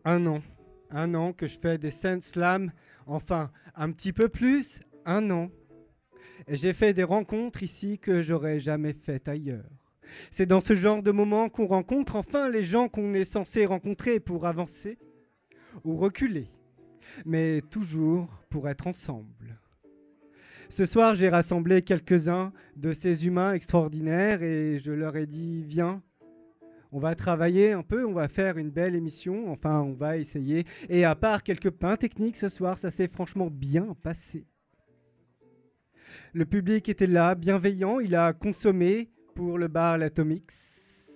un 0.04 0.26
an. 0.26 0.42
Un 0.90 1.14
an 1.14 1.32
que 1.32 1.46
je 1.46 1.58
fais 1.58 1.78
des 1.78 1.90
scènes 1.90 2.22
slam. 2.22 2.72
Enfin, 3.06 3.50
un 3.74 3.90
petit 3.90 4.12
peu 4.12 4.28
plus, 4.28 4.80
un 5.04 5.30
an. 5.30 5.50
Et 6.46 6.56
j'ai 6.56 6.72
fait 6.72 6.92
des 6.92 7.04
rencontres 7.04 7.62
ici 7.62 7.98
que 7.98 8.22
j'aurais 8.22 8.60
jamais 8.60 8.92
faites 8.92 9.28
ailleurs. 9.28 9.64
C'est 10.30 10.46
dans 10.46 10.60
ce 10.60 10.74
genre 10.74 11.02
de 11.02 11.10
moment 11.10 11.48
qu'on 11.48 11.66
rencontre 11.66 12.16
enfin 12.16 12.50
les 12.50 12.62
gens 12.62 12.88
qu'on 12.88 13.14
est 13.14 13.24
censé 13.24 13.64
rencontrer 13.64 14.20
pour 14.20 14.46
avancer 14.46 14.98
ou 15.82 15.96
reculer, 15.96 16.50
mais 17.24 17.62
toujours 17.70 18.28
pour 18.50 18.68
être 18.68 18.86
ensemble. 18.86 19.58
Ce 20.68 20.86
soir, 20.86 21.14
j'ai 21.14 21.28
rassemblé 21.28 21.82
quelques-uns 21.82 22.52
de 22.76 22.92
ces 22.92 23.26
humains 23.26 23.52
extraordinaires 23.54 24.42
et 24.42 24.78
je 24.78 24.92
leur 24.92 25.16
ai 25.16 25.26
dit, 25.26 25.62
viens, 25.62 26.02
on 26.94 27.00
va 27.00 27.16
travailler 27.16 27.72
un 27.72 27.82
peu, 27.82 28.06
on 28.06 28.12
va 28.12 28.28
faire 28.28 28.56
une 28.56 28.70
belle 28.70 28.94
émission, 28.94 29.50
enfin 29.50 29.80
on 29.80 29.94
va 29.94 30.16
essayer. 30.16 30.64
Et 30.88 31.04
à 31.04 31.16
part 31.16 31.42
quelques 31.42 31.70
pains 31.70 31.96
techniques 31.96 32.36
ce 32.36 32.48
soir, 32.48 32.78
ça 32.78 32.88
s'est 32.88 33.08
franchement 33.08 33.48
bien 33.50 33.96
passé. 34.00 34.46
Le 36.32 36.46
public 36.46 36.88
était 36.88 37.08
là, 37.08 37.34
bienveillant, 37.34 37.98
il 37.98 38.14
a 38.14 38.32
consommé 38.32 39.10
pour 39.34 39.58
le 39.58 39.66
bar 39.66 39.98
L'Atomix. 39.98 41.10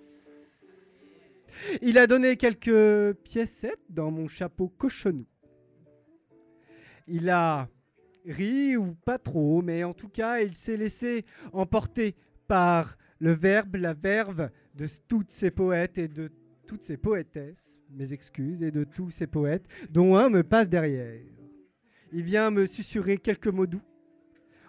Il 1.81 1.97
a 1.97 2.07
donné 2.07 2.35
quelques 2.35 3.13
piécettes 3.23 3.79
dans 3.89 4.11
mon 4.11 4.27
chapeau 4.27 4.67
cochonou. 4.67 5.27
Il 7.07 7.29
a 7.29 7.69
ri 8.25 8.75
ou 8.75 8.95
pas 9.05 9.17
trop, 9.17 9.61
mais 9.61 9.85
en 9.85 9.93
tout 9.93 10.09
cas, 10.09 10.41
il 10.41 10.55
s'est 10.55 10.75
laissé 10.75 11.25
emporter 11.53 12.17
par 12.49 12.97
le 13.19 13.31
verbe, 13.31 13.75
la 13.75 13.93
verve 13.93 14.49
de 14.79 14.87
toutes 15.09 15.31
ces 15.31 15.51
poètes 15.51 15.97
et 15.97 16.07
de 16.07 16.31
toutes 16.65 16.83
ces 16.83 16.95
poétesses, 16.95 17.79
mes 17.91 18.13
excuses, 18.13 18.63
et 18.63 18.71
de 18.71 18.85
tous 18.85 19.11
ces 19.11 19.27
poètes, 19.27 19.65
dont 19.89 20.15
un 20.15 20.29
me 20.29 20.43
passe 20.43 20.69
derrière. 20.69 21.19
Il 22.13 22.23
vient 22.23 22.49
me 22.49 22.65
susurrer 22.65 23.17
quelques 23.17 23.47
mots 23.47 23.67
doux. 23.67 23.81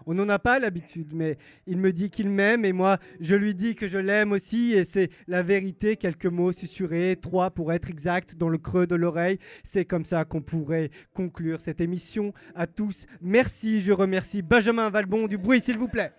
On 0.07 0.15
n'en 0.15 0.29
a 0.31 0.39
pas 0.39 0.59
l'habitude, 0.59 1.13
mais 1.15 1.37
il 1.67 1.77
me 1.77 1.93
dit 1.93 2.11
qu'il 2.11 2.31
m'aime 2.31 2.65
et 2.65 2.73
moi, 2.73 2.99
je 3.21 3.37
lui 3.37 3.55
dis 3.55 3.75
que 3.75 3.87
je 3.87 3.99
l'aime 3.99 4.33
aussi 4.33 4.73
et 4.73 4.83
c'est 4.85 5.11
la 5.29 5.43
vérité, 5.43 5.97
quelques 5.97 6.27
mots 6.27 6.53
susurrés, 6.53 7.17
trois 7.21 7.51
pour 7.51 7.73
être 7.73 7.91
exact, 7.91 8.35
dans 8.35 8.49
le 8.49 8.59
creux 8.59 8.87
de 8.87 8.97
l'oreille. 8.97 9.39
C'est 9.63 9.85
comme 9.85 10.07
ça 10.07 10.25
qu'on 10.25 10.43
pourrait 10.43 10.91
conclure 11.13 11.61
cette 11.61 11.83
émission. 11.83 12.33
À 12.55 12.67
tous, 12.67 13.07
merci, 13.21 13.79
je 13.79 13.93
remercie 13.93 14.43
Benjamin 14.43 14.91
Valbon 14.91 15.29
du 15.29 15.39
bruit, 15.39 15.61
s'il 15.61 15.79
vous 15.79 15.89
plaît. 15.89 16.13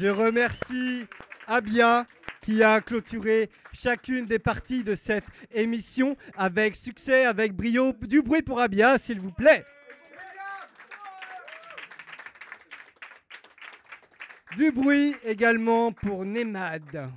Je 0.00 0.06
remercie 0.06 1.04
Abia 1.46 2.06
qui 2.40 2.62
a 2.62 2.80
clôturé 2.80 3.50
chacune 3.74 4.24
des 4.24 4.38
parties 4.38 4.82
de 4.82 4.94
cette 4.94 5.26
émission 5.52 6.16
avec 6.38 6.74
succès, 6.74 7.26
avec 7.26 7.52
brio. 7.52 7.92
Du 7.92 8.22
bruit 8.22 8.40
pour 8.40 8.62
Abia, 8.62 8.96
s'il 8.96 9.20
vous 9.20 9.30
plaît. 9.30 9.62
Du 14.56 14.72
bruit 14.72 15.14
également 15.22 15.92
pour 15.92 16.24
Nemad. 16.24 17.10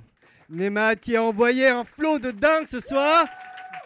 Nemad 0.50 1.00
qui 1.00 1.16
a 1.16 1.22
envoyé 1.22 1.68
un 1.68 1.84
flot 1.84 2.18
de 2.18 2.32
dingue 2.32 2.66
ce 2.66 2.80
soir. 2.80 3.26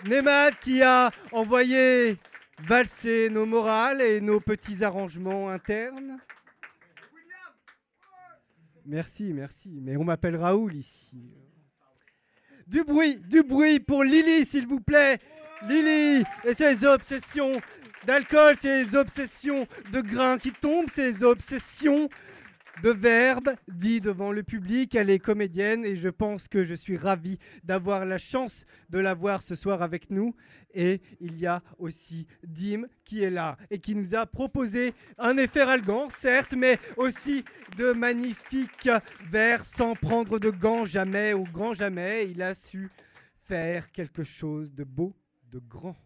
Nemad 0.06 0.54
qui 0.60 0.82
a 0.82 1.12
envoyé 1.30 2.16
valser 2.64 3.30
nos 3.30 3.46
morales 3.46 4.00
et 4.00 4.20
nos 4.20 4.40
petits 4.40 4.82
arrangements 4.82 5.48
internes. 5.50 6.18
Merci, 8.88 9.34
merci. 9.34 9.80
Mais 9.82 9.98
on 9.98 10.04
m'appelle 10.04 10.36
Raoul 10.36 10.74
ici. 10.74 11.12
Du 12.66 12.82
bruit, 12.84 13.20
du 13.28 13.42
bruit 13.42 13.80
pour 13.80 14.02
Lily, 14.02 14.46
s'il 14.46 14.66
vous 14.66 14.80
plaît. 14.80 15.18
Lily 15.68 16.24
et 16.44 16.54
ses 16.54 16.86
obsessions 16.86 17.60
d'alcool, 18.06 18.56
ses 18.58 18.96
obsessions 18.96 19.66
de 19.92 20.00
grains 20.00 20.38
qui 20.38 20.52
tombent, 20.52 20.88
ses 20.90 21.22
obsessions 21.22 22.08
de 22.82 22.90
verbes 22.90 23.50
dits 23.68 24.00
devant 24.00 24.32
le 24.32 24.42
public. 24.42 24.94
Elle 24.94 25.10
est 25.10 25.18
comédienne 25.18 25.84
et 25.84 25.96
je 25.96 26.08
pense 26.08 26.48
que 26.48 26.62
je 26.64 26.74
suis 26.74 26.96
ravi 26.96 27.38
d'avoir 27.64 28.04
la 28.04 28.18
chance 28.18 28.64
de 28.90 28.98
la 28.98 29.14
voir 29.14 29.42
ce 29.42 29.54
soir 29.54 29.82
avec 29.82 30.10
nous. 30.10 30.34
Et 30.74 31.00
il 31.20 31.38
y 31.38 31.46
a 31.46 31.62
aussi 31.78 32.26
Dim 32.44 32.86
qui 33.04 33.22
est 33.22 33.30
là 33.30 33.56
et 33.70 33.78
qui 33.78 33.94
nous 33.94 34.14
a 34.14 34.26
proposé 34.26 34.94
un 35.16 35.36
effet 35.38 35.64
ralgant, 35.64 36.10
certes, 36.10 36.54
mais 36.54 36.78
aussi 36.96 37.44
de 37.76 37.92
magnifiques 37.92 38.90
vers 39.30 39.64
sans 39.64 39.94
prendre 39.94 40.38
de 40.38 40.50
gants 40.50 40.84
jamais 40.84 41.32
ou 41.32 41.44
grand 41.44 41.74
jamais. 41.74 42.26
Il 42.30 42.42
a 42.42 42.54
su 42.54 42.90
faire 43.44 43.90
quelque 43.92 44.22
chose 44.22 44.72
de 44.74 44.84
beau, 44.84 45.14
de 45.50 45.58
grand. 45.58 45.96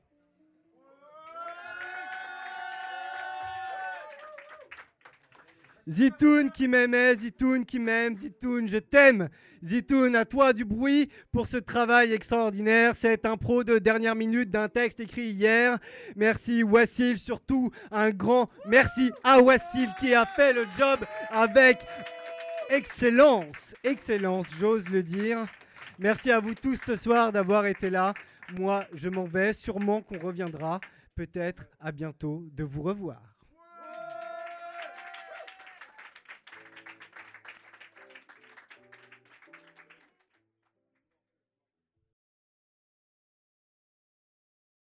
Zitoun 5.88 6.50
qui 6.52 6.68
m'aimait, 6.68 7.16
Zitoun 7.16 7.64
qui 7.64 7.80
m'aime, 7.80 8.16
Zitoun, 8.16 8.68
je 8.68 8.78
t'aime. 8.78 9.28
Zitoun, 9.64 10.14
à 10.14 10.24
toi 10.24 10.52
du 10.52 10.64
bruit 10.64 11.10
pour 11.32 11.48
ce 11.48 11.56
travail 11.56 12.12
extraordinaire, 12.12 12.94
cette 12.94 13.26
impro 13.26 13.64
de 13.64 13.78
dernière 13.78 14.14
minute 14.14 14.50
d'un 14.50 14.68
texte 14.68 15.00
écrit 15.00 15.30
hier. 15.30 15.78
Merci 16.14 16.62
Wassil, 16.62 17.18
surtout 17.18 17.70
un 17.90 18.10
grand 18.10 18.48
merci 18.66 19.10
à 19.24 19.40
Wassil 19.40 19.88
qui 19.98 20.14
a 20.14 20.24
fait 20.24 20.52
le 20.52 20.66
job 20.78 21.00
avec 21.30 21.78
excellence, 22.70 23.74
excellence, 23.82 24.46
j'ose 24.58 24.88
le 24.88 25.02
dire. 25.02 25.46
Merci 25.98 26.30
à 26.30 26.40
vous 26.40 26.54
tous 26.54 26.76
ce 26.76 26.96
soir 26.96 27.32
d'avoir 27.32 27.66
été 27.66 27.90
là. 27.90 28.14
Moi, 28.56 28.84
je 28.92 29.08
m'en 29.08 29.24
vais, 29.24 29.52
sûrement 29.52 30.00
qu'on 30.00 30.18
reviendra. 30.18 30.80
Peut-être 31.14 31.66
à 31.78 31.92
bientôt 31.92 32.44
de 32.52 32.64
vous 32.64 32.82
revoir. 32.82 33.31